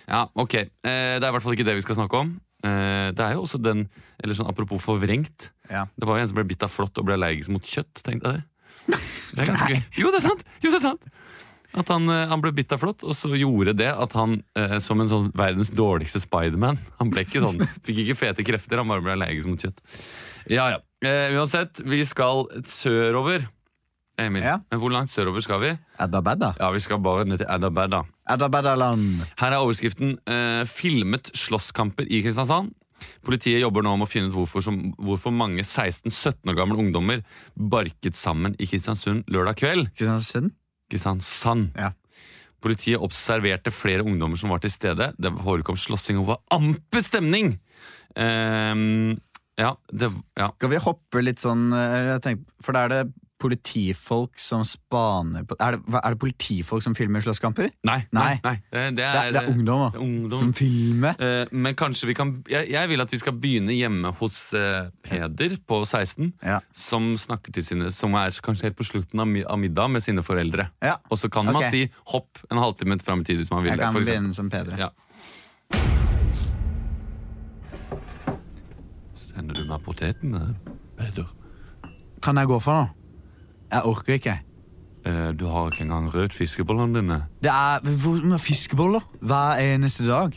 Ja, 0.07 0.27
ok. 0.37 0.55
Eh, 0.55 0.69
det 0.85 1.25
er 1.25 1.31
i 1.31 1.33
hvert 1.33 1.43
fall 1.43 1.57
ikke 1.57 1.65
det 1.65 1.79
vi 1.79 1.85
skal 1.87 1.97
snakke 1.97 2.21
om. 2.21 2.35
Eh, 2.63 3.11
det 3.17 3.23
er 3.25 3.33
jo 3.37 3.45
også 3.47 3.61
den 3.63 3.85
Eller 4.19 4.35
sånn 4.35 4.49
apropos 4.51 4.83
forvrengt. 4.83 5.51
Ja. 5.71 5.87
Det 5.97 6.05
var 6.09 6.19
jo 6.19 6.23
en 6.25 6.29
som 6.29 6.35
ble 6.41 6.45
bitt 6.51 6.63
av 6.67 6.73
flått 6.75 6.99
og 6.99 7.07
ble 7.07 7.15
allergisk 7.15 7.49
mot 7.55 7.63
kjøtt. 7.63 8.03
Tenkte 8.03 8.27
jeg 8.33 8.41
det. 8.41 8.45
Det 8.89 9.43
er 9.45 9.51
ganske 9.53 9.71
gøy. 9.75 9.81
Jo, 10.01 10.11
det 10.15 10.21
er 10.23 10.27
sant! 10.29 10.45
Jo, 10.65 10.71
det 10.73 10.79
er 10.81 10.87
sant. 10.89 11.09
At 11.79 11.91
han, 11.93 12.09
eh, 12.11 12.25
han 12.31 12.41
ble 12.43 12.51
bitt 12.57 12.73
av 12.73 12.81
flått, 12.81 13.05
og 13.05 13.13
så 13.15 13.29
gjorde 13.37 13.75
det 13.77 13.91
at 13.93 14.15
han, 14.17 14.39
eh, 14.57 14.79
som 14.83 15.01
en 15.05 15.11
sånn 15.11 15.27
verdens 15.37 15.69
dårligste 15.77 16.23
Spiderman 16.25 16.79
Han 16.99 17.11
ble 17.13 17.27
ikke 17.27 17.43
sånn, 17.45 17.61
fikk 17.87 18.01
ikke 18.07 18.17
fete 18.23 18.47
krefter, 18.49 18.81
han 18.81 18.89
bare 18.89 19.05
ble 19.05 19.13
allergisk 19.19 19.51
mot 19.53 19.61
kjøtt. 19.63 19.79
Ja, 20.49 20.71
ja. 20.73 20.81
Eh, 21.05 21.37
uansett, 21.37 21.83
vi 21.87 22.01
skal 22.09 22.47
sørover. 22.67 23.45
Emil, 24.19 24.43
Ja. 24.43 24.57
men 24.73 24.81
hvor 24.83 24.91
langt 24.91 25.13
sørover 25.13 25.45
skal 25.45 25.61
vi? 25.63 25.69
Adabada. 26.03 26.55
Ja, 26.59 26.73
Vi 26.75 26.81
skal 26.83 26.99
bare 27.05 27.25
ned 27.29 27.39
til 27.39 27.47
Adabada. 27.47 28.01
Adabadaland. 28.27 29.21
Her 29.39 29.53
er 29.55 29.61
overskriften 29.63 30.17
eh, 30.27 30.65
'Filmet 30.67 31.31
slåsskamper 31.39 32.09
i 32.11 32.23
Kristiansand'. 32.25 32.73
Politiet 33.27 33.63
jobber 33.63 33.85
nå 33.85 33.95
med 33.99 34.09
å 34.09 34.11
finne 34.11 34.31
ut 34.31 34.37
hvorfor, 34.37 34.65
som, 34.65 34.81
hvorfor 34.97 35.35
mange 35.35 35.65
16-17 35.65 36.51
år 36.51 36.59
gamle 36.59 36.81
ungdommer 36.83 37.23
barket 37.55 38.19
sammen 38.19 38.57
i 38.59 38.69
Kristiansund 38.71 39.29
lørdag 39.33 39.61
kveld. 39.61 39.91
Kristiansund? 39.95 40.55
Kristiansand. 40.89 41.73
Ja. 41.79 41.93
Politiet 42.65 43.03
observerte 43.05 43.71
flere 43.75 44.03
ungdommer 44.07 44.39
som 44.41 44.51
var 44.51 44.63
til 44.65 44.73
stede. 44.75 45.13
Det 45.19 45.31
forekom 45.39 45.79
slåssing 45.79 46.19
og 46.23 46.33
var 46.33 46.45
amper 46.55 47.05
stemning! 47.05 47.55
Um, 48.19 49.19
ja, 49.59 49.73
det, 49.91 50.09
ja. 50.39 50.49
Skal 50.55 50.71
vi 50.73 50.79
hoppe 50.83 51.23
litt 51.23 51.43
sånn 51.43 51.69
eh, 51.75 52.13
jeg 52.15 52.23
tenkte, 52.23 52.53
For 52.63 52.75
da 52.75 52.85
er 52.87 52.93
det 52.93 53.01
politifolk 53.39 54.39
som 54.43 54.65
spaner 54.67 55.45
på 55.47 55.57
Er 55.63 55.77
det, 55.77 55.83
er 55.95 56.15
det 56.15 56.19
politifolk 56.19 56.83
som 56.83 56.95
filmer 56.99 57.23
slåsskamper? 57.23 57.71
Nei, 57.87 58.01
nei, 58.15 58.33
Nei. 58.45 58.55
Det, 58.71 58.81
er, 58.81 58.91
Det 58.99 59.05
er, 59.07 59.31
det 59.35 59.43
er 59.43 59.51
ungdom, 59.53 59.85
er 59.87 60.01
ungdom. 60.03 60.39
som 60.41 60.53
filmer. 60.57 61.15
Uh, 61.21 61.47
men 61.55 61.77
kanskje 61.79 62.11
vi 62.11 62.17
kan 62.19 62.35
jeg, 62.51 62.71
jeg 62.75 62.91
vil 62.91 63.05
at 63.05 63.15
vi 63.15 63.21
skal 63.23 63.37
begynne 63.39 63.77
hjemme 63.77 64.13
hos 64.19 64.39
uh, 64.57 64.91
Peder 65.07 65.57
på 65.69 65.81
16. 65.85 66.33
Ja. 66.43 66.59
Som 66.75 67.13
snakker 67.21 67.55
til 67.55 67.67
sine 67.67 67.93
Som 67.95 68.17
er 68.19 68.35
kanskje 68.45 68.69
helt 68.69 68.79
på 68.79 68.87
slutten 68.87 69.23
av, 69.23 69.59
middag 69.59 69.91
med 69.95 70.05
sine 70.05 70.25
foreldre. 70.27 70.71
Ja. 70.85 70.99
Og 71.11 71.21
så 71.21 71.31
kan 71.33 71.47
man 71.49 71.63
si 71.71 71.87
hopp 72.13 72.43
en 72.51 72.61
halvtime 72.63 72.99
fram 73.05 73.23
i 73.23 73.29
tid 73.29 73.43
hvis 73.43 73.53
man 73.55 73.63
vil 73.65 73.75
Jeg 73.75 73.83
kan 73.83 73.95
begynne 73.95 74.35
som 74.35 74.51
Peder. 74.51 74.79
Ja. 74.79 74.91
Sender 79.15 79.55
du 79.55 79.67
meg 79.69 79.83
poteten, 79.85 80.35
eh, 80.35 80.73
Peder? 80.99 81.29
Kan 82.23 82.41
jeg 82.41 82.51
gå 82.51 82.59
for 82.63 82.75
noe? 82.75 82.98
Jeg 83.73 83.85
orker 83.85 84.19
ikke. 84.19 84.39
Eh, 85.07 85.33
du 85.41 85.47
har 85.47 85.71
ikke 85.71 85.85
engang 85.87 86.09
rødt 86.15 86.35
fiskebollene 86.35 87.01
dine. 87.01 87.19
Det 87.43 87.51
er 87.51 87.97
hvor, 88.03 88.21
med 88.25 88.39
fiskeboller 88.39 89.01
hver 89.21 89.61
eneste 89.75 90.07
dag. 90.09 90.33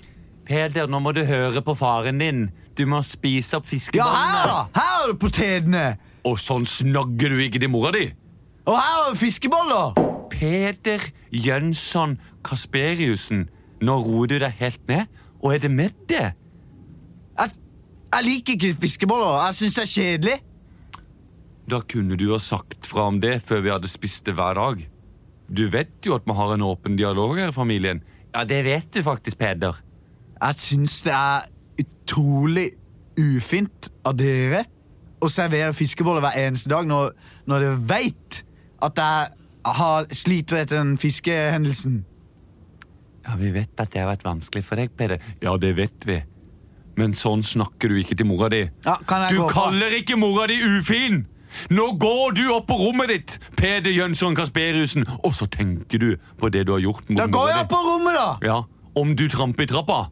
Peder, 0.45 0.87
nå 0.87 0.99
må 0.99 1.11
du 1.11 1.23
høre 1.25 1.61
på 1.61 1.75
faren 1.77 2.19
din. 2.19 2.49
Du 2.77 2.85
må 2.85 3.01
spise 3.03 3.57
opp 3.57 3.67
Ja, 3.95 4.05
her! 4.05 4.69
Her 4.75 5.03
er 5.03 5.11
det 5.11 5.19
potetene! 5.19 5.85
Og 6.23 6.39
sånn 6.39 6.65
snagger 6.65 7.33
du 7.33 7.39
ikke 7.41 7.59
til 7.59 7.71
mora 7.71 7.91
di! 7.95 8.11
Og 8.65 8.77
her 8.77 9.07
er 9.07 9.11
det 9.11 9.19
fiskeboller! 9.19 9.95
Peder 10.31 11.07
Jønsson 11.31 12.17
Kasperiussen, 12.43 13.49
nå 13.81 13.97
roer 14.05 14.27
du 14.27 14.37
deg 14.41 14.55
helt 14.59 14.87
ned, 14.87 15.09
og 15.41 15.55
er 15.55 15.63
det 15.63 15.71
med 15.71 15.95
det? 16.09 16.31
Jeg, 17.39 17.53
jeg 18.13 18.25
liker 18.27 18.53
ikke 18.53 18.81
fiskeboller. 18.81 19.39
Jeg 19.47 19.57
syns 19.59 19.77
det 19.77 19.83
er 19.83 19.91
kjedelig. 19.95 20.37
Da 21.69 21.79
kunne 21.81 22.17
du 22.17 22.31
ha 22.31 22.39
sagt 22.41 22.87
fra 22.89 23.07
om 23.11 23.19
det 23.21 23.37
før 23.45 23.61
vi 23.65 23.71
hadde 23.73 23.87
spist 23.91 24.25
det 24.25 24.33
hver 24.37 24.57
dag. 24.57 24.81
Du 25.51 25.65
vet 25.69 25.91
jo 26.07 26.15
at 26.15 26.25
vi 26.27 26.33
har 26.37 26.53
en 26.55 26.63
åpen 26.65 26.95
dialog 26.99 27.37
her 27.37 27.51
i 27.51 27.55
familien. 27.55 28.01
Ja, 28.33 28.43
det 28.47 28.63
vet 28.65 28.91
du 28.95 29.01
faktisk, 29.03 29.37
Peder. 29.41 29.77
Jeg 30.41 30.55
syns 30.57 31.01
det 31.05 31.13
er 31.13 31.49
utrolig 31.83 32.69
ufint 33.19 33.89
av 34.07 34.15
dere 34.17 34.63
å 35.21 35.29
servere 35.29 35.73
fiskeboller 35.77 36.23
hver 36.23 36.37
eneste 36.47 36.71
dag 36.71 36.87
når, 36.89 37.11
når 37.45 37.65
dere 37.65 37.81
veit 37.91 38.39
at 38.81 38.97
jeg 38.97 39.75
har 39.77 40.07
sliter 40.17 40.63
etter 40.63 40.79
den 40.79 40.95
fiskehendelsen. 40.97 41.99
Ja, 43.27 43.35
Vi 43.37 43.51
vet 43.53 43.77
at 43.83 43.91
det 43.93 44.01
har 44.01 44.09
vært 44.15 44.23
vanskelig 44.25 44.63
for 44.65 44.81
deg, 44.81 44.95
Peder. 44.97 45.21
Ja, 45.43 45.53
det 45.61 45.75
vet 45.77 46.07
vi. 46.09 46.15
Men 46.97 47.13
sånn 47.15 47.43
snakker 47.45 47.91
du 47.91 47.99
ikke 48.01 48.17
til 48.17 48.27
mora 48.31 48.49
di. 48.51 48.63
Ja, 48.87 48.95
kan 49.07 49.27
jeg 49.27 49.35
Du 49.37 49.43
gå 49.43 49.51
på? 49.51 49.53
kaller 49.59 49.93
ikke 49.99 50.17
mora 50.17 50.47
di 50.49 50.57
ufin! 50.65 51.21
Nå 51.69 51.85
går 51.99 52.31
du 52.37 52.45
opp 52.53 52.67
på 52.67 52.77
rommet 52.79 53.07
ditt, 53.11 53.33
Peder 53.57 53.91
Jønsson 53.91 54.35
Kasperiusen 54.35 55.03
og 55.23 55.33
så 55.35 55.47
tenker 55.51 55.99
du 55.99 56.13
på 56.39 56.49
det 56.51 56.65
du 56.67 56.71
har 56.73 56.79
gjort 56.83 57.09
mot 57.09 57.17
Da 57.17 57.25
går 57.27 57.49
jeg 57.49 57.59
opp 57.65 57.69
på 57.73 57.81
rommet, 57.87 58.13
da! 58.15 58.37
Ja, 58.47 58.61
Om 58.95 59.15
du 59.15 59.27
tramper 59.29 59.63
i 59.63 59.67
trappa, 59.67 60.09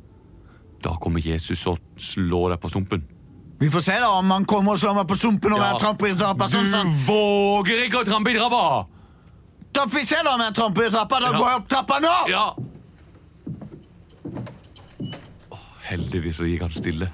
da 0.83 0.93
kommer 1.03 1.19
Jesus 1.19 1.65
og 1.67 1.79
slår 1.99 2.49
deg 2.53 2.59
på 2.63 2.69
stumpen. 2.71 3.01
Vi 3.59 3.67
får 3.69 3.81
se 3.83 3.95
da 3.99 4.07
om 4.15 4.29
han 4.31 4.45
kommer 4.47 4.71
og 4.77 4.79
slår 4.79 4.93
meg 4.95 5.07
på 5.09 5.17
stumpen 5.19 5.51
når 5.51 5.59
Ja. 5.59 5.65
jeg 5.73 5.79
tramper 5.81 6.07
i 6.07 6.15
trappa. 6.15 6.47
Du 6.47 6.51
Sånn, 6.55 6.93
Du 6.95 7.11
våger 7.11 7.83
ikke 7.87 7.99
å 8.03 8.05
trampe 8.07 8.31
i 8.31 8.37
trappa! 8.37 8.85
Da 9.73 9.83
får 9.85 9.99
vi 9.99 10.05
se 10.05 10.15
da 10.23 10.31
om 10.33 10.39
jeg 10.41 10.53
tramper 10.55 10.83
i 10.87 10.89
trappa. 10.89 11.19
Da 11.19 11.31
Ja. 11.31 11.37
går 11.37 11.47
jeg 11.49 11.55
opp 11.59 11.67
trappa 11.67 11.99
nå! 11.99 12.13
Ja. 12.29 12.53
Heldigvis 15.89 16.37
så 16.37 16.45
gikk 16.47 16.61
han 16.61 16.71
stille. 16.71 17.09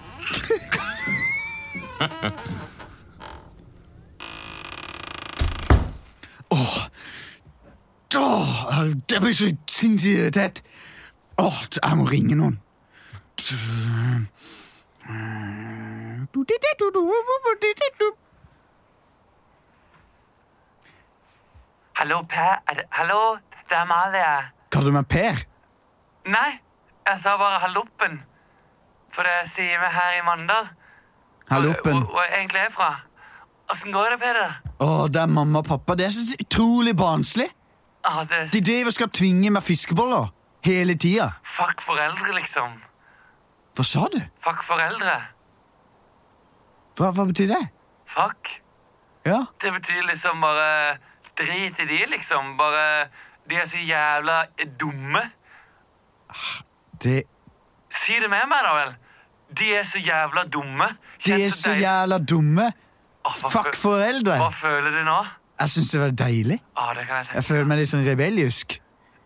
Åh, 6.56 6.78
det 9.10 9.20
blir 9.22 9.34
så 9.34 9.50
sinnssykt 9.68 10.34
tett. 10.38 10.62
Åh, 11.42 11.58
jeg 11.76 11.98
må 12.00 12.06
ringe 12.08 12.36
noen. 12.40 12.60
Hallo, 21.96 22.22
Per. 22.30 22.56
Er 22.68 22.74
det, 22.80 22.86
hallo, 22.92 23.38
det 23.70 23.76
er 23.76 23.82
Amalie. 23.82 24.52
Kaller 24.72 24.92
du 24.92 24.96
meg 24.96 25.08
Per? 25.08 25.44
Nei, 26.28 26.52
jeg 27.08 27.22
sa 27.24 27.36
bare 27.40 27.60
halloppen. 27.64 28.22
For 29.16 29.24
det 29.28 29.52
sier 29.56 29.80
vi 29.80 29.92
her 29.96 30.18
i 30.20 30.24
Mandal. 30.26 30.68
Halloppen. 31.52 32.02
Hvor, 32.04 32.12
hvor 32.12 32.24
jeg 32.24 32.40
egentlig 32.40 32.62
er 32.62 32.72
fra. 32.76 32.90
Åssen 33.72 33.92
går 33.92 34.10
det, 34.14 34.18
Peder? 34.22 34.52
Åh, 34.80 35.06
det 35.10 35.22
er 35.22 35.26
mamma 35.32 35.60
og 35.60 35.66
pappa. 35.66 35.96
Det 35.96 36.06
er 36.06 36.10
så 36.14 36.36
utrolig 36.42 36.94
barnslig. 36.98 37.48
Ah, 38.06 38.22
det 38.30 38.52
De 38.54 38.62
driver 38.62 38.92
og 38.92 38.94
skal 38.94 39.10
tvinge 39.10 39.50
meg 39.50 39.64
fiskeboller 39.66 40.28
hele 40.66 40.94
tida. 41.02 41.32
Fuck 41.56 41.82
foreldre, 41.82 42.34
liksom. 42.38 42.76
Hva 43.76 43.84
sa 43.84 44.06
du? 44.14 44.20
Fuck 44.46 44.62
foreldre. 44.68 45.16
Hva, 46.96 47.10
hva 47.12 47.26
betyr 47.32 47.50
det? 47.56 47.64
Fuck. 48.08 48.54
Ja. 49.26 49.42
Det 49.62 49.72
betyr 49.74 50.06
liksom 50.12 50.42
bare 50.42 50.98
Drit 51.36 51.80
i 51.84 51.86
de, 51.90 51.98
liksom. 52.14 52.54
Bare 52.58 53.08
De 53.50 53.58
er 53.60 53.66
så 53.68 53.82
jævla 53.82 54.46
dumme. 54.80 55.26
Det, 57.04 57.24
Si 57.92 58.14
det 58.20 58.30
med 58.30 58.46
meg, 58.48 58.62
da 58.64 58.72
vel. 58.78 58.94
De 59.60 59.68
er 59.76 59.84
så 59.88 60.00
jævla 60.00 60.44
dumme. 60.52 60.88
de 61.26 61.34
er 61.46 61.50
så 61.50 61.74
jævla 61.76 62.18
dumme. 62.20 62.72
Åh, 63.26 63.36
hva 63.42 63.50
Fuck 63.50 63.76
foreldre. 63.80 64.38
Hva 64.38 64.52
føler 64.54 64.94
du 64.94 65.04
nå? 65.08 65.20
Jeg 65.60 65.72
syns 65.72 65.92
det 65.94 66.02
var 66.02 66.16
deilig. 66.20 66.58
Åh, 66.78 66.90
det 66.98 67.06
kan 67.08 67.16
jeg 67.18 67.26
tenke 67.26 67.38
Jeg 67.40 67.48
føler 67.48 67.70
meg 67.70 67.80
litt 67.80 67.92
sånn 67.92 68.04
rebellisk. 68.06 68.76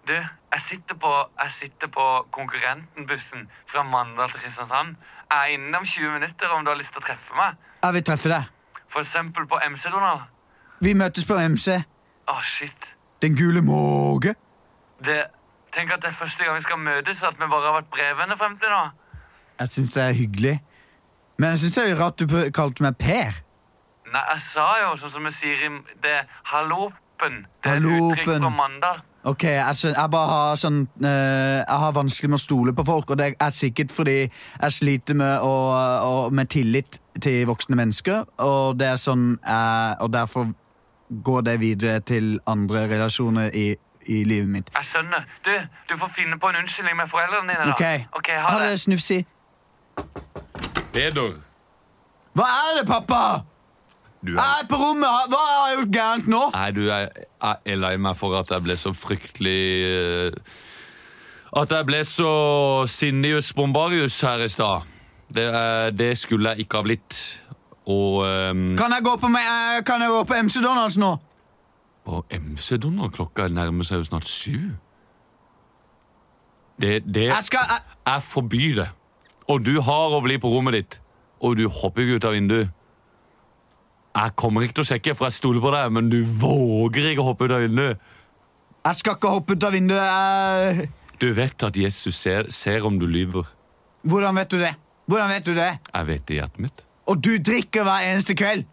Du, 0.09 0.13
jeg 0.15 0.61
sitter 0.65 0.97
på, 0.97 1.11
jeg 1.43 1.55
sitter 1.57 1.91
på 1.93 2.05
konkurrentenbussen 2.33 3.49
fra 3.69 3.83
Mandal 3.85 4.31
til 4.33 4.45
Kristiansand. 4.45 4.95
Jeg 5.29 5.39
er 5.39 5.57
inne 5.57 5.81
om 5.81 5.85
20 5.85 6.13
minutter 6.15 6.53
om 6.55 6.63
du 6.65 6.71
har 6.71 6.79
lyst 6.79 6.93
til 6.95 7.03
å 7.03 7.07
treffe 7.09 7.35
meg. 7.37 7.57
Jeg 7.83 7.97
vil 7.97 8.05
treffe 8.07 8.31
deg. 8.31 8.53
For 8.89 9.03
eksempel 9.03 9.45
på 9.49 9.59
MC, 9.69 9.89
Donald. 9.93 10.23
Vi 10.81 10.93
møtes 10.97 11.27
på 11.27 11.37
MC. 11.37 11.75
Åh, 12.29 12.41
shit. 12.45 12.87
Den 13.21 13.35
gule 13.35 13.61
måke. 13.65 14.33
Det, 15.05 15.19
tenk 15.75 15.91
at 15.93 16.01
det 16.01 16.13
er 16.13 16.17
første 16.17 16.45
gang 16.45 16.57
vi 16.57 16.65
skal 16.65 16.79
møtes, 16.81 17.21
at 17.23 17.37
vi 17.37 17.51
bare 17.51 17.67
har 17.67 17.77
vært 17.81 17.91
brevvenner 17.93 18.39
frem 18.39 18.57
til 18.61 18.73
nå. 18.73 18.81
Jeg 19.59 19.73
syns 19.75 19.93
det 19.97 20.03
er 20.05 20.17
hyggelig. 20.17 20.55
Men 21.37 21.53
jeg 21.53 21.61
syns 21.65 21.77
det 21.77 21.85
er 21.89 21.99
rart 21.99 22.19
du 22.21 22.39
kalte 22.55 22.83
meg 22.83 22.97
Per. 22.99 23.43
Nei, 24.13 24.23
jeg 24.33 24.41
sa 24.41 24.65
jo, 24.81 24.95
sånn 24.97 25.11
som 25.13 25.23
vi 25.27 25.31
sier 25.35 25.61
i 25.67 25.69
det 26.03 26.17
hallopen. 26.51 27.45
Det 27.63 27.69
er 27.71 27.75
et 27.77 27.83
Hallopen. 27.83 28.11
uttrykk 28.11 28.41
fra 28.41 28.49
mandag. 28.49 29.01
Ok, 29.27 29.43
jeg, 29.43 29.75
skjøn- 29.75 29.95
jeg 29.97 30.09
bare 30.13 30.27
har 30.31 30.55
sånn 30.55 30.77
eh, 31.03 31.57
Jeg 31.67 31.79
har 31.81 31.91
vanskelig 31.91 32.29
med 32.31 32.37
å 32.39 32.41
stole 32.41 32.73
på 32.73 32.85
folk, 32.87 33.09
og 33.11 33.17
det 33.19 33.33
er 33.43 33.49
sikkert 33.51 33.91
fordi 33.91 34.13
jeg 34.29 34.71
sliter 34.71 35.13
med, 35.19 35.41
å, 35.43 35.51
å, 36.07 36.29
med 36.31 36.47
tillit 36.49 36.99
til 37.21 37.43
voksne 37.49 37.75
mennesker, 37.75 38.23
og 38.39 38.77
det 38.79 38.87
er 38.93 38.95
sånn 39.03 39.33
eh, 39.43 39.95
Og 39.99 40.13
derfor 40.15 40.47
går 41.11 41.41
det 41.49 41.57
videre 41.59 41.99
til 41.99 42.39
andre 42.47 42.85
relasjoner 42.87 43.51
i, 43.57 43.75
i 44.07 44.23
livet 44.23 44.47
mitt. 44.49 44.71
Jeg 44.77 44.85
skjønner. 44.85 45.25
Du, 45.43 45.51
du 45.89 45.97
får 45.99 46.09
finne 46.15 46.37
på 46.39 46.47
en 46.53 46.61
unnskyldning 46.63 46.95
med 47.01 47.09
foreldrene 47.11 47.51
dine, 47.51 47.65
da. 47.65 47.75
Ok, 47.75 48.15
Ok, 48.21 48.29
ha 48.39 48.47
Ha 48.53 48.59
det. 48.63 48.69
det, 48.71 48.79
Snufsi. 48.79 49.19
Peder, 50.93 51.33
Hva 52.37 52.45
er 52.47 52.77
det, 52.79 52.85
pappa? 52.87 53.21
Du 54.25 54.33
Jeg 54.33 54.39
er 54.43 54.63
er 54.63 54.67
på 54.69 54.75
rommet. 54.75 55.27
Hva 55.31 55.39
har 55.47 55.67
jeg 55.69 55.77
gjort 55.79 55.93
gærent 55.95 56.27
nå? 56.27 56.41
Nei, 56.55 56.71
du 56.75 56.81
er, 56.91 57.07
jeg 57.15 57.73
er 57.73 57.79
lei 57.79 57.93
meg 57.97 58.17
for 58.19 58.35
at 58.39 58.51
jeg 58.51 58.65
ble 58.65 58.75
så 58.77 58.91
fryktelig 58.91 59.61
eh, 59.87 60.31
At 61.61 61.71
jeg 61.71 61.85
ble 61.87 62.01
så 62.05 62.31
Sinnius 62.91 63.53
Bombarius 63.57 64.19
her 64.21 64.43
i 64.43 64.49
stad. 64.51 64.83
Det, 65.33 65.45
eh, 65.47 65.87
det 65.95 66.11
skulle 66.19 66.51
jeg 66.51 66.65
ikke 66.67 66.77
ha 66.81 66.83
blitt. 66.89 67.21
Og 67.89 68.19
um... 68.27 68.75
Kan 68.77 68.91
jeg 68.93 69.05
gå 69.07 69.15
på, 69.21 69.31
meg- 69.31 69.47
eh, 69.49 69.79
kan 69.87 70.01
jeg 70.03 70.09
gå 70.13 70.23
på 70.29 70.35
MC 70.43 70.59
Donalds 70.65 70.97
nå? 71.01 71.15
På 72.09 72.23
MC-Donald, 72.31 73.11
klokka 73.13 73.47
nærmer 73.53 73.85
seg 73.85 73.99
jo 74.01 74.05
snart 74.07 74.25
syv. 74.29 74.71
Det, 76.81 77.03
det 77.05 77.27
Jeg 77.27 77.43
skal 77.43 77.59
jeg, 77.69 77.81
Jeg 78.07 78.23
forbyr 78.23 78.75
det. 78.81 78.89
Og 79.49 79.65
du 79.65 79.75
har 79.81 80.15
å 80.15 80.21
bli 80.23 80.37
på 80.41 80.49
rommet 80.49 80.73
ditt, 80.77 80.99
og 81.41 81.57
du 81.57 81.65
hopper 81.69 82.05
ikke 82.05 82.19
ut 82.19 82.27
av 82.29 82.35
vinduet. 82.37 82.69
Jeg 84.15 84.33
kommer 84.35 84.65
ikke 84.65 84.79
til 84.79 84.83
å 84.85 84.89
sjekke, 84.89 85.13
for 85.15 85.29
jeg 85.29 85.37
stoler 85.37 85.61
på 85.63 85.71
deg, 85.73 85.91
men 85.95 86.09
du 86.09 86.17
våger 86.41 87.11
ikke 87.11 87.21
å 87.23 87.27
hoppe 87.29 87.45
ut 87.45 87.51
av 87.55 87.61
vinduet. 87.61 87.99
jeg 88.85 88.95
skal 88.95 89.15
ikke 89.15 89.29
hoppe 89.35 89.53
ut 89.55 89.63
av 89.63 89.71
vinduet. 89.71 90.03
Jeg, 90.03 90.89
Du 91.19 91.33
vet 91.35 91.63
at 91.63 91.75
Jesus 91.77 92.15
ser, 92.15 92.49
ser 92.49 92.85
om 92.87 92.97
du 92.99 93.05
lyver. 93.07 93.45
hvordan 94.07 94.35
vet 94.35 94.49
du 94.49 94.57
det? 94.59 94.73
Hvordan 95.07 95.29
vet 95.29 95.45
du 95.45 95.53
det? 95.55 95.69
Jeg 95.93 96.07
vet 96.07 96.25
det 96.25 96.33
i 96.35 96.39
hjertet 96.39 96.59
mitt. 96.59 96.85
Og 97.07 97.21
du 97.21 97.37
drikker 97.37 97.83
hver 97.83 98.05
eneste 98.11 98.35
kveld. 98.37 98.65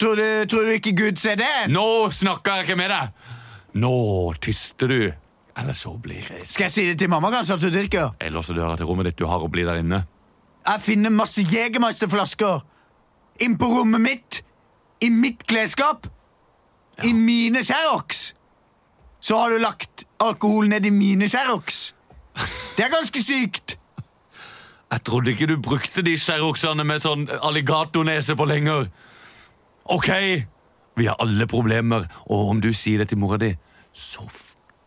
Tror 0.00 0.16
du, 0.16 0.46
tror 0.50 0.64
du 0.66 0.72
ikke 0.74 0.92
Gud 0.98 1.16
ser 1.20 1.36
det? 1.38 1.50
Nå 1.70 2.10
snakker 2.10 2.56
jeg 2.58 2.66
ikke 2.66 2.76
med 2.80 2.90
deg! 2.90 3.12
Nå 3.78 3.92
tyster 4.42 4.88
du. 4.90 5.12
Eller 5.56 5.76
så 5.76 5.92
blir 6.00 6.16
jeg 6.24 6.46
Skal 6.48 6.64
jeg 6.66 6.72
si 6.72 6.84
det 6.88 6.98
til 6.98 7.10
mamma 7.12 7.28
kanskje 7.32 7.54
at 7.58 7.60
du 7.62 7.68
drikker? 7.70 8.14
Eller 8.20 8.42
så 8.44 8.54
dør 8.56 8.70
jeg 8.72 8.80
til 8.82 8.88
rommet 8.88 9.06
ditt. 9.10 9.18
Du 9.20 9.26
har 9.28 9.40
å 9.44 9.48
bli 9.52 9.64
der 9.68 9.80
inne. 9.84 10.02
Jeg 10.66 10.80
finner 10.84 11.10
masse 11.12 11.44
Jegermeister-flasker 11.44 12.62
inn 13.44 13.58
på 13.58 13.68
rommet 13.72 14.00
mitt. 14.00 14.42
I 15.02 15.10
mitt 15.10 15.44
klesskap. 15.50 16.06
I 17.04 17.12
mine 17.16 17.62
Xerox. 17.64 18.34
Så 19.22 19.38
har 19.38 19.50
du 19.50 19.58
lagt 19.62 20.04
alkohol 20.22 20.68
ned 20.70 20.86
i 20.86 20.90
mine 20.90 21.28
Xerox. 21.30 21.94
Det 22.76 22.84
er 22.86 22.90
ganske 22.92 23.22
sykt. 23.22 23.76
Jeg 24.92 25.02
trodde 25.08 25.30
ikke 25.32 25.46
du 25.48 25.56
brukte 25.62 26.02
de 26.04 26.16
Xeroxene 26.20 26.84
med 26.84 27.00
sånn 27.00 27.26
alligatornese 27.40 28.36
på 28.36 28.44
lenger. 28.50 28.88
Ok, 29.90 30.08
vi 31.00 31.06
har 31.08 31.16
alle 31.22 31.46
problemer, 31.48 32.04
og 32.26 32.50
om 32.52 32.60
du 32.60 32.70
sier 32.76 33.00
det 33.02 33.08
til 33.12 33.18
mora 33.22 33.38
di, 33.40 33.54
så, 33.96 34.26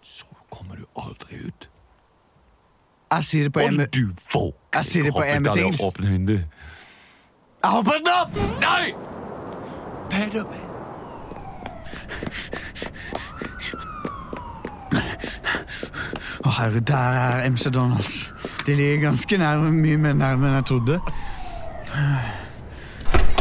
så 0.06 0.30
kommer 0.54 0.78
du 0.78 0.86
aldri 1.02 1.48
ut. 1.48 1.70
Jeg 3.16 3.26
sier 3.26 3.48
det 3.50 3.54
på 3.56 3.64
en 3.64 3.82
Og 3.82 3.90
du 3.94 4.04
våger 4.34 4.84
ikke 4.84 5.10
å 5.10 5.16
hoppe 5.16 5.26
det 5.34 5.44
betingelse. 5.50 5.90
åpne 5.90 6.12
vinduet. 6.14 6.55
Jeg 7.66 7.72
hopper 7.74 7.92
den 7.92 8.08
opp! 8.22 8.36
Nei! 8.62 8.92
Peder. 10.10 10.44
Å 16.46 16.54
herre, 16.60 16.84
der 16.86 17.18
er 17.24 17.50
MC 17.50 17.74
Donalds. 17.74 18.20
De 18.68 18.78
ligger 18.78 19.08
ganske 19.08 19.42
nærme, 19.42 19.74
mye 19.80 19.98
mer 19.98 20.14
nærme 20.14 20.52
enn 20.52 20.60
jeg 20.60 20.70
trodde. 20.70 21.02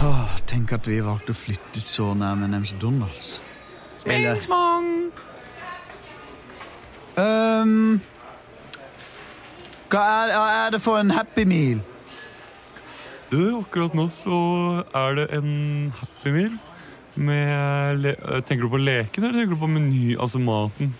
Åh, 0.09 0.35
tenk 0.49 0.73
at 0.73 0.89
vi 0.89 1.05
valgte 1.05 1.37
å 1.37 1.41
flytte 1.45 1.85
så 1.85 2.15
nærme 2.17 2.49
en 2.49 2.63
MC 2.65 2.81
Donalds. 2.81 3.35
Eller 4.09 4.41
um, 7.21 8.01
Hva 9.93 10.13
er, 10.25 10.39
er 10.41 10.79
det 10.79 10.81
for 10.81 11.05
en 11.05 11.13
Happy 11.13 11.45
Meal? 11.45 11.85
Du, 13.35 13.41
akkurat 13.59 13.95
nå 13.97 14.05
så 14.13 14.37
er 14.95 15.17
det 15.19 15.25
en 15.35 15.91
Happy 15.97 16.31
Meal 16.31 16.53
med 17.15 18.07
eh, 18.13 18.41
Tenker 18.47 18.67
du 18.67 18.71
på 18.71 18.79
leken, 18.79 19.25
eller 19.25 19.41
tenker 19.41 19.57
du 19.57 19.63
på 19.63 19.71
meny, 19.71 20.15
altså 20.21 20.39
maten? 20.43 20.93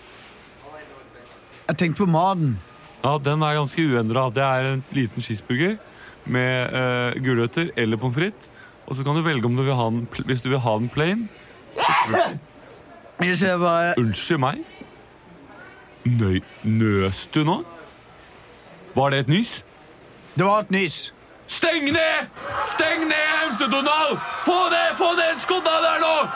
Jeg 1.69 1.77
tenker 1.79 2.03
på 2.03 2.09
maten. 2.11 2.57
Ja, 3.05 3.15
den 3.23 3.43
er 3.45 3.55
ganske 3.55 3.85
uendra. 3.87 4.27
Det 4.35 4.43
er 4.43 4.71
en 4.73 4.83
liten 4.95 5.23
cheeseburger 5.23 5.77
med 6.25 6.75
uh, 6.75 7.15
gulrøtter 7.23 7.71
eller 7.77 8.01
pommes 8.01 8.17
frites. 8.17 8.51
Og 8.85 8.97
så 8.97 9.05
kan 9.05 9.17
du 9.17 9.23
velge 9.25 9.47
om 9.47 9.55
du 9.55 9.63
vil 9.63 9.77
ha 9.77 9.87
den, 9.93 10.05
hvis 10.27 10.43
du 10.43 10.51
vil 10.51 10.61
ha 10.61 10.75
den 10.77 10.91
plain. 10.93 11.27
Bare 13.17 13.95
Unnskyld 14.01 14.41
meg? 14.43 14.61
Nøy, 16.05 16.41
nøs 16.67 17.25
du 17.33 17.45
nå? 17.47 17.61
Var 18.95 19.13
det 19.13 19.23
et 19.25 19.31
nys? 19.31 19.59
Det 20.35 20.45
var 20.45 20.67
et 20.67 20.75
nys. 20.75 21.13
Steng 21.47 21.83
ned! 21.85 22.27
Steng 22.63 23.01
ned, 23.07 23.49
MC 23.49 23.59
Donald! 23.71 24.19
Få 24.45 24.59
det! 24.73 24.97
Få 24.97 25.09
det 25.15 25.41
skodda 25.41 25.75
der 25.85 25.99
nå! 25.99 26.27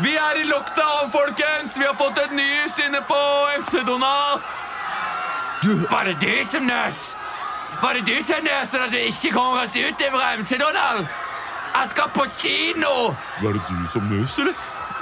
Vi 0.00 0.14
er 0.16 0.40
i 0.40 0.42
lockdown, 0.44 1.10
folkens! 1.12 1.78
Vi 1.78 1.84
har 1.84 1.94
fått 1.94 2.18
et 2.18 2.32
nys 2.32 2.78
inne 2.86 3.00
på 3.08 3.20
MC 3.58 3.78
Donald! 3.86 4.40
Var 5.90 6.04
det 6.04 6.16
du 6.20 6.44
som 6.50 6.62
nøs? 6.62 7.16
Var 7.82 7.92
det 7.92 8.06
du 8.06 8.16
som 8.24 8.44
nøs, 8.44 8.68
sånn 8.72 8.84
at 8.86 8.92
vi 8.92 9.02
ikke 9.10 9.32
kommer 9.36 9.64
oss 9.64 9.76
ut 9.76 10.04
fra 10.12 10.30
MC 10.40 10.56
Donald? 10.60 11.08
Jeg 11.74 11.90
skal 11.92 12.08
på 12.14 12.24
kino! 12.36 12.94
Var 13.42 13.52
det 13.56 13.62
du 13.68 13.88
som 13.92 14.08
nøs, 14.12 14.38
eller? 14.38 14.54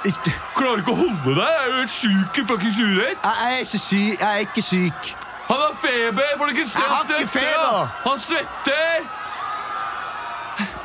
Ikke- 0.07 0.35
Klarer 0.57 0.83
ikke 0.83 0.95
å 0.95 0.99
holde 1.03 1.35
deg! 1.35 1.47
Jeg 1.47 1.63
er 1.63 1.71
jo 1.73 1.79
helt 1.79 1.95
sjuk 1.95 2.39
i 2.39 2.45
fuckings 2.51 2.77
huet 2.79 2.99
ditt! 3.09 3.25
Jeg 3.25 3.55
er 3.55 3.63
ikke 3.65 3.79
syk. 3.85 4.21
Jeg 4.21 4.29
er 4.35 4.45
ikke 4.47 4.63
syk. 4.63 5.15
Han 5.49 5.63
har 5.65 5.75
feber! 5.83 6.35
Får 6.39 6.45
du 6.47 6.51
ikke 6.57 6.69
se 6.69 6.83
Jeg 6.83 6.91
har 6.91 7.15
ikke 7.19 7.33
feber. 7.39 7.89
Han 8.05 8.19
svetter! 8.21 9.09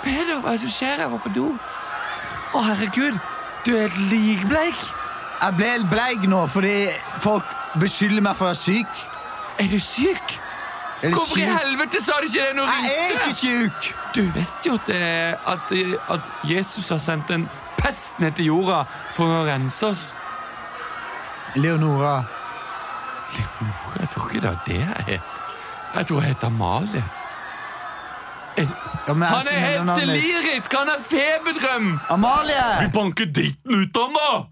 Peder, 0.03 0.39
hva 0.39 0.53
er 0.53 0.57
det 0.57 0.63
som 0.65 0.74
skjer? 0.74 1.01
Jeg 1.03 1.11
var 1.11 1.21
på 1.24 1.32
do. 1.36 1.47
Å, 2.53 2.61
herregud. 2.69 3.17
Du 3.65 3.71
er 3.74 3.88
helt 3.88 3.99
likbleik. 4.11 4.86
Jeg 5.43 5.57
ble 5.57 5.67
helt 5.74 5.89
bleik 5.91 6.26
nå 6.30 6.45
fordi 6.51 6.76
folk 7.24 7.47
beskylder 7.82 8.24
meg 8.24 8.38
for 8.39 8.47
å 8.47 8.51
være 8.51 8.59
syk. 8.61 9.03
Er 9.59 9.69
du 9.71 9.80
syk? 9.82 10.38
Er 11.03 11.11
du 11.11 11.17
Hvorfor 11.17 11.41
i 11.41 11.47
helvete 11.49 11.99
sa 12.03 12.19
du 12.21 12.30
ikke 12.30 12.45
det 12.45 12.55
når 12.55 12.69
du 12.69 12.71
Jeg 12.71 12.99
er 12.99 13.15
ikke 13.17 13.36
syk! 13.39 13.89
Du 14.15 14.21
vet 14.36 14.67
jo 14.67 14.78
at, 14.78 14.88
det, 14.88 15.01
at, 15.51 15.74
at 16.15 16.30
Jesus 16.47 16.89
har 16.93 17.01
sendt 17.03 17.32
en 17.34 17.47
pest 17.80 18.19
ned 18.24 18.38
til 18.38 18.51
jorda 18.53 18.84
for 19.11 19.28
å 19.28 19.41
rense 19.47 19.89
oss. 19.89 20.03
Leonora. 21.55 22.21
Leonora? 23.36 23.99
Jeg 23.99 24.13
tror 24.13 24.30
ikke 24.30 24.45
det 24.45 24.53
er 24.53 24.63
det 24.67 24.80
jeg 24.80 25.07
heter. 25.09 25.43
Jeg 25.93 26.07
tror 26.09 26.21
jeg 26.21 26.36
heter 26.36 26.47
Amalie. 26.53 27.03
Ja, 28.58 29.14
men 29.14 29.22
jeg 29.22 29.30
Han 29.30 29.47
er 29.51 29.60
helt 29.60 29.99
delirisk! 29.99 30.74
Han 30.78 30.89
er 30.93 30.99
feberdrøm! 31.04 31.99
Amalie! 32.10 32.89
banker 32.93 33.26
dritten 33.26 33.76
ut 33.82 33.97
av 33.97 34.04
ham, 34.04 34.14
da! 34.20 34.49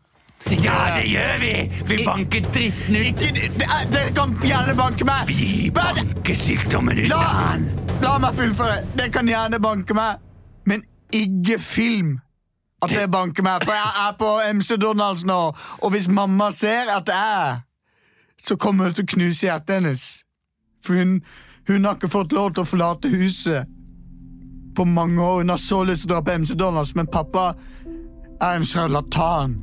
Ja, 0.52 0.78
det 0.98 1.06
gjør 1.12 1.38
vi! 1.40 1.52
Vi 1.86 1.98
banker 2.06 2.42
dritten 2.54 2.96
ut. 2.98 3.06
Ikke, 3.06 3.32
det 3.60 3.68
er- 3.68 3.92
dere 3.94 4.12
kan 4.18 4.34
gjerne 4.42 4.76
banke 4.76 5.06
meg. 5.06 5.28
Vi 5.30 5.70
banker 5.76 6.36
sykdommen 6.36 6.98
ut 6.98 7.08
La, 7.10 7.16
av 7.16 7.38
han. 7.46 7.68
la 8.02 8.18
meg 8.18 8.34
fullføre. 8.36 8.82
Dere 8.98 9.10
kan 9.14 9.28
gjerne 9.30 9.60
banke 9.62 9.94
meg, 9.94 10.18
men 10.66 10.84
ikke 11.14 11.60
film. 11.60 12.20
at 12.82 12.90
dere 12.90 13.08
banker 13.08 13.44
meg, 13.44 13.62
for 13.64 13.72
jeg 13.78 13.92
er 14.08 14.14
på 14.18 14.30
MC 14.54 14.78
Donalds 14.82 15.24
nå. 15.24 15.56
Og 15.84 15.92
hvis 15.92 16.08
mamma 16.10 16.48
ser 16.52 16.90
at 16.90 17.06
det 17.06 17.14
er, 17.16 17.60
så 18.44 18.56
kommer 18.58 18.86
hun 18.90 18.94
til 18.94 19.04
å 19.06 19.08
knuse 19.16 19.46
hjertet 19.46 19.76
hennes. 19.76 20.24
For 20.84 20.94
hun, 20.98 21.22
hun 21.68 21.86
har 21.86 21.94
ikke 21.96 22.10
fått 22.10 22.32
lov 22.34 22.54
til 22.56 22.64
å 22.64 22.66
forlate 22.66 23.08
huset 23.14 23.68
på 24.76 24.86
mange 24.86 25.22
år. 25.22 25.38
Hun 25.42 25.50
har 25.50 25.62
så 25.62 25.84
lyst 25.84 26.06
til 26.06 26.12
å 26.12 26.14
dra 26.16 26.22
på 26.26 26.38
MC 26.42 26.56
Donalds, 26.60 26.96
men 26.96 27.08
pappa 27.08 27.52
er 28.42 28.56
en 28.56 28.66
sjarlatan. 28.66 29.58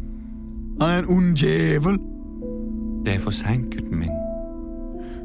Han 0.80 0.90
er 0.90 1.02
en 1.02 1.11
ond 1.16 1.36
djevel. 1.36 1.98
Det 3.04 3.14
er 3.14 3.22
for 3.22 3.34
seint, 3.34 3.70
gutten 3.72 3.98
min. 4.02 4.14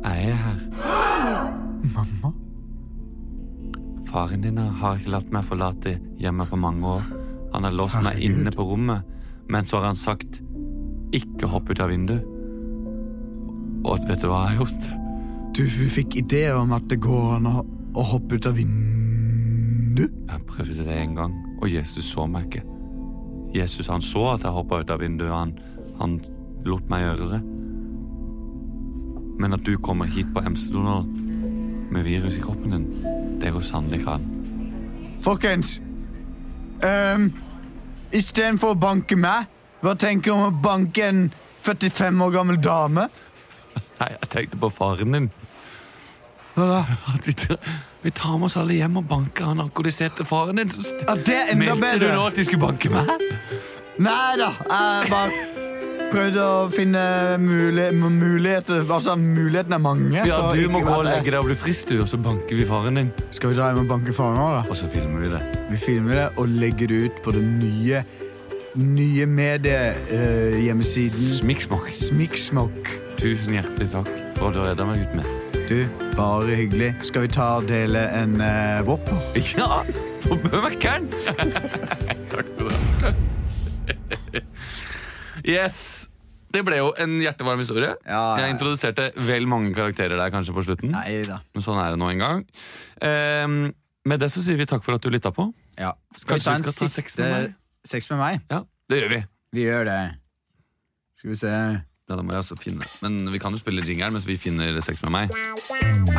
Jeg 0.04 0.30
er 0.32 0.40
her. 0.40 0.64
Mamma? 1.94 2.34
Faren 4.10 4.42
din 4.42 4.58
har 4.58 4.98
ikke 4.98 5.14
latt 5.16 5.32
meg 5.34 5.46
forlate 5.48 5.98
hjemmet 6.22 6.50
på 6.50 6.60
mange 6.60 6.88
år. 6.98 7.06
Han 7.54 7.66
har 7.66 7.74
låst 7.74 8.00
meg 8.06 8.22
inne 8.22 8.52
på 8.54 8.66
rommet, 8.66 9.06
men 9.50 9.66
så 9.66 9.78
har 9.78 9.86
han 9.92 9.96
sagt 9.96 10.42
'ikke 11.14 11.48
hopp 11.48 11.70
ut 11.70 11.80
av 11.80 11.90
vinduet'. 11.90 12.26
Og 13.86 14.00
vet 14.08 14.22
du 14.22 14.28
hva 14.28 14.48
jeg 14.48 14.58
har 14.58 14.66
gjort? 14.66 14.84
Du 15.54 15.64
fikk 15.70 16.16
ideer 16.16 16.56
om 16.56 16.72
at 16.74 16.88
det 16.90 17.02
går 17.02 17.36
an 17.36 17.46
å, 17.48 17.66
hoppe 17.96 18.36
ut 18.36 18.46
av 18.46 18.56
vinduet. 18.58 19.13
Jeg 20.02 20.46
prøvde 20.48 20.86
det 20.86 21.02
en 21.02 21.16
gang, 21.16 21.34
og 21.62 21.74
Jesus 21.74 22.06
så 22.06 22.26
meg 22.26 22.46
ikke. 22.46 22.64
Jesus 23.56 23.88
han 23.88 24.02
så 24.02 24.34
at 24.34 24.44
jeg 24.44 24.52
hoppa 24.52 24.80
ut 24.82 24.90
av 24.90 25.02
vinduet, 25.04 25.34
han, 25.34 25.54
han 26.00 26.18
lot 26.66 26.90
meg 26.90 27.04
gjøre 27.04 27.30
det. 27.34 27.42
Men 29.40 29.54
at 29.54 29.66
du 29.66 29.78
kommer 29.78 30.10
hit 30.10 30.30
på 30.34 30.42
MC-Donald 30.42 31.06
med 31.94 32.04
virus 32.04 32.38
i 32.38 32.42
kroppen 32.42 32.72
din, 32.74 32.88
det 33.42 33.54
går 33.54 33.62
sannelig 33.62 34.00
ikke 34.00 34.18
an. 34.18 34.28
Folkens, 35.22 35.78
um, 36.82 37.30
istedenfor 38.12 38.74
å 38.74 38.80
banke 38.80 39.18
meg, 39.20 39.46
hva 39.84 39.94
tenker 40.00 40.32
du 40.32 40.38
om 40.38 40.48
å 40.48 40.62
banke 40.64 41.06
en 41.06 41.24
45 41.64 42.26
år 42.26 42.34
gammel 42.34 42.62
dame? 42.64 43.08
Nei, 44.02 44.12
jeg 44.12 44.30
tenkte 44.30 44.62
på 44.66 44.74
faren 44.74 45.18
din. 45.18 45.32
Hva 46.56 46.70
da? 46.70 46.86
Vi, 48.04 48.12
tar, 48.12 48.38
med 48.38 48.46
oss 48.50 48.58
alle 48.60 48.76
hjem 48.76 48.98
og 49.00 49.06
banker 49.08 49.46
han 49.54 49.62
alkoholiserte 49.64 50.26
faren 50.28 50.60
din. 50.60 50.70
Så 50.70 50.84
Ja, 51.08 51.16
det 51.16 51.36
er 51.40 51.52
enda 51.54 51.76
Meldte 51.80 52.10
du 52.10 52.12
nå 52.12 52.26
at 52.28 52.36
de 52.36 52.44
skulle 52.44 52.66
banke 52.66 52.92
meg? 52.92 53.08
Nei 54.04 54.34
da, 54.40 54.50
jeg 54.68 55.12
bare 55.14 55.30
prøvde 56.14 56.44
å 56.44 56.66
finne 56.74 57.04
muli 57.42 57.86
muligheter. 57.96 58.84
Altså, 58.84 59.16
mulighetene 59.18 59.80
er 59.80 59.86
mange. 59.86 60.26
Ja, 60.28 60.42
Du 60.52 60.68
må 60.74 60.84
gå 60.84 60.98
og 60.98 61.08
legge 61.08 61.32
deg 61.32 61.40
og 61.40 61.48
bli 61.48 61.56
frisk, 61.58 61.94
du, 61.94 62.02
og 62.04 62.10
så 62.12 62.20
banker 62.22 62.60
vi 62.60 62.68
faren 62.68 63.00
din. 63.00 63.14
Skal 63.32 63.54
vi 63.54 63.58
dra 63.62 63.72
hjem 63.72 63.86
og 63.86 63.90
banke 63.96 64.12
faren 64.16 64.38
vår, 64.42 64.60
da? 64.60 64.64
Og 64.68 64.76
så 64.78 64.86
filmer 64.92 65.24
vi 65.24 65.32
det. 65.38 65.42
Vi 65.72 65.78
filmer 65.86 66.20
det 66.20 66.28
og 66.36 66.52
legger 66.52 66.92
det 66.92 67.02
ut 67.08 67.24
på 67.24 67.30
den 67.38 67.56
nye 67.62 68.04
nye 68.74 69.26
mediehjemmesiden 69.30 71.28
Smiksmokk. 71.38 71.92
Smiksmokk. 71.94 72.96
Tusen 73.22 73.54
hjertelig 73.60 73.92
takk 73.94 74.23
for 74.44 74.52
du 74.52 74.60
redda 74.60 74.84
meg, 74.84 75.04
ut 75.08 75.14
med. 75.16 75.28
Du, 75.70 75.78
bare 76.18 76.56
hyggelig. 76.60 76.90
Skal 77.08 77.24
vi 77.24 77.30
ta 77.32 77.46
og 77.62 77.68
dele 77.70 78.02
en 78.12 78.34
uh, 78.44 78.84
Whopper? 78.84 79.22
Ja, 79.56 79.84
på 80.26 80.60
Mækkern! 80.66 81.06
takk 82.34 82.50
skal 82.50 82.68
du 82.68 82.74
ha. 82.74 83.12
yes. 85.48 86.10
Det 86.54 86.62
ble 86.68 86.82
jo 86.82 86.90
en 87.00 87.16
hjertevarm 87.24 87.64
historie. 87.64 87.94
Ja. 88.04 88.26
Jeg 88.42 88.58
introduserte 88.58 89.08
vel 89.30 89.48
mange 89.48 89.72
karakterer 89.78 90.20
der 90.20 90.34
kanskje 90.34 90.58
på 90.58 90.66
slutten. 90.68 90.92
Nei 90.92 91.24
da. 91.30 91.40
Men 91.56 91.66
sånn 91.66 91.80
er 91.80 91.96
det 91.96 92.02
nå 92.04 92.12
en 92.12 92.26
gang. 92.26 92.44
Um, 93.00 93.58
med 94.12 94.22
det 94.26 94.30
så 94.34 94.44
sier 94.44 94.60
vi 94.60 94.68
takk 94.68 94.84
for 94.84 95.00
at 95.00 95.08
du 95.08 95.08
lytta 95.14 95.32
på. 95.32 95.48
Ja. 95.80 95.96
Skal 96.20 96.44
vi 96.44 96.50
ta 96.50 96.58
vi 96.60 96.68
en 96.68 96.92
siste 96.92 97.32
sex 97.88 98.12
med 98.12 98.20
meg? 98.20 98.44
Ja, 98.52 98.66
det 98.92 99.02
gjør 99.06 99.16
vi. 99.16 99.24
Vi 99.56 99.66
gjør 99.70 99.88
det. 99.88 100.00
Skal 101.16 101.32
vi 101.32 101.40
se 101.40 101.56
Ja, 102.10 102.18
da 102.18 102.24
må 102.26 102.34
jeg 102.34 102.42
altså 102.42 102.58
finne 102.60 102.84
Men 103.00 103.30
vi 103.32 103.40
kan 103.40 103.54
jo 103.56 103.60
spille 103.62 103.84
jingeren 103.88 104.12
mens 104.12 104.26
vi 104.28 104.36
finner 104.36 104.76
sex 104.84 105.00
med 105.06 105.14
meg. 105.16 105.36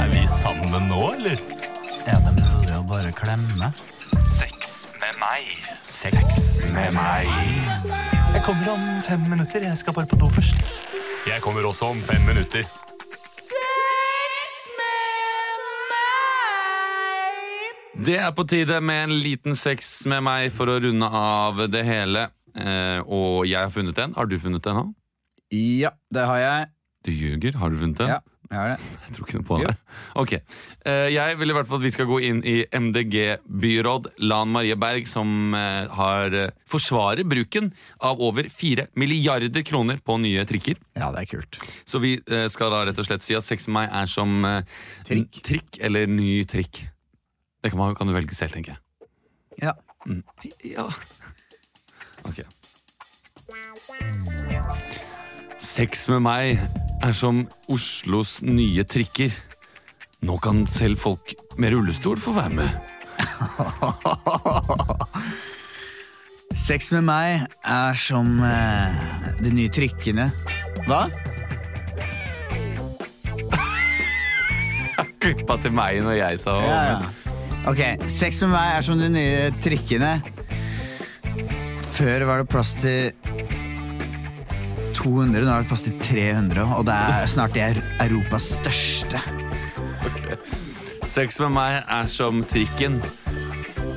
Er 0.01 0.09
vi 0.09 0.22
sammen 0.32 0.89
nå, 0.89 1.01
eller? 1.12 1.43
Er 2.09 2.22
det 2.24 2.32
mulig 2.39 2.72
å 2.72 2.80
bare 2.89 3.11
klemme? 3.12 3.68
Sex 4.32 4.78
med 5.03 5.18
meg. 5.20 5.51
Sex 5.85 6.64
med 6.72 6.97
meg. 6.97 7.28
Jeg 8.32 8.43
kommer 8.47 8.72
om 8.72 8.89
fem 9.05 9.28
minutter. 9.28 9.68
Jeg 9.68 9.82
skal 9.82 9.97
bare 9.99 10.09
på 10.09 10.16
do 10.24 10.32
først. 10.32 10.64
Jeg 11.28 11.45
kommer 11.45 11.68
også 11.68 11.93
om 11.93 12.01
fem 12.09 12.24
minutter. 12.32 12.64
Det 18.05 18.18
er 18.24 18.32
på 18.37 18.49
tide 18.49 18.80
med 18.80 19.05
en 19.05 19.16
liten 19.20 19.55
sex 19.57 19.95
med 20.09 20.24
meg 20.24 20.51
for 20.53 20.72
å 20.72 20.80
runde 20.80 21.09
av 21.09 21.61
det 21.72 21.85
hele. 21.87 22.30
Eh, 22.57 23.01
og 23.05 23.45
jeg 23.49 23.61
har 23.61 23.72
funnet 23.72 24.01
en. 24.01 24.16
Har 24.16 24.28
du 24.28 24.41
funnet 24.41 24.72
en 24.72 24.80
nå? 24.80 24.91
Ja, 25.55 25.94
det 26.14 26.28
har 26.28 26.38
jeg. 26.42 26.70
Du 27.05 27.11
ljuger. 27.12 27.59
Har 27.61 27.70
du 27.70 27.76
funnet 27.78 28.00
en? 28.00 28.09
Ja, 28.14 28.20
jeg 28.50 28.59
har 28.59 28.70
det. 28.72 28.86
Jeg 29.05 29.14
tror 29.16 29.26
ikke 29.28 29.38
noe 29.38 29.46
på 29.48 29.57
det. 29.61 29.72
Ok. 30.20 30.32
Eh, 30.88 31.09
jeg 31.14 31.36
vil 31.40 31.52
i 31.52 31.55
hvert 31.57 31.68
fall 31.68 31.80
at 31.80 31.84
vi 31.84 31.90
skal 31.94 32.07
gå 32.09 32.16
inn 32.28 32.40
i 32.48 32.55
MDG-byråd 32.76 34.09
Lan 34.24 34.50
Marie 34.55 34.76
Berg, 34.80 35.07
som 35.11 35.55
eh, 35.59 35.90
har 35.98 36.34
eh, 36.38 36.52
forsvarer 36.70 37.26
bruken 37.28 37.68
av 38.05 38.22
over 38.24 38.48
4 38.52 38.88
milliarder 39.00 39.64
kroner 39.68 40.00
på 40.05 40.16
nye 40.22 40.44
trikker. 40.48 40.80
Ja, 40.96 41.11
det 41.14 41.24
er 41.24 41.30
kult. 41.36 41.61
Så 41.88 42.00
vi 42.05 42.16
skal 42.52 42.72
da 42.74 42.82
rett 42.88 43.00
og 43.00 43.09
slett 43.09 43.26
si 43.26 43.36
at 43.38 43.46
6. 43.46 43.68
mai 43.74 43.84
er 43.86 44.11
som 44.11 44.40
Trikk. 45.07 45.42
trikk 45.44 45.80
eller 45.84 46.09
ny 46.11 46.42
trikk. 46.48 46.84
Det 47.64 47.72
kan, 47.72 47.80
man, 47.80 47.94
kan 47.96 48.09
du 48.11 48.16
velge 48.16 48.36
selv, 48.36 48.57
tenker 48.57 48.74
jeg. 48.76 48.80
Ja. 49.68 49.76
Mm. 50.09 50.20
Ja. 50.64 50.88
Ok. 52.28 52.42
Sex 55.64 56.02
med 56.12 56.20
meg 56.26 56.58
er 57.00 57.14
som 57.16 57.38
Oslos 57.72 58.42
nye 58.44 58.84
trikker. 58.84 59.32
Nå 60.28 60.36
kan 60.44 60.66
selv 60.68 61.00
folk 61.00 61.32
med 61.56 61.72
rullestol 61.72 62.20
få 62.20 62.36
være 62.36 62.52
med. 62.58 62.68
Sex 66.66 66.92
med 66.92 67.08
meg 67.08 67.48
er 67.64 67.96
som 67.96 68.44
eh, 68.44 68.92
de 69.40 69.48
nye 69.56 69.72
trikkene. 69.72 70.28
Hva? 70.84 71.08
Klippa 75.24 75.56
til 75.64 75.72
meg 75.72 76.04
når 76.04 76.20
jeg 76.20 76.44
sa 76.44 76.60
Ja, 76.60 76.76
ja. 76.92 77.00
Ok, 77.64 77.80
sex 78.12 78.44
med 78.44 78.52
meg 78.52 78.76
er 78.76 78.84
som 78.84 79.00
de 79.00 79.08
nye 79.08 79.48
trikkene. 79.64 80.20
Før 81.94 82.26
var 82.28 82.42
det 82.42 82.48
plass 82.52 82.74
til 82.76 83.14
200, 85.05 85.44
nå 85.44 85.52
er 85.52 85.64
det 85.64 85.68
plass 85.68 85.84
til 85.84 85.96
300, 86.00 86.64
og 86.78 86.86
det 86.88 86.94
er 86.96 87.26
snart 87.28 87.52
det 87.57 87.64
er 87.66 87.80
Europas 88.07 88.46
største. 88.57 89.20
Sex 91.05 91.36
med 91.42 91.52
meg 91.52 91.82
er 91.92 92.07
som 92.09 92.40
trikken. 92.48 92.96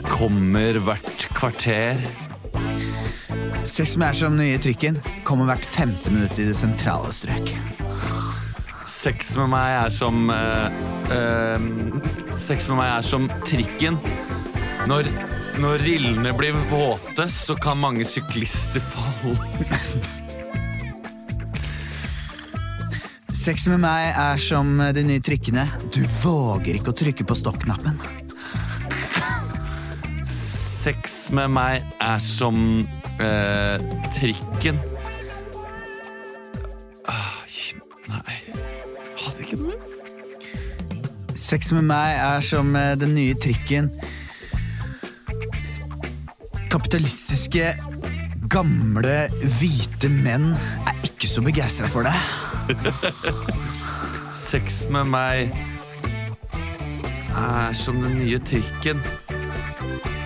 Kommer 0.10 0.76
hvert 0.84 1.28
kvarter. 1.38 2.01
Sex 3.64 3.95
med 3.95 4.03
meg 4.03 4.10
er 4.10 4.20
som 4.20 4.36
nye 4.36 4.60
trikken. 4.60 4.99
Kommer 5.28 5.47
hvert 5.47 5.64
femte 5.64 6.12
minutt 6.12 6.36
i 6.36 6.49
det 6.49 6.58
sentrale 6.60 7.14
strøk. 7.16 7.53
Sex 8.88 9.34
med 9.39 9.51
meg 9.55 9.80
er 9.86 9.95
som 9.95 10.28
uh, 10.32 10.68
uh, 11.12 12.36
Sex 12.36 12.68
med 12.68 12.82
meg 12.82 12.91
er 12.91 13.08
som 13.08 13.32
trikken. 13.47 13.99
Når, 14.91 15.08
når 15.64 15.84
rillene 15.88 16.36
blir 16.36 16.60
våte, 16.68 17.32
så 17.32 17.55
kan 17.55 17.80
mange 17.80 18.08
syklister 18.08 18.84
falle. 18.84 20.26
Sex 23.48 23.64
med 23.72 23.80
meg 23.80 24.10
er 24.12 24.39
som 24.43 24.74
de 24.91 25.02
nye 25.08 25.22
trikkene. 25.24 25.62
Du 25.95 26.02
våger 26.20 26.76
ikke 26.76 26.91
å 26.91 26.95
trykke 27.00 27.24
på 27.24 27.36
stoppknappen. 27.39 27.95
Sex 30.28 31.16
med 31.32 31.54
meg 31.56 31.86
er 32.04 32.20
som 32.20 32.58
eh, 33.24 33.86
trikken. 34.18 34.82
Ah, 37.08 37.38
nei 38.12 38.36
Hadde 39.22 39.45
ikke 39.45 39.62
noe 39.62 39.80
Sex 41.32 41.72
med 41.78 41.88
meg 41.88 42.20
er 42.20 42.43
som 42.43 42.76
eh, 42.76 42.98
den 43.00 43.16
nye 43.16 43.38
trikken. 43.39 43.88
Kapitalistiske, 46.68 47.72
gamle, 48.52 49.16
hvite 49.62 50.12
menn 50.12 50.52
er 50.84 51.02
ikke 51.08 51.32
så 51.32 51.45
begeistra 51.48 51.88
for 51.95 52.12
det. 52.12 52.18
Sex 54.34 54.84
med 54.93 55.07
meg 55.09 55.53
er 57.38 57.74
som 57.78 57.99
den 58.01 58.18
nye 58.22 58.39
trikken. 58.43 58.99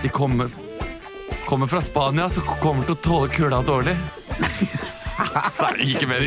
De 0.02 0.10
kommer, 0.12 0.50
kommer 1.48 1.70
fra 1.70 1.80
Spania, 1.84 2.28
så 2.32 2.42
kommer 2.62 2.86
til 2.88 2.96
å 2.96 3.02
tåle 3.04 3.30
kulda 3.34 3.62
dårlig. 3.66 3.94
Nei, 5.62 5.72
ikke 5.92 6.08
mer. 6.08 6.24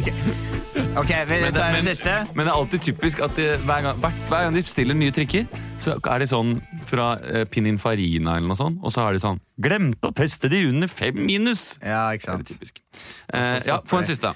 Ok, 0.96 1.10
vi 1.10 1.40
Men 1.42 1.50
det- 1.50 1.54
tar 1.58 1.72
men- 1.74 1.86
den 1.86 1.96
siste. 1.96 2.14
Men 2.36 2.46
det 2.46 2.52
er 2.54 2.58
alltid 2.60 2.82
typisk 2.86 3.20
at 3.26 3.36
de, 3.36 3.48
hver, 3.66 3.82
gang, 3.84 3.98
hver, 4.00 4.14
hver 4.30 4.46
gang 4.46 4.54
de 4.56 4.62
bestiller 4.64 4.96
nye 4.96 5.12
trikker, 5.16 5.48
så 5.84 5.98
er 6.00 6.20
de 6.24 6.28
sånn 6.32 6.54
fra 6.88 7.08
eh, 7.20 7.44
Pininfarina 7.50 8.38
eller 8.38 8.48
noe 8.54 8.60
sånt, 8.60 8.80
og 8.86 8.94
så 8.96 9.04
er 9.10 9.18
de 9.18 9.24
sånn 9.26 9.42
Glemte 9.62 10.08
å 10.08 10.14
teste 10.16 10.48
de 10.52 10.62
under 10.70 10.88
fem 10.92 11.18
minus! 11.26 11.76
Ja, 11.84 12.06
ikke 12.16 12.24
Det 12.24 12.30
er 12.30 12.38
sant. 12.38 12.54
typisk. 12.54 12.80
Eh, 13.34 13.60
ja, 13.68 13.82
få 13.90 14.00
en 14.00 14.08
siste. 14.08 14.32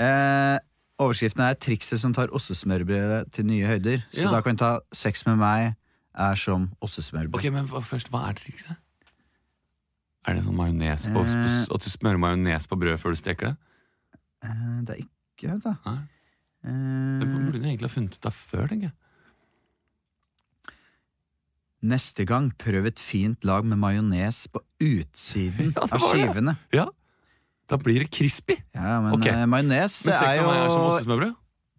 Eh, 0.00 0.56
overskriften 1.00 1.40
er 1.42 1.54
'Trikset 1.56 1.98
som 2.02 2.12
tar 2.12 2.28
ostesmørbrødet 2.36 3.32
til 3.32 3.46
nye 3.46 3.64
høyder'. 3.66 4.02
Så 4.12 4.22
Ja. 4.26 4.30
da 4.30 4.40
kan 4.42 4.52
vi 4.54 4.58
ta 4.58 4.80
'Sex 4.92 5.24
med 5.26 5.38
meg 5.38 5.74
er 6.14 6.34
som 6.36 6.70
ostesmørbrød'. 6.82 7.34
Ok, 7.34 7.52
men 7.52 7.66
først, 7.66 8.10
hva 8.10 8.28
er 8.28 8.34
trikset? 8.34 8.76
Er 10.26 10.34
det 10.34 10.44
sånn 10.44 10.54
majones 10.54 11.06
på 11.08 11.24
Eh. 11.24 11.74
At 11.74 11.80
du 11.80 11.88
smører 11.90 12.18
majones 12.20 12.66
på 12.66 12.76
brødet 12.78 13.00
før 13.00 13.10
du 13.14 13.16
steker 13.16 13.46
det? 13.48 13.56
Eh, 14.42 14.80
det 14.84 14.90
er 14.90 15.02
ikke 15.04 15.54
det, 15.54 15.62
da. 15.64 15.74
Nei. 15.86 15.98
Eh, 16.64 17.20
Det 17.20 17.26
burde 17.28 17.52
du 17.52 17.64
egentlig 17.64 17.88
ha 17.88 17.88
funnet 17.88 18.12
ut 18.14 18.26
av 18.26 18.32
før, 18.32 18.68
tenker 18.68 18.82
jeg. 18.82 18.92
neste 21.82 22.26
gang 22.26 22.50
prøv 22.58 22.84
et 22.86 22.98
fint 22.98 23.42
lag 23.42 23.64
med 23.64 23.78
majones 23.78 24.46
på 24.52 24.60
utsiden 24.84 25.72
Ja, 25.76 25.86
av 25.90 26.00
skivene. 26.00 26.56
Ja, 26.76 26.86
Da 27.70 27.78
blir 27.78 28.02
det 28.02 28.10
crispy. 28.10 28.56
Ja, 28.74 28.98
men 29.00 29.14
okay. 29.14 29.30
eh, 29.30 29.46
majones 29.46 30.00
Men 30.06 30.16
er 30.16 30.42
meg 30.42 30.56
er 30.58 30.70
som 30.72 30.82
jo 30.82 30.88
ostesmørbrød. 30.90 31.34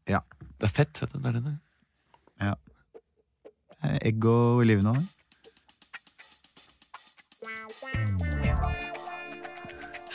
Ja. 0.07 0.21
Det 0.39 0.69
er 0.69 0.71
fett. 0.71 0.93
Det 1.01 1.19
er 1.19 1.35
det 1.35 1.43
der. 1.43 1.57
eh, 3.83 3.97
egg 4.07 4.25
og 4.25 4.61
olivenolje. 4.63 5.03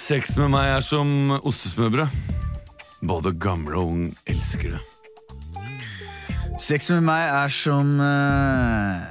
Sex 0.07 0.37
med 0.39 0.53
meg 0.55 0.71
er 0.79 0.85
som 0.87 1.35
ostesmørbrød. 1.43 2.21
Både 3.07 3.35
gamle 3.37 3.77
og 3.77 3.93
ung 3.93 4.05
elsker 4.31 4.77
det. 4.77 4.85
Sex 6.63 6.89
med 6.95 7.05
meg 7.05 7.27
er 7.29 7.53
som 7.53 7.99
uh... 8.01 9.03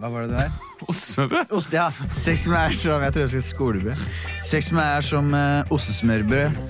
Hva 0.00 0.08
var 0.08 0.24
det 0.24 0.30
det 0.32 0.46
der? 0.46 0.65
Ostesmørbrød? 0.84 1.52
Ost, 1.56 1.72
ja, 1.72 1.86
sex 2.20 2.44
meg 2.50 2.68
er 2.68 2.76
som 2.76 3.02
Jeg 3.02 3.14
tror 3.14 3.24
jeg 3.24 3.30
skal 3.32 3.46
skolebrød. 3.46 4.02
Sex 4.44 4.68
meg 4.76 4.98
er 4.98 5.06
som 5.06 5.32
uh, 5.32 5.72
ostesmørbrød. 5.72 6.60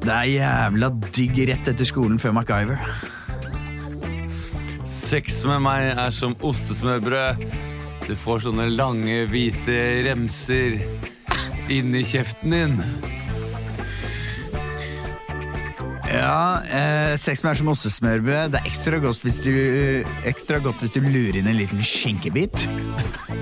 Det 0.00 0.12
er 0.14 0.28
jævla 0.28 0.90
digg 1.16 1.40
rett 1.48 1.72
etter 1.72 1.88
skolen 1.88 2.20
før 2.20 2.36
MacGyver. 2.36 2.84
Sex 4.90 5.42
med 5.48 5.62
meg 5.64 5.90
er 5.94 6.12
som 6.14 6.36
ostesmørbrød. 6.44 7.44
Du 8.08 8.14
får 8.18 8.46
sånne 8.46 8.66
lange, 8.72 9.22
hvite 9.30 9.76
remser 10.08 10.80
inni 11.70 12.02
kjeften 12.04 12.56
din. 12.56 12.80
Ja, 16.10 16.62
eh, 16.66 17.16
sex 17.22 17.42
med 17.44 17.52
er 17.52 17.58
som 17.60 17.68
ostesmørbrød. 17.70 18.50
Det 18.50 18.58
er 18.60 18.66
ekstra 18.66 18.98
godt, 18.98 19.22
hvis 19.22 19.38
du, 19.44 19.52
ekstra 20.26 20.58
godt 20.58 20.82
hvis 20.82 20.94
du 20.96 21.00
lurer 21.04 21.38
inn 21.38 21.46
en 21.46 21.58
liten 21.58 21.84
skinkebit. 21.86 22.66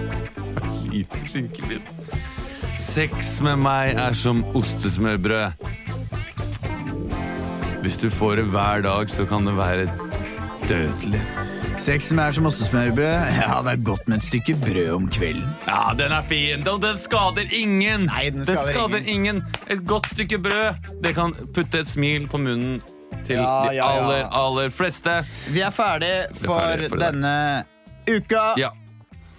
Liten 0.93 1.27
skinkebit. 1.29 1.89
Sex 2.79 3.39
med 3.45 3.57
meg 3.65 3.97
er 3.97 4.17
som 4.17 4.45
ostesmørbrød. 4.57 5.65
Hvis 7.83 7.97
du 7.97 8.11
får 8.11 8.43
det 8.43 8.49
hver 8.53 8.85
dag, 8.85 9.11
så 9.11 9.25
kan 9.29 9.49
det 9.49 9.57
være 9.57 9.89
dødelig. 10.69 11.25
Sex 11.79 12.09
med 12.11 12.19
meg 12.19 12.29
er 12.33 12.35
som 12.35 12.47
ostesmørbrød. 12.49 13.29
Ja, 13.39 13.59
det 13.63 13.73
er 13.77 13.83
godt 13.87 14.09
med 14.11 14.19
et 14.19 14.25
stykke 14.27 14.57
brød 14.61 14.89
om 14.97 15.05
kvelden. 15.15 15.45
Ja, 15.69 15.93
den 15.97 16.13
er 16.13 16.25
fin, 16.27 16.65
og 16.69 16.81
den 16.83 16.99
skader 16.99 17.47
ingen. 17.55 18.09
Nei, 18.11 18.25
den 18.35 18.43
skader 18.45 18.99
ingen. 18.99 19.39
ingen. 19.39 19.43
Et 19.71 19.85
godt 19.87 20.09
stykke 20.11 20.41
brød, 20.43 20.91
det 21.05 21.15
kan 21.17 21.37
putte 21.55 21.85
et 21.85 21.89
smil 21.89 22.27
på 22.29 22.41
munnen 22.43 22.81
til 23.29 23.39
Ja, 23.39 23.53
de 23.69 23.77
ja, 23.79 23.87
aller, 23.87 24.27
aller 24.27 24.75
fleste. 24.75 25.21
Vi 25.55 25.63
er 25.65 25.71
ferdig 25.75 26.11
for, 26.41 26.59
ferdig 26.59 26.91
for 26.91 27.01
denne 27.05 27.33
der. 27.63 28.19
uka. 28.19 28.43
Ja. 28.59 28.73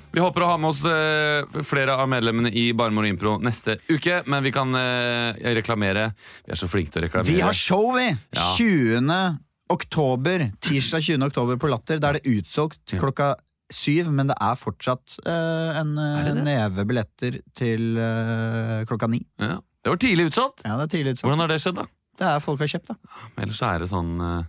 Vi 0.09 0.23
håper 0.23 0.41
å 0.41 0.49
ha 0.53 0.55
med 0.57 0.71
oss 0.71 0.81
eh, 0.89 1.59
flere 1.67 1.99
av 1.99 2.07
medlemmene 2.09 2.49
i 2.55 2.69
Barmor 2.73 3.05
Impro 3.05 3.35
neste 3.43 3.77
uke, 3.91 4.23
men 4.25 4.47
vi 4.47 4.55
kan 4.55 4.73
eh, 4.79 5.37
reklamere. 5.59 6.07
Vi 6.47 6.55
er 6.55 6.63
så 6.63 6.71
flinke 6.71 6.95
til 6.95 7.03
å 7.03 7.09
reklamere. 7.09 7.29
Vi 7.29 7.43
har 7.43 7.53
show, 7.53 7.91
vi! 7.99 8.07
Ja. 8.33 8.47
20. 8.57 9.37
oktober. 9.69 10.49
Tirsdag 10.65 11.03
20. 11.05 11.25
oktober 11.29 11.59
på 11.61 11.69
Latter. 11.71 11.99
Da 12.01 12.11
er 12.11 12.19
det 12.19 12.31
utsolgt 12.37 12.95
klokka 12.97 13.33
syv, 13.69 14.09
men 14.11 14.31
det 14.31 14.35
er 14.41 14.55
fortsatt 14.57 15.19
uh, 15.27 15.77
en 15.77 15.91
eh, 16.01 16.15
Er 16.19 16.29
det 16.29 16.35
det? 16.39 16.45
neve 16.47 16.85
billetter 16.89 17.35
til 17.57 17.99
uh, 18.01 18.79
klokka 18.89 19.09
ni. 19.11 19.21
ja. 19.41 19.59
Det 19.79 19.93
var 19.93 19.99
tidlig 20.01 20.25
utsolgt. 20.27 20.63
Ja, 20.67 20.73
det 20.75 20.89
er 20.89 20.91
tidlig 20.91 21.11
utsolgt. 21.13 21.29
Hvordan 21.29 21.39
har 21.45 21.51
det 21.53 21.57
skjedd, 21.63 21.77
da? 21.77 21.85
Det 22.19 22.25
er 22.27 22.41
folk 22.43 22.59
har 22.59 22.67
kjøpt, 22.73 22.89
da. 22.89 23.19
Ellers 23.39 23.61
er 23.63 23.79
det 23.79 23.87
sånn 23.87 24.09
uh, 24.19 24.41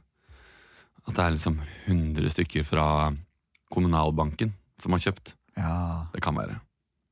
at 1.06 1.12
det 1.14 1.22
er 1.22 1.36
liksom 1.36 1.60
100 1.86 2.32
stykker 2.34 2.66
fra 2.66 2.86
kommunalbanken 3.70 4.50
som 4.82 4.96
har 4.96 5.04
kjøpt. 5.04 5.36
Ja, 5.60 5.76
Det 6.16 6.24
kan 6.24 6.34
være. 6.34 6.58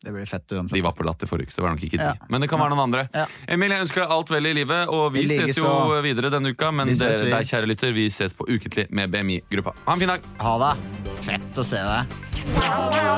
Det 0.09 0.15
blir 0.15 0.27
fett 0.27 0.49
De 0.49 0.81
var 0.81 0.93
på 0.97 1.05
Latter 1.05 1.29
forrige 1.29 1.51
uke, 1.51 1.53
så 1.53 1.61
det 1.61 1.65
var 1.67 1.75
nok 1.77 1.83
ikke 1.85 1.99
de. 2.01 2.05
Ja. 2.09 2.29
Men 2.33 2.41
det 2.41 2.49
kan 2.49 2.61
være 2.63 2.73
noen 2.73 2.85
andre. 2.87 3.03
Ja. 3.13 3.27
Emil, 3.53 3.75
jeg 3.75 3.85
ønsker 3.85 4.01
deg 4.07 4.15
alt 4.17 4.33
vel 4.33 4.49
i 4.49 4.55
livet, 4.57 4.89
og 4.89 5.13
vi 5.13 5.27
like 5.29 5.51
ses 5.51 5.61
jo 5.61 5.69
så. 5.69 6.01
videre 6.07 6.33
denne 6.33 6.55
uka. 6.57 6.71
Men 6.73 6.89
Vi 6.89 6.97
dere, 6.97 7.29
deg, 7.29 7.51
kjære 7.53 7.69
lytter, 7.69 7.93
vi 7.93 8.09
ses 8.15 8.33
på 8.39 8.49
Ukentlig 8.49 8.89
med 8.89 9.13
BMI-gruppa. 9.13 9.77
Ha 9.85 9.99
en 9.99 10.01
fin 10.01 10.15
dag! 10.15 10.25
Ha 10.41 10.57
det! 10.65 10.73
Fett 11.29 11.61
å 11.61 11.67
se 11.67 11.85
deg. 11.85 13.09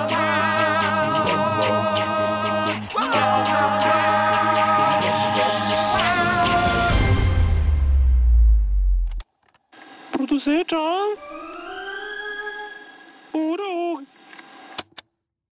Produsert 10.13 10.73
av 10.73 11.17
Ord 13.41 13.61